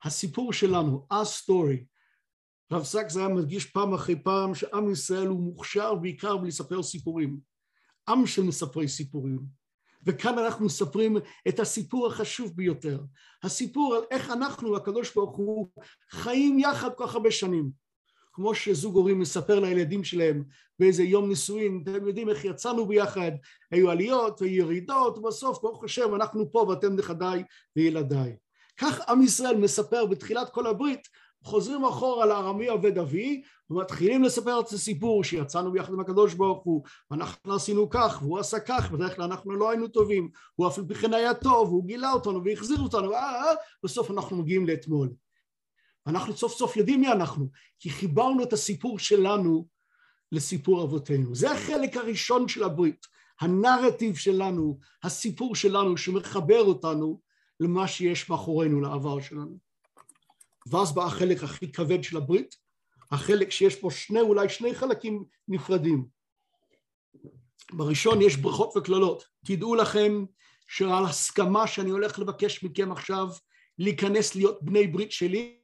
הסיפור 0.04 0.52
שלנו, 0.52 1.06
ה-story. 1.10 1.84
רב 2.72 2.84
סקס 2.84 3.16
היה 3.16 3.28
מדגיש 3.28 3.66
פעם 3.66 3.94
אחרי 3.94 4.22
פעם 4.22 4.54
שעם 4.54 4.92
ישראל 4.92 5.26
הוא 5.26 5.40
מוכשר 5.40 5.94
בעיקר 5.94 6.36
בלספר 6.36 6.82
סיפורים. 6.82 7.40
עם 8.08 8.26
של 8.26 8.42
מספרי 8.42 8.88
סיפורים. 8.88 9.57
וכאן 10.08 10.38
אנחנו 10.38 10.66
מספרים 10.66 11.16
את 11.48 11.60
הסיפור 11.60 12.06
החשוב 12.06 12.52
ביותר. 12.56 13.00
הסיפור 13.42 13.94
על 13.94 14.02
איך 14.10 14.30
אנחנו, 14.30 14.76
הקדוש 14.76 15.14
ברוך 15.14 15.36
הוא, 15.36 15.68
חיים 16.10 16.58
יחד 16.58 16.88
כל 16.94 17.06
כך 17.06 17.14
הרבה 17.14 17.30
שנים. 17.30 17.70
כמו 18.32 18.54
שזוג 18.54 18.96
הורים 18.96 19.18
מספר 19.18 19.60
לילדים 19.60 20.04
שלהם 20.04 20.44
באיזה 20.78 21.02
יום 21.02 21.28
נישואין, 21.28 21.82
אתם 21.82 22.06
יודעים 22.06 22.28
איך 22.28 22.44
יצאנו 22.44 22.86
ביחד, 22.86 23.32
היו 23.70 23.90
עליות 23.90 24.42
וירידות, 24.42 25.18
ובסוף 25.18 25.62
ברוך 25.62 25.84
השם 25.84 26.14
אנחנו 26.14 26.52
פה 26.52 26.58
ואתם 26.68 26.96
נכדיי 26.96 27.42
וילדיי. 27.76 28.36
כך 28.76 29.08
עם 29.08 29.22
ישראל 29.22 29.56
מספר 29.56 30.06
בתחילת 30.06 30.50
כל 30.50 30.66
הברית, 30.66 31.08
חוזרים 31.42 31.84
אחורה 31.84 32.26
לארמי 32.26 32.68
עובד 32.68 32.98
אבי, 32.98 33.42
ומתחילים 33.70 34.22
לספר 34.22 34.60
את 34.60 34.68
הסיפור 34.68 35.24
שיצאנו 35.24 35.72
ביחד 35.72 35.92
עם 35.92 36.00
הקדוש 36.00 36.34
ברוך 36.34 36.64
הוא, 36.64 36.82
ואנחנו 37.10 37.54
עשינו 37.54 37.90
כך, 37.90 38.18
והוא 38.22 38.38
עשה 38.38 38.60
כך, 38.60 38.90
בדרך 38.90 39.16
כלל 39.16 39.24
אנחנו 39.24 39.52
לא 39.52 39.70
היינו 39.70 39.88
טובים, 39.88 40.30
הוא 40.54 40.68
אף 40.68 40.78
על 40.78 40.84
פי 40.88 40.94
כן 40.94 41.14
היה 41.14 41.34
טוב, 41.34 41.68
והוא 41.68 41.86
גילה 41.86 42.12
אותנו 42.12 42.44
והחזיר 42.44 42.80
אותנו, 42.80 43.12
אה, 43.12 43.18
אה, 43.18 43.54
בסוף 43.82 44.10
אנחנו 44.10 44.36
מגיעים 44.36 44.66
לאתמול. 44.66 45.10
אנחנו 46.06 46.36
סוף 46.36 46.52
סוף 46.52 46.76
יודעים 46.76 47.00
מי 47.00 47.12
אנחנו, 47.12 47.48
כי 47.78 47.90
חיברנו 47.90 48.42
את 48.42 48.52
הסיפור 48.52 48.98
שלנו 48.98 49.66
לסיפור 50.32 50.82
אבותינו. 50.82 51.34
זה 51.34 51.52
החלק 51.52 51.96
הראשון 51.96 52.48
של 52.48 52.62
הברית, 52.62 53.06
הנרטיב 53.40 54.16
שלנו, 54.16 54.78
הסיפור 55.02 55.54
שלנו 55.54 55.96
שמחבר 55.96 56.60
אותנו 56.60 57.20
למה 57.60 57.88
שיש 57.88 58.30
מאחורינו, 58.30 58.80
לעבר 58.80 59.20
שלנו. 59.20 59.67
ואז 60.70 60.94
בא 60.94 61.04
החלק 61.04 61.42
הכי 61.42 61.72
כבד 61.72 62.02
של 62.02 62.16
הברית, 62.16 62.56
החלק 63.10 63.50
שיש 63.50 63.76
פה 63.76 63.90
שני, 63.90 64.20
אולי 64.20 64.48
שני 64.48 64.74
חלקים 64.74 65.24
נפרדים. 65.48 66.06
בראשון 67.72 68.22
יש 68.22 68.36
ברכות 68.36 68.76
וקללות. 68.76 69.24
תדעו 69.44 69.74
לכם 69.74 70.24
שעל 70.68 71.04
הסכמה 71.04 71.66
שאני 71.66 71.90
הולך 71.90 72.18
לבקש 72.18 72.64
מכם 72.64 72.92
עכשיו 72.92 73.28
להיכנס 73.78 74.34
להיות 74.34 74.62
בני 74.62 74.86
ברית 74.86 75.12
שלי, 75.12 75.58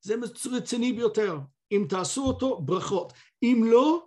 זה 0.00 0.14
רציני 0.52 0.92
ביותר. 0.92 1.38
אם 1.72 1.86
תעשו 1.88 2.24
אותו, 2.24 2.60
ברכות. 2.60 3.12
אם 3.42 3.62
לא, 3.66 4.06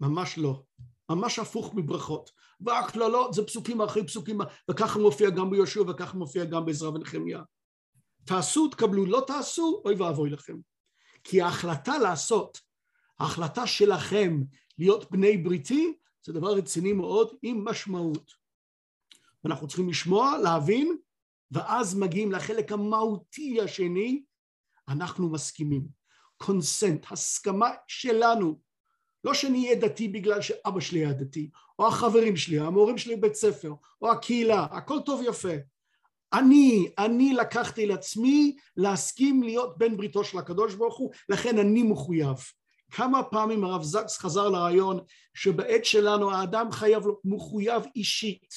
ממש 0.00 0.38
לא. 0.38 0.62
ממש 1.10 1.38
הפוך 1.38 1.74
מברכות. 1.74 2.30
והקללות 2.60 3.34
זה 3.34 3.46
פסוקים 3.46 3.80
אחרי 3.80 4.06
פסוקים, 4.06 4.40
וככה 4.70 4.98
מופיע 4.98 5.30
גם 5.30 5.50
ביהושע 5.50 5.80
וככה 5.80 6.16
מופיע 6.16 6.44
גם 6.44 6.66
בעזרא 6.66 6.88
ונחמיה. 6.88 7.42
תעשו, 8.24 8.68
תקבלו, 8.68 9.06
לא 9.06 9.24
תעשו, 9.26 9.82
אוי 9.84 9.94
ואבוי 9.94 10.30
לכם. 10.30 10.56
כי 11.24 11.42
ההחלטה 11.42 11.98
לעשות, 11.98 12.60
ההחלטה 13.18 13.66
שלכם 13.66 14.42
להיות 14.78 15.10
בני 15.10 15.36
בריתי, 15.36 15.94
זה 16.24 16.32
דבר 16.32 16.54
רציני 16.54 16.92
מאוד 16.92 17.34
עם 17.42 17.64
משמעות. 17.64 18.32
ואנחנו 19.44 19.66
צריכים 19.68 19.88
לשמוע, 19.88 20.38
להבין, 20.38 20.96
ואז 21.50 21.94
מגיעים 21.94 22.32
לחלק 22.32 22.72
המהותי 22.72 23.60
השני, 23.60 24.22
אנחנו 24.88 25.32
מסכימים. 25.32 25.86
קונסנט, 26.36 27.06
הסכמה 27.10 27.70
שלנו. 27.86 28.60
לא 29.24 29.34
שאני 29.34 29.64
אהיה 29.66 29.80
דתי 29.80 30.08
בגלל 30.08 30.42
שאבא 30.42 30.80
שלי 30.80 30.98
היה 30.98 31.12
דתי, 31.12 31.50
או 31.78 31.86
החברים 31.86 32.36
שלי, 32.36 32.58
המורים 32.58 32.98
שלי 32.98 33.16
בבית 33.16 33.34
ספר, 33.34 33.74
או 34.02 34.10
הקהילה, 34.12 34.64
הכל 34.64 34.98
טוב 35.06 35.22
יפה. 35.28 35.54
אני, 36.34 36.88
אני 36.98 37.32
לקחתי 37.32 37.86
לעצמי 37.86 38.56
להסכים 38.76 39.42
להיות 39.42 39.78
בן 39.78 39.96
בריתו 39.96 40.24
של 40.24 40.38
הקדוש 40.38 40.74
ברוך 40.74 40.98
הוא, 40.98 41.10
לכן 41.28 41.58
אני 41.58 41.82
מחויב. 41.82 42.36
כמה 42.90 43.22
פעמים 43.22 43.64
הרב 43.64 43.82
זקס 43.82 44.18
חזר 44.18 44.48
לרעיון 44.48 45.00
שבעת 45.34 45.84
שלנו 45.84 46.30
האדם 46.30 46.72
חייב 46.72 47.02
להיות 47.02 47.20
מחויב 47.24 47.82
אישית. 47.96 48.54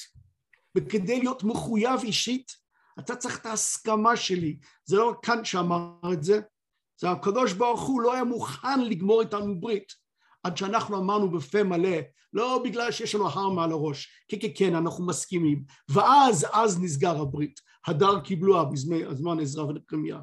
וכדי 0.76 1.18
להיות 1.18 1.44
מחויב 1.44 2.00
אישית, 2.02 2.52
אתה 2.98 3.16
צריך 3.16 3.40
את 3.40 3.46
ההסכמה 3.46 4.16
שלי. 4.16 4.56
זה 4.84 4.96
לא 4.96 5.14
כאן 5.22 5.44
שאמר 5.44 6.12
את 6.12 6.22
זה, 6.22 6.40
זה 7.00 7.10
הקדוש 7.10 7.52
ברוך 7.52 7.80
הוא 7.80 8.00
לא 8.00 8.12
היה 8.12 8.24
מוכן 8.24 8.80
לגמור 8.80 9.20
איתנו 9.20 9.60
ברית. 9.60 9.92
עד 10.42 10.56
שאנחנו 10.56 10.98
אמרנו 10.98 11.30
בפה 11.30 11.62
מלא, 11.62 11.98
לא 12.32 12.60
בגלל 12.64 12.92
שיש 12.92 13.14
לנו 13.14 13.28
הר 13.28 13.48
מעל 13.48 13.72
הראש, 13.72 14.08
כן 14.28 14.36
כן 14.40 14.48
כן 14.54 14.74
אנחנו 14.74 15.06
מסכימים, 15.06 15.64
ואז 15.88 16.46
אז 16.52 16.80
נסגר 16.82 17.20
הברית, 17.20 17.60
הדר 17.86 18.20
קיבלוה 18.20 18.64
בזמן 18.64 19.40
עזרא 19.40 19.64
ונחמיה. 19.64 20.20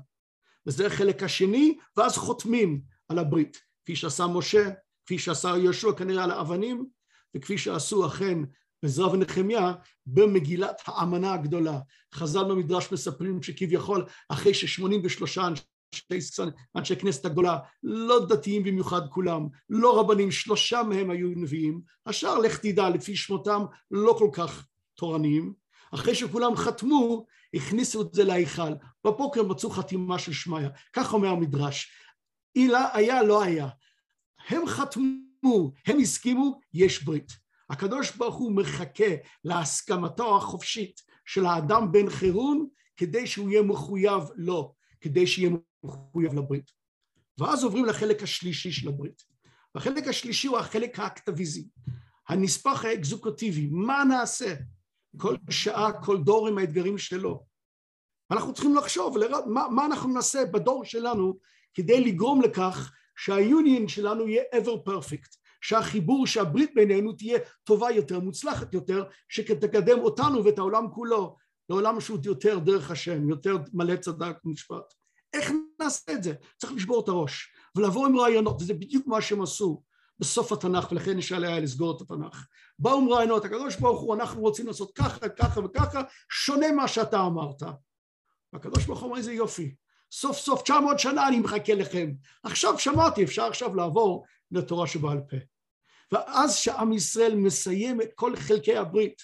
וזה 0.67 0.87
החלק 0.87 1.23
השני, 1.23 1.77
ואז 1.97 2.17
חותמים 2.17 2.81
על 3.09 3.19
הברית, 3.19 3.61
כפי 3.83 3.95
שעשה 3.95 4.27
משה, 4.27 4.69
כפי 5.05 5.19
שעשה 5.19 5.49
יהושע 5.57 5.91
כנראה 5.97 6.23
על 6.23 6.31
האבנים, 6.31 6.85
וכפי 7.35 7.57
שעשו 7.57 8.07
אכן 8.07 8.39
עזרא 8.81 9.07
ונחמיה 9.07 9.73
במגילת 10.05 10.81
האמנה 10.85 11.33
הגדולה. 11.33 11.79
חז"ל 12.13 12.43
במדרש 12.43 12.91
מספרים 12.91 13.43
שכביכול 13.43 14.05
אחרי 14.29 14.53
ששמונים 14.53 15.01
ושלושה 15.03 15.47
אנשי 16.75 16.95
כנסת 16.95 17.25
הגדולה, 17.25 17.57
לא 17.83 18.25
דתיים 18.25 18.63
במיוחד 18.63 19.01
כולם, 19.09 19.47
לא 19.69 19.99
רבנים, 19.99 20.31
שלושה 20.31 20.83
מהם 20.83 21.09
היו 21.09 21.29
נביאים, 21.35 21.81
השאר 22.05 22.37
לך 22.37 22.57
תדע 22.57 22.89
לפי 22.89 23.15
שמותם 23.15 23.63
לא 23.91 24.15
כל 24.19 24.29
כך 24.33 24.67
תורניים, 24.95 25.53
אחרי 25.93 26.15
שכולם 26.15 26.55
חתמו 26.55 27.25
הכניסו 27.53 28.01
את 28.01 28.13
זה 28.13 28.23
להיכל, 28.23 28.73
בבוקר 29.05 29.43
מצאו 29.43 29.69
חתימה 29.69 30.19
של 30.19 30.33
שמעיה, 30.33 30.69
כך 30.93 31.13
אומר 31.13 31.27
המדרש, 31.27 31.91
אילה 32.55 32.89
היה 32.93 33.23
לא 33.23 33.43
היה, 33.43 33.69
הם 34.47 34.67
חתמו, 34.67 35.71
הם 35.87 35.99
הסכימו, 35.99 36.59
יש 36.73 37.03
ברית. 37.03 37.31
הקדוש 37.69 38.15
ברוך 38.15 38.35
הוא 38.35 38.51
מחכה 38.51 39.13
להסכמתו 39.43 40.37
החופשית 40.37 41.01
של 41.25 41.45
האדם 41.45 41.91
בן 41.91 42.09
חירון 42.09 42.67
כדי 42.97 43.27
שהוא 43.27 43.49
יהיה 43.49 43.61
מחויב 43.61 44.23
לו, 44.35 44.75
כדי 45.01 45.27
שיהיה 45.27 45.49
מחויב 45.83 46.33
לברית. 46.33 46.71
ואז 47.37 47.63
עוברים 47.63 47.85
לחלק 47.85 48.23
השלישי 48.23 48.71
של 48.71 48.87
הברית. 48.87 49.23
והחלק 49.75 50.07
השלישי 50.07 50.47
הוא 50.47 50.57
החלק 50.57 50.99
האקטביזי, 50.99 51.67
הנספח 52.29 52.85
האקזוקוטיבי, 52.85 53.67
מה 53.71 54.03
נעשה? 54.03 54.55
כל 55.17 55.35
שעה, 55.49 56.03
כל 56.03 56.17
דור 56.23 56.47
עם 56.47 56.57
האתגרים 56.57 56.97
שלו. 56.97 57.43
אנחנו 58.31 58.53
צריכים 58.53 58.75
לחשוב, 58.75 59.17
לראות 59.17 59.43
מה, 59.47 59.67
מה 59.69 59.85
אנחנו 59.85 60.13
נעשה 60.13 60.45
בדור 60.45 60.85
שלנו 60.85 61.37
כדי 61.73 62.03
לגרום 62.03 62.41
לכך 62.41 62.91
שהיוניון 63.17 63.87
שלנו 63.87 64.27
יהיה 64.27 64.43
ever 64.55 64.89
perfect, 64.89 65.37
שהחיבור, 65.61 66.27
שהברית 66.27 66.75
בינינו 66.75 67.13
תהיה 67.13 67.39
טובה 67.63 67.91
יותר, 67.91 68.19
מוצלחת 68.19 68.73
יותר, 68.73 69.03
שתקדם 69.29 69.99
אותנו 69.99 70.45
ואת 70.45 70.57
העולם 70.57 70.91
כולו 70.91 71.37
לעולם 71.69 71.99
שהוא 71.99 72.19
יותר 72.23 72.59
דרך 72.59 72.91
השם, 72.91 73.29
יותר 73.29 73.57
מלא 73.73 73.95
צדק 73.95 74.35
ומשפט. 74.45 74.93
איך 75.33 75.51
נעשה 75.79 76.11
את 76.11 76.23
זה? 76.23 76.33
צריך 76.57 76.73
לשבור 76.73 77.03
את 77.03 77.09
הראש 77.09 77.53
ולבוא 77.77 78.07
עם 78.07 78.19
רעיונות, 78.19 78.61
וזה 78.61 78.73
בדיוק 78.73 79.07
מה 79.07 79.21
שהם 79.21 79.41
עשו 79.41 79.83
בסוף 80.23 80.51
התנ"ך, 80.51 80.91
ולכן 80.91 81.19
יש 81.19 81.31
עליה 81.31 81.59
לסגור 81.59 81.95
את 81.97 82.01
התנ"ך. 82.01 82.45
באו 82.79 82.99
עם 82.99 83.09
רעיונות, 83.09 83.45
הקדוש 83.45 83.75
ברוך 83.75 84.01
הוא, 84.01 84.15
אנחנו 84.15 84.41
רוצים 84.41 84.67
לעשות 84.67 84.91
ככה, 84.95 85.29
ככה 85.29 85.59
וככה, 85.59 86.01
שונה 86.29 86.71
מה 86.71 86.87
שאתה 86.87 87.25
אמרת. 87.25 87.63
והקדוש 88.53 88.85
ברוך 88.85 88.99
הוא 88.99 89.07
אומר, 89.07 89.17
איזה 89.17 89.33
יופי, 89.33 89.75
סוף 90.11 90.37
סוף 90.37 90.61
900 90.61 90.99
שנה 90.99 91.27
אני 91.27 91.39
מחכה 91.39 91.73
לכם. 91.73 92.11
עכשיו 92.43 92.79
שמעתי, 92.79 93.23
אפשר 93.23 93.43
עכשיו 93.43 93.75
לעבור 93.75 94.25
לתורה 94.51 94.87
שבעל 94.87 95.21
פה. 95.29 95.37
ואז 96.11 96.55
שעם 96.55 96.93
ישראל 96.93 97.35
מסיים 97.35 98.01
את 98.01 98.09
כל 98.15 98.35
חלקי 98.35 98.75
הברית, 98.75 99.21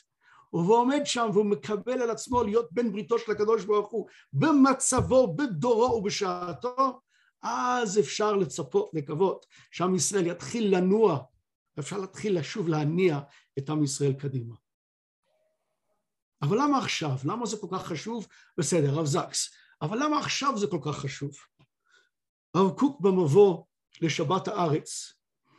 והוא 0.54 0.76
עומד 0.76 1.02
שם 1.06 1.30
והוא 1.34 1.45
מקבל 1.45 2.02
על 2.02 2.10
עצמו 2.10 2.43
להיות 2.43 2.68
בן 2.72 2.91
בריתו 2.91 3.20
של 3.20 3.32
הקדוש 3.32 3.66
ברוך 3.66 3.91
הוא 3.91 4.08
במצבו, 4.34 5.36
בדורו 5.36 5.95
ובשעתו, 5.95 7.00
אז 7.43 7.99
אפשר 7.99 8.35
לצפות, 8.35 8.89
לקוות, 8.93 9.45
שעם 9.71 9.95
ישראל 9.95 10.27
יתחיל 10.27 10.75
לנוע, 10.77 11.19
אפשר 11.79 11.97
להתחיל 11.97 12.39
לשוב 12.39 12.67
להניע 12.67 13.19
את 13.59 13.69
עם 13.69 13.83
ישראל 13.83 14.13
קדימה. 14.13 14.55
אבל 16.41 16.57
למה 16.61 16.77
עכשיו? 16.77 17.11
למה 17.23 17.45
זה 17.45 17.57
כל 17.57 17.67
כך 17.71 17.87
חשוב? 17.87 18.27
בסדר, 18.57 18.89
הרב 18.89 19.05
זקס. 19.05 19.49
אבל 19.81 20.03
למה 20.03 20.19
עכשיו 20.19 20.57
זה 20.57 20.67
כל 20.67 20.79
כך 20.81 20.97
חשוב? 20.97 21.31
הרב 22.53 22.71
קוק 22.71 23.01
במבוא 23.01 23.63
לשבת 24.01 24.47
הארץ, 24.47 25.13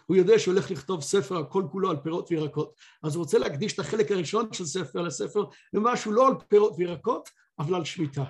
הוא 0.06 0.16
יודע 0.16 0.38
שהוא 0.38 0.54
הולך 0.54 0.70
לכתוב 0.70 1.02
ספר 1.02 1.36
הכל 1.38 1.64
כולו 1.72 1.90
על 1.90 1.96
פירות 1.96 2.30
וירקות, 2.30 2.74
אז 3.02 3.14
הוא 3.14 3.24
רוצה 3.24 3.38
להקדיש 3.38 3.74
את 3.74 3.78
החלק 3.78 4.10
הראשון 4.10 4.52
של 4.52 4.64
ספר 4.64 5.02
לספר 5.02 5.44
למשהו 5.72 6.12
לא 6.12 6.28
על 6.28 6.34
פירות 6.48 6.72
וירקות, 6.78 7.28
אבל 7.58 7.74
על 7.74 7.84
שמיטה. 7.84 8.24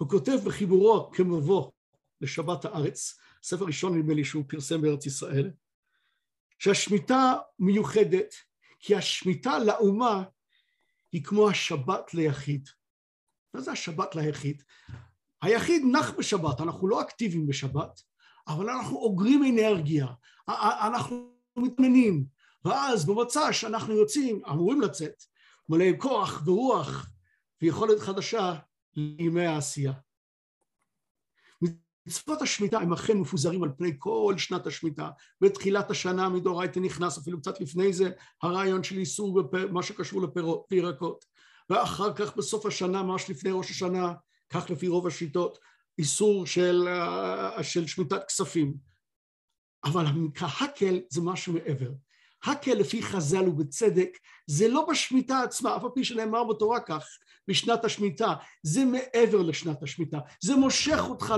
הוא 0.00 0.08
כותב 0.08 0.38
בחיבורו 0.44 1.10
כמבוא 1.12 1.70
לשבת 2.24 2.64
הארץ, 2.64 3.18
ספר 3.42 3.64
ראשון 3.64 3.98
נדמה 3.98 4.14
לי 4.14 4.24
שהוא 4.24 4.44
פרסם 4.48 4.82
בארץ 4.82 5.06
ישראל, 5.06 5.50
שהשמיטה 6.58 7.34
מיוחדת 7.58 8.34
כי 8.80 8.94
השמיטה 8.94 9.58
לאומה 9.58 10.22
היא 11.12 11.24
כמו 11.24 11.48
השבת 11.48 12.14
ליחיד. 12.14 12.68
מה 13.54 13.60
זה 13.60 13.72
השבת 13.72 14.14
ליחיד? 14.14 14.62
היחיד 15.42 15.82
נח 15.92 16.10
בשבת, 16.10 16.60
אנחנו 16.60 16.88
לא 16.88 17.00
אקטיביים 17.00 17.46
בשבת, 17.46 18.00
אבל 18.48 18.70
אנחנו 18.70 18.96
אוגרים 18.96 19.42
אנרגיה, 19.44 20.06
אנחנו 20.48 21.34
מתמנים, 21.56 22.24
ואז 22.64 23.06
במוצא 23.06 23.52
שאנחנו 23.52 23.94
יוצאים, 23.94 24.42
אמורים 24.50 24.80
לצאת, 24.80 25.24
מלא 25.68 25.84
כוח 25.98 26.42
ורוח 26.46 27.10
ויכולת 27.62 28.00
חדשה 28.00 28.54
לימי 28.94 29.46
העשייה. 29.46 29.92
מצוות 32.06 32.42
השמיטה 32.42 32.78
הם 32.78 32.92
אכן 32.92 33.16
מפוזרים 33.16 33.62
על 33.62 33.70
פני 33.76 33.92
כל 33.98 34.34
שנת 34.38 34.66
השמיטה. 34.66 35.10
בתחילת 35.40 35.90
השנה 35.90 36.28
מדאורייתא 36.28 36.78
נכנס, 36.78 37.18
אפילו 37.18 37.40
קצת 37.40 37.60
לפני 37.60 37.92
זה, 37.92 38.10
הרעיון 38.42 38.82
של 38.82 38.98
איסור 38.98 39.42
במה 39.42 39.82
שקשור 39.82 40.22
לפירות 40.22 40.66
וירקות. 40.70 41.24
ואחר 41.70 42.12
כך 42.12 42.36
בסוף 42.36 42.66
השנה, 42.66 43.02
ממש 43.02 43.30
לפני 43.30 43.50
ראש 43.50 43.70
השנה, 43.70 44.12
כך 44.50 44.70
לפי 44.70 44.88
רוב 44.88 45.06
השיטות, 45.06 45.58
איסור 45.98 46.46
של, 46.46 46.88
אה, 46.88 47.62
של 47.62 47.86
שמיטת 47.86 48.20
כספים. 48.28 48.74
אבל 49.84 50.04
כהקל 50.34 51.00
זה 51.10 51.20
משהו 51.20 51.52
מעבר. 51.52 51.90
הקל 52.44 52.74
לפי 52.74 53.02
חז"ל 53.02 53.48
ובצדק 53.48 54.18
זה 54.46 54.68
לא 54.68 54.86
בשמיטה 54.90 55.42
עצמה, 55.42 55.76
אף 55.76 55.84
על 55.84 55.90
פי 55.94 56.04
שנאמר 56.04 56.44
בתורה 56.44 56.80
כך, 56.80 57.06
בשנת 57.48 57.84
השמיטה, 57.84 58.34
זה 58.62 58.84
מעבר 58.84 59.42
לשנת 59.42 59.82
השמיטה, 59.82 60.18
זה 60.40 60.56
מושך 60.56 61.00
אותך 61.08 61.34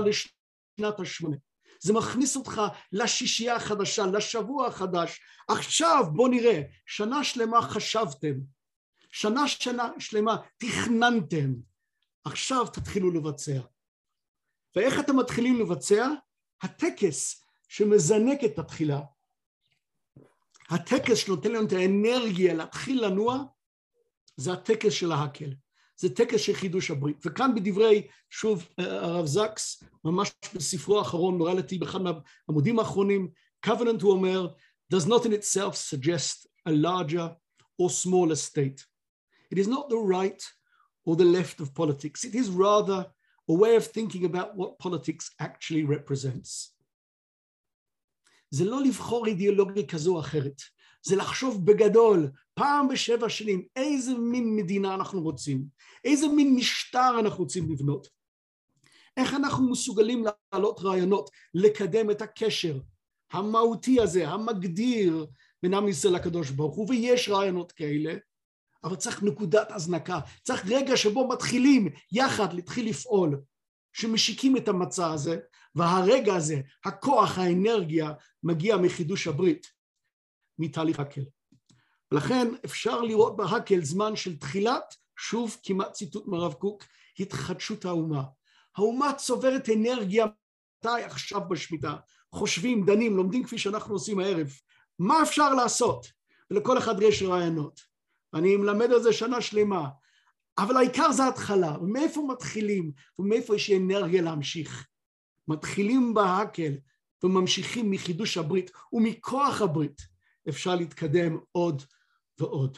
לשנת 0.79 0.99
השמונה, 0.99 1.37
זה 1.79 1.93
מכניס 1.93 2.35
אותך 2.35 2.61
לשישייה 2.91 3.55
החדשה, 3.55 4.05
לשבוע 4.05 4.67
החדש, 4.67 5.19
עכשיו 5.47 6.03
בוא 6.13 6.29
נראה, 6.29 6.61
שנה 6.85 7.23
שלמה 7.23 7.61
חשבתם, 7.61 8.33
שנה 9.11 9.47
שנה 9.47 9.89
שלמה 9.99 10.35
תכננתם, 10.57 11.53
עכשיו 12.23 12.67
תתחילו 12.67 13.11
לבצע. 13.11 13.59
ואיך 14.75 14.99
אתם 14.99 15.19
מתחילים 15.19 15.59
לבצע? 15.59 16.07
הטקס 16.61 17.43
שמזנק 17.67 18.43
את 18.45 18.59
התחילה, 18.59 19.01
הטקס 20.69 21.17
שנותן 21.17 21.51
לנו 21.51 21.67
את 21.67 21.71
האנרגיה 21.71 22.53
להתחיל 22.53 23.05
לנוע, 23.05 23.43
זה 24.35 24.53
הטקס 24.53 24.93
של 24.93 25.11
ההקל. 25.11 25.53
זה 25.96 26.14
טקס 26.14 26.40
של 26.40 26.54
חידוש 26.54 26.90
הברית. 26.90 27.26
וכאן 27.26 27.54
בדברי, 27.54 28.06
שוב, 28.30 28.68
הרב 28.78 29.26
זקס, 29.26 29.82
ממש 30.04 30.32
בספרו 30.54 30.98
האחרון, 30.98 31.38
נראה 31.38 31.54
לי 31.54 31.78
באחד 31.78 32.00
מהעמודים 32.02 32.78
האחרונים, 32.78 33.28
covenant 33.66 34.02
הוא 34.02 34.12
אומר, 34.12 34.48
does 34.94 35.06
not 35.06 35.24
in 35.24 35.32
itself 35.32 35.76
suggest 35.76 36.46
a 36.68 36.72
larger 36.72 37.28
or 37.78 37.90
smaller 37.90 38.36
state. 38.36 38.86
It 39.52 39.58
is 39.58 39.68
not 39.68 39.88
the 39.88 40.02
right 40.16 40.42
or 41.06 41.16
the 41.16 41.24
left 41.24 41.60
of 41.60 41.74
politics. 41.74 42.24
It 42.24 42.34
is 42.34 42.48
rather 42.48 43.00
a 43.48 43.54
way 43.62 43.76
of 43.76 43.84
thinking 43.86 44.24
about 44.24 44.56
what 44.56 44.78
politics 44.78 45.30
actually 45.40 45.84
represents. 45.84 46.72
זה 48.50 48.64
לא 48.64 48.82
לבחור 48.82 49.26
אידיאולוגיה 49.26 49.86
כזו 49.86 50.14
או 50.14 50.20
אחרת, 50.20 50.62
זה 51.07 51.15
לחשוב 51.15 51.65
בגדול, 51.65 52.29
פעם 52.53 52.87
בשבע 52.87 53.29
שנים, 53.29 53.63
איזה 53.75 54.13
מין 54.13 54.55
מדינה 54.55 54.95
אנחנו 54.95 55.21
רוצים, 55.21 55.65
איזה 56.03 56.27
מין 56.27 56.55
משטר 56.55 57.19
אנחנו 57.19 57.43
רוצים 57.43 57.71
לבנות, 57.71 58.07
איך 59.17 59.33
אנחנו 59.33 59.69
מסוגלים 59.69 60.25
להעלות 60.25 60.79
רעיונות, 60.79 61.29
לקדם 61.53 62.11
את 62.11 62.21
הקשר 62.21 62.79
המהותי 63.31 64.01
הזה, 64.01 64.27
המגדיר 64.27 65.27
בין 65.63 65.73
עם 65.73 65.87
ישראל 65.87 66.15
לקדוש 66.15 66.49
ברוך 66.49 66.75
הוא, 66.75 66.89
ויש 66.89 67.29
רעיונות 67.29 67.71
כאלה, 67.71 68.13
אבל 68.83 68.95
צריך 68.95 69.23
נקודת 69.23 69.71
הזנקה, 69.71 70.19
צריך 70.43 70.65
רגע 70.67 70.97
שבו 70.97 71.27
מתחילים 71.27 71.89
יחד 72.11 72.53
להתחיל 72.53 72.89
לפעול, 72.89 73.41
שמשיקים 73.93 74.57
את 74.57 74.67
המצע 74.67 75.11
הזה, 75.11 75.37
והרגע 75.75 76.35
הזה, 76.35 76.61
הכוח, 76.85 77.37
האנרגיה, 77.37 78.11
מגיע 78.43 78.77
מחידוש 78.77 79.27
הברית, 79.27 79.76
מתהליך 80.59 80.99
הקל. 80.99 81.21
ולכן 82.11 82.47
אפשר 82.65 83.01
לראות 83.01 83.35
בהקל 83.35 83.83
זמן 83.83 84.15
של 84.15 84.37
תחילת, 84.37 84.95
שוב 85.17 85.57
כמעט 85.63 85.91
ציטוט 85.91 86.27
מרב 86.27 86.53
קוק, 86.53 86.83
התחדשות 87.19 87.85
האומה. 87.85 88.23
האומה 88.77 89.13
צוברת 89.13 89.69
אנרגיה 89.69 90.25
מתי 90.79 91.03
עכשיו 91.03 91.41
בשמיטה, 91.49 91.95
חושבים, 92.31 92.85
דנים, 92.85 93.17
לומדים 93.17 93.43
כפי 93.43 93.57
שאנחנו 93.57 93.93
עושים 93.93 94.19
הערב, 94.19 94.47
מה 94.99 95.23
אפשר 95.23 95.53
לעשות? 95.53 96.07
ולכל 96.51 96.77
אחד 96.77 97.01
יש 97.01 97.23
רעיונות. 97.23 97.81
אני 98.33 98.57
מלמד 98.57 98.91
על 98.91 99.01
זה 99.01 99.13
שנה 99.13 99.41
שלמה, 99.41 99.87
אבל 100.57 100.77
העיקר 100.77 101.11
זה 101.11 101.23
ההתחלה, 101.23 101.77
ומאיפה 101.81 102.21
מתחילים, 102.29 102.91
ומאיפה 103.19 103.55
יש 103.55 103.71
אנרגיה 103.71 104.21
להמשיך. 104.21 104.87
מתחילים 105.47 106.13
בהקל 106.13 106.71
וממשיכים 107.23 107.91
מחידוש 107.91 108.37
הברית, 108.37 108.71
ומכוח 108.93 109.61
הברית 109.61 110.01
אפשר 110.49 110.75
להתקדם 110.75 111.37
עוד 111.51 111.83
ועוד. 112.39 112.77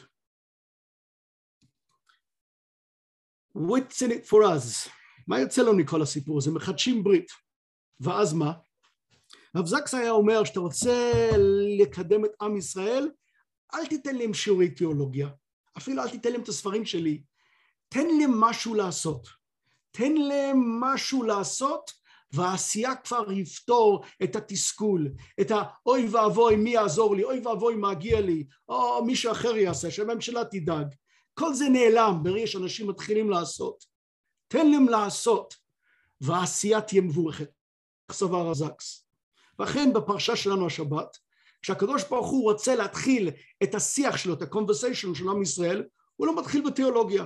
What's 3.56 4.02
in 4.06 4.10
it 4.10 4.28
for 4.30 4.42
us? 4.42 4.90
מה 5.26 5.40
יוצא 5.40 5.62
לנו 5.62 5.76
מכל 5.76 6.02
הסיפור 6.02 6.38
הזה? 6.38 6.50
מחדשים 6.50 7.04
ברית. 7.04 7.30
ואז 8.00 8.32
מה? 8.32 8.52
רב 9.56 9.66
זקס 9.66 9.94
היה 9.94 10.10
אומר 10.10 10.44
שאתה 10.44 10.60
רוצה 10.60 11.30
לקדם 11.80 12.24
את 12.24 12.30
עם 12.42 12.56
ישראל, 12.56 13.10
אל 13.74 13.86
תיתן 13.86 14.14
להם 14.14 14.34
שיעורי 14.34 14.70
תיאולוגיה, 14.70 15.28
אפילו 15.78 16.02
אל 16.02 16.10
תיתן 16.10 16.32
להם 16.32 16.42
את 16.42 16.48
הספרים 16.48 16.84
שלי, 16.84 17.22
תן 17.88 18.06
להם 18.06 18.40
משהו 18.40 18.74
לעשות. 18.74 19.28
תן 19.90 20.12
להם 20.12 20.80
משהו 20.80 21.22
לעשות, 21.22 21.90
והעשייה 22.32 22.96
כבר 22.96 23.32
יפתור 23.32 24.04
את 24.22 24.36
התסכול, 24.36 25.08
את 25.40 25.50
האוי 25.54 26.08
ואבוי 26.08 26.56
מי 26.56 26.70
יעזור 26.70 27.16
לי, 27.16 27.24
אוי 27.24 27.40
ואבוי 27.40 27.74
מגיע 27.76 28.20
לי, 28.20 28.44
או 28.68 29.04
מישהו 29.04 29.32
אחר 29.32 29.56
יעשה, 29.56 29.90
שהממשלה 29.90 30.44
תדאג. 30.44 30.86
כל 31.34 31.54
זה 31.54 31.68
נעלם 31.68 32.20
ברגע 32.22 32.46
שאנשים 32.46 32.88
מתחילים 32.88 33.30
לעשות. 33.30 33.84
תן 34.48 34.70
להם 34.70 34.88
לעשות, 34.88 35.54
והעשייה 36.20 36.80
תהיה 36.80 37.02
מבורכת. 37.02 37.50
סבר 38.12 38.50
הזקס. 38.50 39.06
ואכן 39.58 39.92
בפרשה 39.92 40.36
שלנו 40.36 40.66
השבת, 40.66 41.16
כשהקדוש 41.62 42.04
ברוך 42.04 42.26
הוא 42.26 42.42
רוצה 42.42 42.74
להתחיל 42.74 43.30
את 43.62 43.74
השיח 43.74 44.16
שלו, 44.16 44.34
את 44.34 44.42
ה-conversation 44.42 45.14
של 45.14 45.28
עם 45.28 45.42
ישראל, 45.42 45.84
הוא 46.16 46.26
לא 46.26 46.38
מתחיל 46.38 46.62
בתיאולוגיה, 46.66 47.24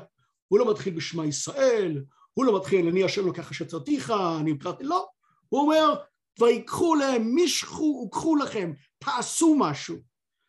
הוא 0.48 0.58
לא 0.58 0.70
מתחיל 0.70 0.94
בשמע 0.94 1.26
ישראל, 1.26 2.04
הוא 2.34 2.44
לא 2.44 2.56
מתחיל 2.56 2.88
אני 2.88 3.04
השם 3.04 3.26
לוקח 3.26 3.50
אשתותיך, 3.50 4.12
אני 4.40 4.52
מקראתי, 4.52 4.84
לא, 4.84 5.08
הוא 5.48 5.60
אומר 5.60 5.94
ויקחו 6.40 6.94
להם, 6.94 7.36
משכו 7.36 8.04
וקחו 8.06 8.36
לכם, 8.36 8.72
תעשו 8.98 9.56
משהו. 9.58 9.96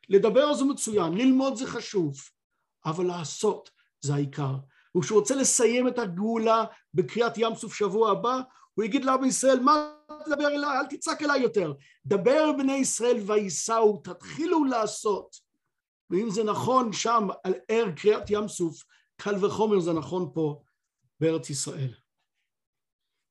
לדבר 0.10 0.54
זה 0.54 0.66
מצוין, 0.66 1.14
ללמוד 1.14 1.56
זה 1.56 1.68
חשוב, 1.68 2.16
אבל 2.86 3.06
לעשות 3.06 3.70
זה 4.02 4.14
העיקר. 4.14 4.56
וכשהוא 4.98 5.20
רוצה 5.20 5.36
לסיים 5.36 5.88
את 5.88 6.00
הגאולה 6.00 6.66
בקריאת 6.94 7.34
ים 7.38 7.56
סוף 7.56 7.74
שבוע 7.74 8.12
הבא, 8.12 8.40
הוא 8.74 8.86
יגיד 8.86 9.06
לעם 9.06 9.26
ישראל, 9.26 9.60
מה 9.60 9.92
תדבר 10.26 10.48
אליי, 10.48 10.80
אל 10.80 10.86
תצעק 10.86 11.22
אליי 11.22 11.42
יותר. 11.42 11.74
דבר 12.06 12.52
בני 12.58 12.76
ישראל 12.76 13.18
וייסעו, 13.26 14.02
תתחילו 14.04 14.66
לעשות. 14.66 15.36
ואם 16.10 16.30
זה 16.30 16.44
נכון 16.44 16.94
שם 16.94 17.28
על 17.44 17.54
ער 17.68 17.92
קריאת 17.92 18.30
ים 18.30 18.48
סוף, 18.48 18.84
קל 19.18 19.46
וחומר 19.46 19.80
זה 19.80 19.94
נכון 19.94 20.32
פה 20.34 20.62
בארץ 21.20 21.50
ישראל. 21.50 21.94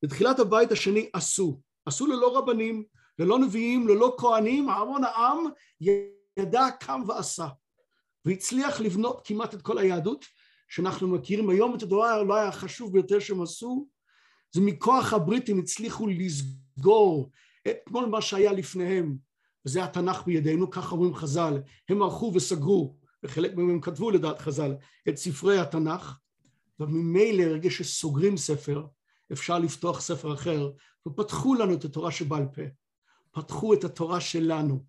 בתחילת 0.03 0.39
הבית 0.39 0.73
השני 0.73 1.11
עשו, 1.13 1.61
עשו 1.87 2.07
ללא 2.07 2.39
רבנים, 2.39 2.85
ללא 3.19 3.39
נביאים, 3.39 3.89
ללא 3.89 4.15
כהנים, 4.19 4.69
המון 4.69 5.05
העם 5.05 5.39
ידע, 6.39 6.67
קם 6.81 7.03
ועשה, 7.09 7.49
והצליח 8.25 8.81
לבנות 8.81 9.21
כמעט 9.25 9.55
את 9.55 9.63
כל 9.63 9.79
היהדות 9.79 10.25
שאנחנו 10.69 11.09
מכירים 11.09 11.51
היום. 11.51 11.75
את 11.75 11.83
הדבר 11.83 12.21
אולי 12.21 12.47
החשוב 12.47 12.93
ביותר 12.93 13.19
שהם 13.21 13.43
עשו, 13.43 13.89
זה 14.53 14.61
מכוח 14.61 15.13
הבריטים 15.13 15.59
הצליחו 15.59 16.07
לסגור 16.07 17.31
את 17.69 17.77
כל 17.93 18.07
מה 18.07 18.23
שהיה 18.23 18.53
לפניהם, 18.53 19.17
וזה 19.67 19.85
התנ"ך 19.85 20.23
בידינו, 20.27 20.71
כך 20.71 20.93
אומרים 20.93 21.15
חז"ל, 21.15 21.63
הם 21.89 22.03
ערכו 22.03 22.33
וסגרו, 22.35 22.97
וחלק 23.23 23.55
מהם 23.57 23.71
הם 23.71 23.81
כתבו 23.81 24.11
לדעת 24.11 24.39
חז"ל, 24.39 24.75
את 25.09 25.17
ספרי 25.17 25.59
התנ"ך, 25.59 26.19
וממילא 26.81 27.45
ברגע 27.45 27.71
שסוגרים 27.71 28.37
ספר, 28.37 28.87
אפשר 29.33 29.59
לפתוח 29.59 30.01
ספר 30.01 30.35
אחר, 30.35 30.71
ופתחו 31.09 31.55
לנו 31.55 31.75
את 31.75 31.85
התורה 31.85 32.11
שבעל 32.11 32.47
פה, 32.55 32.63
פתחו 33.31 33.75
את 33.75 33.85
התורה 33.85 34.21
שלנו. 34.21 34.85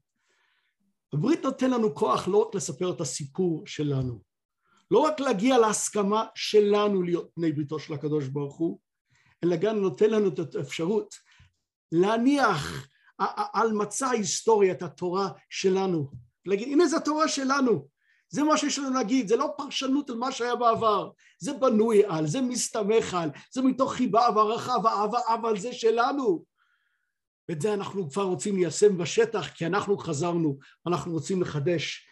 הברית 1.13 1.43
נותן 1.43 1.71
לנו 1.71 1.95
כוח 1.95 2.27
לא 2.27 2.37
רק 2.37 2.55
לספר 2.55 2.91
את 2.91 3.01
הסיפור 3.01 3.67
שלנו, 3.67 4.21
לא 4.91 4.99
רק 4.99 5.19
להגיע 5.19 5.57
להסכמה 5.57 6.25
שלנו 6.35 7.03
להיות 7.03 7.29
בני 7.37 7.51
בריתו 7.51 7.79
של 7.79 7.93
הקדוש 7.93 8.27
ברוך 8.27 8.57
הוא, 8.57 8.79
אלא 9.43 9.55
גם 9.55 9.77
נותן 9.77 10.09
לנו 10.09 10.27
את 10.27 10.55
האפשרות 10.55 11.15
להניח 11.91 12.87
על 13.53 13.73
מצע 13.73 14.07
ההיסטוריה 14.07 14.73
את 14.73 14.81
התורה 14.81 15.29
שלנו, 15.49 16.11
להגיד 16.45 16.67
הנה 16.67 16.87
זו 16.87 16.97
התורה 16.97 17.27
שלנו, 17.27 17.87
זה 18.35 18.43
מה 18.43 18.57
שיש 18.57 18.79
לנו 18.79 18.93
להגיד, 18.93 19.27
זה 19.27 19.35
לא 19.35 19.53
פרשנות 19.57 20.09
על 20.09 20.15
מה 20.15 20.31
שהיה 20.31 20.55
בעבר, 20.55 21.09
זה 21.39 21.53
בנוי 21.53 22.03
על, 22.07 22.27
זה 22.27 22.41
מסתמך 22.41 23.13
על, 23.13 23.29
זה 23.53 23.61
מתוך 23.61 23.93
חיבה 23.93 24.27
והערכה 24.35 24.73
ואהבה, 24.83 25.19
אבל 25.27 25.59
זה 25.59 25.73
שלנו. 25.73 26.43
ואת 27.49 27.61
זה 27.61 27.73
אנחנו 27.73 28.09
כבר 28.09 28.23
רוצים 28.23 28.55
ליישם 28.55 28.97
בשטח, 28.97 29.47
כי 29.47 29.65
אנחנו 29.65 29.97
חזרנו, 29.97 30.57
אנחנו 30.87 31.11
רוצים 31.11 31.41
לחדש 31.41 32.07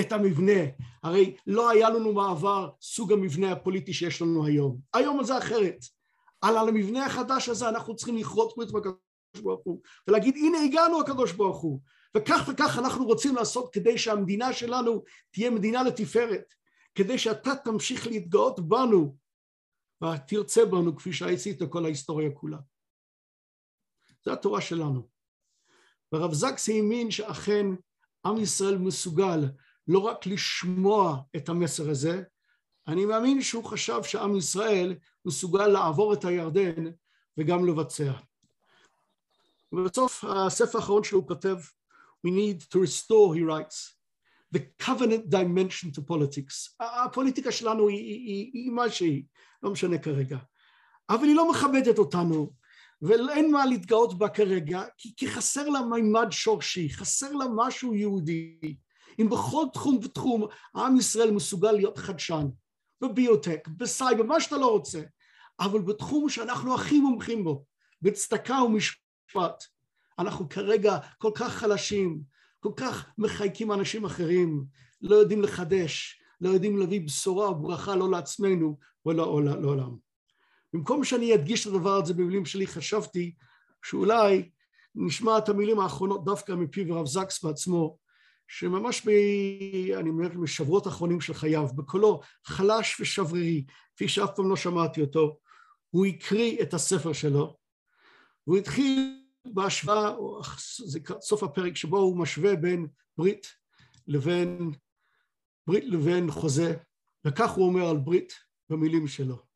את 0.00 0.12
המבנה. 0.12 0.60
הרי 1.02 1.36
לא 1.46 1.70
היה 1.70 1.90
לנו 1.90 2.12
מעבר 2.12 2.70
סוג 2.82 3.12
המבנה 3.12 3.52
הפוליטי 3.52 3.92
שיש 3.92 4.22
לנו 4.22 4.46
היום. 4.46 4.78
היום 4.94 5.24
זה 5.24 5.38
אחרת. 5.38 5.84
על 6.40 6.68
המבנה 6.68 7.06
החדש 7.06 7.48
הזה 7.48 7.68
אנחנו 7.68 7.96
צריכים 7.96 8.16
לכרות 8.16 8.52
ברית 8.56 8.70
בקדוש 8.70 9.42
ברוך 9.42 9.60
הוא, 9.64 9.80
ולהגיד 10.08 10.36
הנה 10.36 10.58
הגענו 10.64 11.00
הקדוש 11.00 11.32
ברוך 11.32 11.60
הוא, 11.60 11.80
וכך 12.16 12.48
וכך 12.48 12.78
אנחנו 12.78 13.04
רוצים 13.04 13.36
לעשות 13.36 13.72
כדי 13.72 13.98
שהמדינה 13.98 14.52
שלנו 14.52 15.04
תהיה 15.30 15.50
מדינה 15.50 15.82
לתפארת, 15.82 16.54
כדי 16.94 17.18
שאתה 17.18 17.50
תמשיך 17.64 18.06
להתגאות 18.06 18.60
בנו 18.60 19.16
ותרצה 20.04 20.64
בנו 20.64 20.96
כפי 20.96 21.12
שעשית 21.12 21.62
כל 21.70 21.84
ההיסטוריה 21.84 22.30
כולה. 22.34 22.58
זו 24.24 24.32
התורה 24.32 24.60
שלנו. 24.60 25.08
והרב 26.12 26.32
זקס 26.32 26.68
האמין 26.68 27.10
שאכן 27.10 27.66
עם 28.26 28.36
ישראל 28.36 28.78
מסוגל 28.78 29.40
לא 29.88 29.98
רק 29.98 30.26
לשמוע 30.26 31.22
את 31.36 31.48
המסר 31.48 31.90
הזה, 31.90 32.22
אני 32.86 33.04
מאמין 33.04 33.42
שהוא 33.42 33.64
חשב 33.64 34.02
שעם 34.02 34.36
ישראל 34.36 34.94
מסוגל 35.24 35.66
לעבור 35.66 36.14
את 36.14 36.24
הירדן 36.24 36.84
וגם 37.38 37.66
לבצע. 37.66 38.12
ובסוף 39.72 40.24
הספר 40.24 40.78
האחרון 40.78 41.04
שלו 41.04 41.18
הוא 41.18 41.28
כותב 41.28 41.56
we 42.24 42.30
need 42.30 42.60
to 42.70 42.78
restore, 42.80 43.34
he 43.34 43.42
writes, 43.42 43.94
the 44.52 44.62
covenant 44.78 45.30
dimension 45.30 45.90
to 45.92 46.02
politics. 46.02 46.76
הפוליטיקה 46.80 47.52
שלנו 47.52 47.88
היא, 47.88 48.70
מה 48.70 48.90
שהיא, 48.90 49.24
לא 49.62 49.70
משנה 49.70 49.98
כרגע. 49.98 50.38
אבל 51.10 51.24
היא 51.24 51.36
לא 51.36 51.50
מכבדת 51.50 51.98
אותנו, 51.98 52.52
ואין 53.02 53.52
מה 53.52 53.66
להתגאות 53.66 54.18
בה 54.18 54.28
כרגע, 54.28 54.82
כי, 54.98 55.12
כי 55.16 55.28
חסר 55.28 55.68
לה 55.68 55.80
מימד 55.82 56.26
שורשי, 56.30 56.90
חסר 56.90 57.32
לה 57.32 57.44
משהו 57.56 57.94
יהודי. 57.94 58.76
אם 59.20 59.30
בכל 59.30 59.64
תחום 59.72 59.98
ותחום 60.02 60.46
עם 60.76 60.96
ישראל 60.96 61.30
מסוגל 61.30 61.72
להיות 61.72 61.98
חדשן, 61.98 62.46
בביוטק, 63.00 63.68
בסייבר, 63.68 64.22
מה 64.22 64.40
שאתה 64.40 64.56
לא 64.56 64.66
רוצה, 64.66 65.00
אבל 65.60 65.80
בתחום 65.80 66.28
שאנחנו 66.28 66.74
הכי 66.74 67.00
מומחים 67.00 67.44
בו, 67.44 67.64
בצדקה 68.02 68.62
ומשפט, 68.62 69.64
אנחנו 70.20 70.48
כרגע 70.48 70.98
כל 71.18 71.30
כך 71.34 71.52
חלשים, 71.52 72.20
כל 72.60 72.72
כך 72.76 73.10
מחייקים 73.18 73.72
אנשים 73.72 74.04
אחרים, 74.04 74.64
לא 75.02 75.16
יודעים 75.16 75.42
לחדש, 75.42 76.20
לא 76.40 76.48
יודעים 76.48 76.78
להביא 76.78 77.00
בשורה 77.00 77.46
או 77.46 77.54
ברכה 77.54 77.96
לא 77.96 78.10
לעצמנו 78.10 78.78
ולא 79.06 79.42
לעולם. 79.44 79.96
במקום 80.72 81.04
שאני 81.04 81.34
אדגיש 81.34 81.66
את 81.66 81.72
הדבר 81.72 81.94
הזה 81.94 82.14
במילים 82.14 82.44
שלי, 82.44 82.66
חשבתי 82.66 83.34
שאולי 83.84 84.50
נשמע 84.94 85.38
את 85.38 85.48
המילים 85.48 85.80
האחרונות 85.80 86.24
דווקא 86.24 86.52
מפיו 86.52 86.94
הרב 86.94 87.06
זקס 87.06 87.44
בעצמו, 87.44 87.96
שממש 88.48 89.06
ב... 89.06 89.10
אני 89.98 90.10
אומר, 90.10 90.28
בשבועות 90.28 90.86
האחרונים 90.86 91.20
של 91.20 91.34
חייו, 91.34 91.66
בקולו 91.74 92.20
חלש 92.44 93.00
ושברירי, 93.00 93.64
כפי 93.94 94.08
שאף 94.08 94.30
פעם 94.36 94.48
לא 94.48 94.56
שמעתי 94.56 95.00
אותו, 95.00 95.38
הוא 95.90 96.06
הקריא 96.06 96.62
את 96.62 96.74
הספר 96.74 97.12
שלו, 97.12 97.56
והוא 98.46 98.58
התחיל 98.58 99.19
בהשוואה, 99.44 100.10
זה 100.84 100.98
סוף 101.20 101.42
הפרק 101.42 101.76
שבו 101.76 101.98
הוא 101.98 102.22
משווה 102.22 102.56
בין 102.56 102.86
ברית 103.18 103.46
לבין, 104.06 104.70
ברית 105.66 105.84
לבין 105.84 106.30
חוזה, 106.30 106.70
וכך 107.26 107.50
הוא 107.50 107.68
אומר 107.68 107.90
על 107.90 107.96
ברית 108.04 108.32
במילים 108.68 109.08
שלו. 109.08 109.50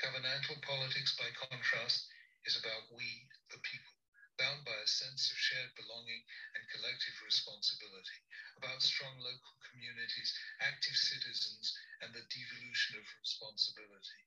Covenantal 0.00 0.56
politics, 0.64 1.12
by 1.20 1.30
contrast, 1.44 2.00
is 2.48 2.56
about 2.56 2.82
we, 2.96 3.08
the 3.52 3.60
people, 3.70 3.96
bound 4.40 4.64
by 4.64 4.78
a 4.80 4.88
sense 5.00 5.22
of 5.30 5.36
shared 5.46 5.72
belonging 5.76 6.22
and 6.54 6.62
collective 6.72 7.16
responsibility, 7.30 8.20
about 8.56 8.80
strong 8.80 9.14
local 9.20 9.54
communities, 9.68 10.30
active 10.70 10.96
citizens, 11.10 11.64
and 12.00 12.10
the 12.16 12.24
devolution 12.32 12.92
of 13.00 13.04
responsibility, 13.24 14.20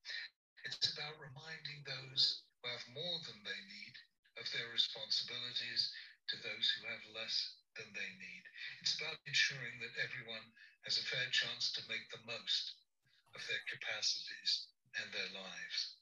It's 0.63 0.91
about 0.93 1.19
reminding 1.19 1.83
those 1.85 2.41
who 2.61 2.69
have 2.71 2.87
more 2.95 3.19
than 3.27 3.43
they 3.43 3.61
need 3.67 3.95
of 4.39 4.49
their 4.51 4.67
responsibilities 4.71 5.91
to 6.29 6.35
those 6.41 6.67
who 6.75 6.87
have 6.87 7.03
less 7.15 7.55
than 7.75 7.91
they 7.93 8.11
need. 8.17 8.43
It's 8.81 8.95
about 8.99 9.19
ensuring 9.27 9.79
that 9.79 9.95
everyone 10.01 10.51
has 10.85 10.97
a 10.97 11.03
fair 11.07 11.27
chance 11.31 11.71
to 11.73 11.87
make 11.87 12.09
the 12.11 12.23
most 12.25 12.75
of 13.35 13.45
their 13.47 13.61
capacities 13.69 14.67
and 14.99 15.11
their 15.13 15.31
lives. 15.35 15.95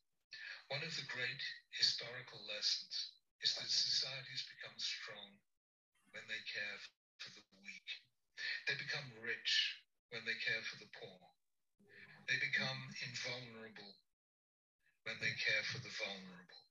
One 0.70 0.84
of 0.84 0.95
the 0.95 1.07
great 1.09 1.41
historical 1.72 2.39
lessons 2.47 3.12
is 3.41 3.53
that 3.55 3.70
societies 3.70 4.45
become 4.47 4.78
strong 4.80 5.38
when 6.14 6.24
they 6.28 6.41
care 6.47 6.78
for 7.20 7.32
the 7.34 7.45
weak. 7.64 7.89
They 8.68 8.76
become 8.76 9.12
rich 9.22 9.78
when 10.09 10.26
they 10.26 10.38
care 10.39 10.62
for 10.64 10.78
the 10.78 10.91
poor. 10.97 11.20
They 12.28 12.38
become 12.39 12.80
invulnerable 13.03 13.95
when 15.06 15.18
they 15.24 15.34
care 15.45 15.64
for 15.72 15.80
the 15.86 15.93
vulnerable. 16.02 16.62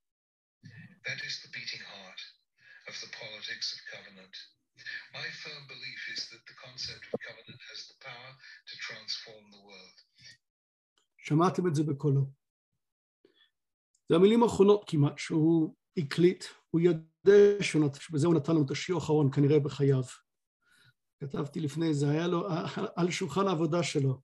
That 1.06 1.20
is 1.28 1.34
the 1.42 1.50
beating 1.56 1.84
heart 1.92 2.20
of 2.90 2.94
the 3.02 3.10
politics 3.20 3.66
of 3.74 3.78
covenant. 3.94 4.34
My 5.18 5.28
firm 5.42 5.62
belief 5.74 6.02
is 6.14 6.20
that 6.30 6.42
the 6.50 6.56
concept 6.66 7.02
of 7.08 7.12
covenant 7.28 7.60
has 7.70 7.80
the 7.90 7.98
power 8.08 8.30
to 8.68 8.74
transform 8.86 9.44
the 9.54 9.62
world. 9.68 9.98
שמעתם 11.18 11.66
את 11.68 11.74
זה 11.74 11.82
בקולו. 11.82 12.30
זה 14.08 14.16
המילים 14.16 14.42
האחרונות 14.42 14.84
כמעט 14.86 15.18
שהוא 15.18 15.74
הקליט, 15.96 16.44
הוא 16.70 16.80
יודע 16.80 17.62
שבזה 17.62 18.26
הוא 18.26 18.34
נתן 18.34 18.52
לנו 18.52 18.64
את 18.66 18.70
השיעור 18.70 19.00
האחרון 19.00 19.30
כנראה 19.32 19.60
בחייו. 19.60 20.02
כתבתי 21.20 21.60
לפני 21.60 21.94
זה, 21.94 22.10
היה 22.10 22.26
לו 22.26 22.48
על 22.96 23.10
שולחן 23.10 23.46
העבודה 23.46 23.82
שלו, 23.82 24.22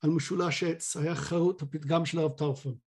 על 0.00 0.10
משולש 0.10 0.62
עץ, 0.62 0.96
היה 0.96 1.14
חרוט 1.14 1.62
הפתגם 1.62 2.06
של 2.06 2.18
הרב 2.18 2.32
טרפון. 2.38 2.78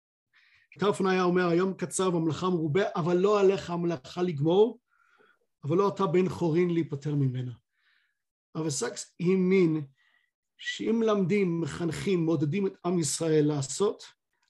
טרפון 0.79 1.07
היה 1.07 1.23
אומר 1.23 1.49
היום 1.49 1.75
קצר 1.75 2.15
והמלאכה 2.15 2.49
מרובה 2.49 2.83
אבל 2.97 3.17
לא 3.17 3.41
עליך 3.41 3.71
המלאכה 3.71 4.23
לגמור 4.23 4.81
אבל 5.65 5.77
לא 5.77 5.89
אתה 5.89 6.07
בן 6.07 6.29
חורין 6.29 6.71
להיפטר 6.71 7.15
ממנה. 7.15 7.53
אבל 8.55 8.71
סקס 8.71 9.15
האמין 9.21 9.87
שאם 10.59 10.97
מלמדים, 11.01 11.61
מחנכים, 11.61 12.25
מעודדים 12.25 12.67
את 12.67 12.73
עם 12.87 12.99
ישראל 12.99 13.45
לעשות, 13.47 14.05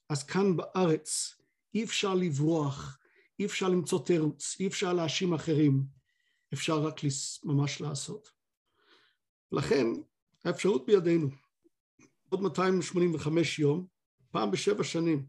אז 0.08 0.22
כאן 0.22 0.56
בארץ 0.56 1.36
אי 1.74 1.84
אפשר 1.84 2.14
לברוח, 2.14 2.98
אי 3.38 3.46
אפשר 3.46 3.68
למצוא 3.68 4.04
תירוץ, 4.04 4.56
אי 4.60 4.66
אפשר 4.66 4.92
להאשים 4.92 5.34
אחרים, 5.34 5.84
אפשר 6.54 6.82
רק 6.82 7.00
ממש 7.44 7.80
לעשות. 7.80 8.30
לכן 9.52 9.86
האפשרות 10.44 10.86
בידינו, 10.86 11.28
עוד 12.28 12.40
285 12.40 13.58
יום, 13.58 13.86
פעם 14.30 14.50
בשבע 14.50 14.84
שנים, 14.84 15.26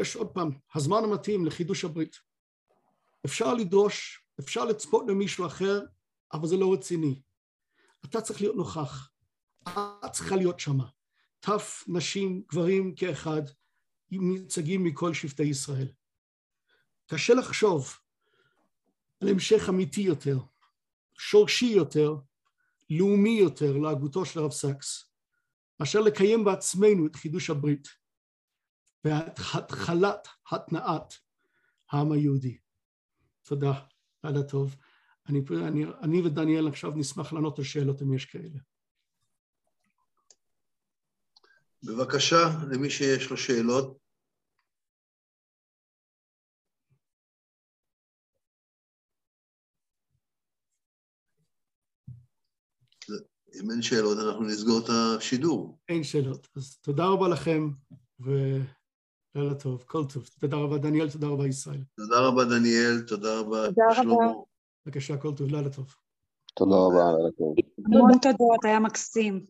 יש 0.00 0.16
עוד 0.16 0.28
פעם, 0.28 0.50
הזמן 0.74 1.04
המתאים 1.04 1.46
לחידוש 1.46 1.84
הברית. 1.84 2.16
אפשר 3.26 3.54
לדרוש, 3.54 4.26
אפשר 4.40 4.64
לצפות 4.64 5.04
למישהו 5.08 5.46
אחר, 5.46 5.80
אבל 6.32 6.48
זה 6.48 6.56
לא 6.56 6.72
רציני. 6.72 7.22
אתה 8.04 8.20
צריך 8.20 8.40
להיות 8.40 8.56
נוכח, 8.56 9.10
את 9.68 10.12
צריכה 10.12 10.36
להיות 10.36 10.60
שמה. 10.60 10.88
טף, 11.40 11.84
נשים, 11.88 12.42
גברים 12.48 12.94
כאחד, 12.94 13.42
מיוצגים 14.10 14.84
מכל 14.84 15.14
שבטי 15.14 15.42
ישראל. 15.42 15.88
קשה 17.06 17.34
לחשוב 17.34 17.94
על 19.20 19.28
המשך 19.28 19.68
אמיתי 19.68 20.00
יותר, 20.00 20.38
שורשי 21.18 21.66
יותר, 21.66 22.16
לאומי 22.90 23.38
יותר 23.38 23.76
להגותו 23.76 24.24
של 24.24 24.40
הרב 24.40 24.52
סקס, 24.52 25.10
מאשר 25.80 26.00
לקיים 26.00 26.44
בעצמנו 26.44 27.06
את 27.06 27.16
חידוש 27.16 27.50
הברית. 27.50 27.88
והתחלת 29.06 30.28
התנעת 30.50 31.14
העם 31.90 32.12
היהודי. 32.12 32.58
תודה, 33.42 33.72
לילה 34.24 34.42
טוב. 34.42 34.76
אני, 35.28 35.40
אני, 35.68 35.84
אני 36.02 36.22
ודניאל 36.22 36.68
עכשיו 36.68 36.90
נשמח 36.90 37.32
לענות 37.32 37.58
על 37.58 37.64
שאלות 37.64 38.02
אם 38.02 38.14
יש 38.14 38.24
כאלה. 38.24 38.58
בבקשה, 41.82 42.36
למי 42.70 42.90
שיש 42.90 43.30
לו 43.30 43.36
שאלות. 43.36 43.98
אם 53.62 53.70
אין 53.70 53.82
שאלות, 53.82 54.18
אנחנו 54.18 54.44
נסגור 54.44 54.78
את 54.84 54.90
השידור. 54.90 55.78
אין 55.88 56.04
שאלות. 56.04 56.48
אז 56.56 56.78
תודה 56.78 57.04
רבה 57.06 57.28
לכם, 57.28 57.70
ולילה 59.36 59.54
טוב, 59.54 59.84
כל 59.86 60.04
טוב. 60.04 60.28
תודה 60.40 60.56
רבה, 60.56 60.78
דניאל, 60.78 61.10
תודה 61.10 61.26
רבה, 61.26 61.46
ישראל. 61.46 61.80
תודה 61.96 62.20
רבה, 62.20 62.44
דניאל, 62.44 63.00
תודה 63.08 63.38
רבה, 63.40 63.66
תודה 63.66 63.84
רבה. 63.84 63.94
שלמה. 63.94 64.32
בבקשה, 64.86 65.16
כל 65.16 65.34
טוב, 65.34 65.50
לילה 65.50 65.70
טוב. 65.70 65.94
תודה 66.54 66.76
רבה, 66.76 67.16
לילה 67.16 67.30
טוב. 67.38 67.54
המון 67.86 68.18
תודות, 68.22 68.64
היה 68.64 68.80
מקסים. 68.80 69.46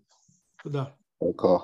תודה. 0.62 0.84
יישר 1.22 1.57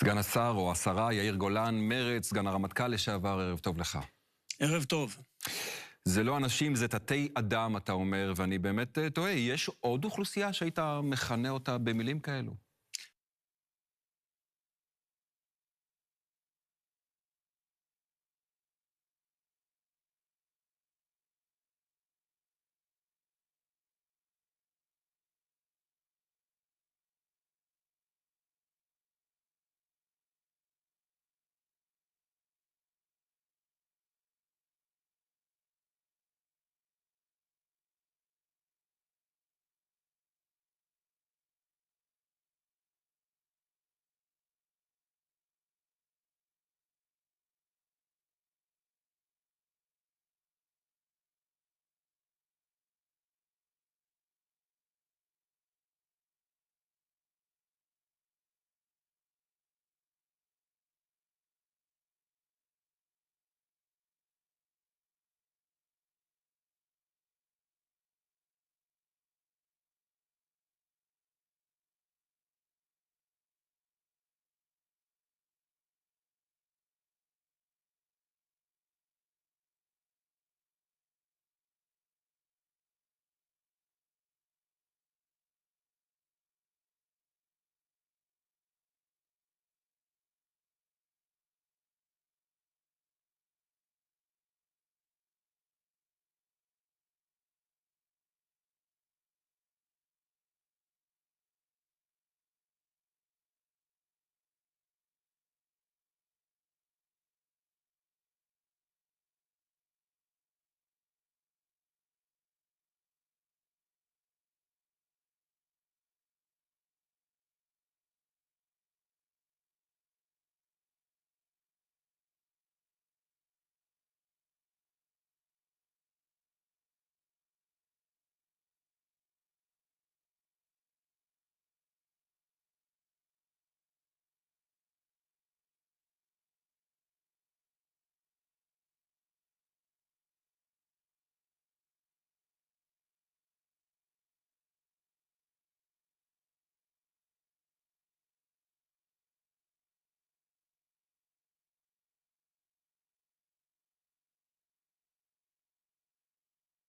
סגן 0.00 0.18
השר 0.18 0.52
או 0.56 0.72
השרה 0.72 1.12
יאיר 1.12 1.34
גולן, 1.34 1.74
מרצ, 1.74 2.26
סגן 2.26 2.46
הרמטכ"ל 2.46 2.88
לשעבר, 2.88 3.40
ערב 3.40 3.58
טוב 3.58 3.78
לך. 3.78 3.98
ערב 4.60 4.84
טוב. 4.84 5.16
זה 6.04 6.24
לא 6.24 6.36
אנשים, 6.36 6.74
זה 6.74 6.88
תתי 6.88 7.28
אדם, 7.34 7.76
אתה 7.76 7.92
אומר, 7.92 8.32
ואני 8.36 8.58
באמת 8.58 8.98
אה, 8.98 9.10
תוהה, 9.10 9.32
יש 9.32 9.70
עוד 9.80 10.04
אוכלוסייה 10.04 10.52
שהיית 10.52 10.78
מכנה 11.02 11.50
אותה 11.50 11.78
במילים 11.78 12.20
כאלו? 12.20 12.67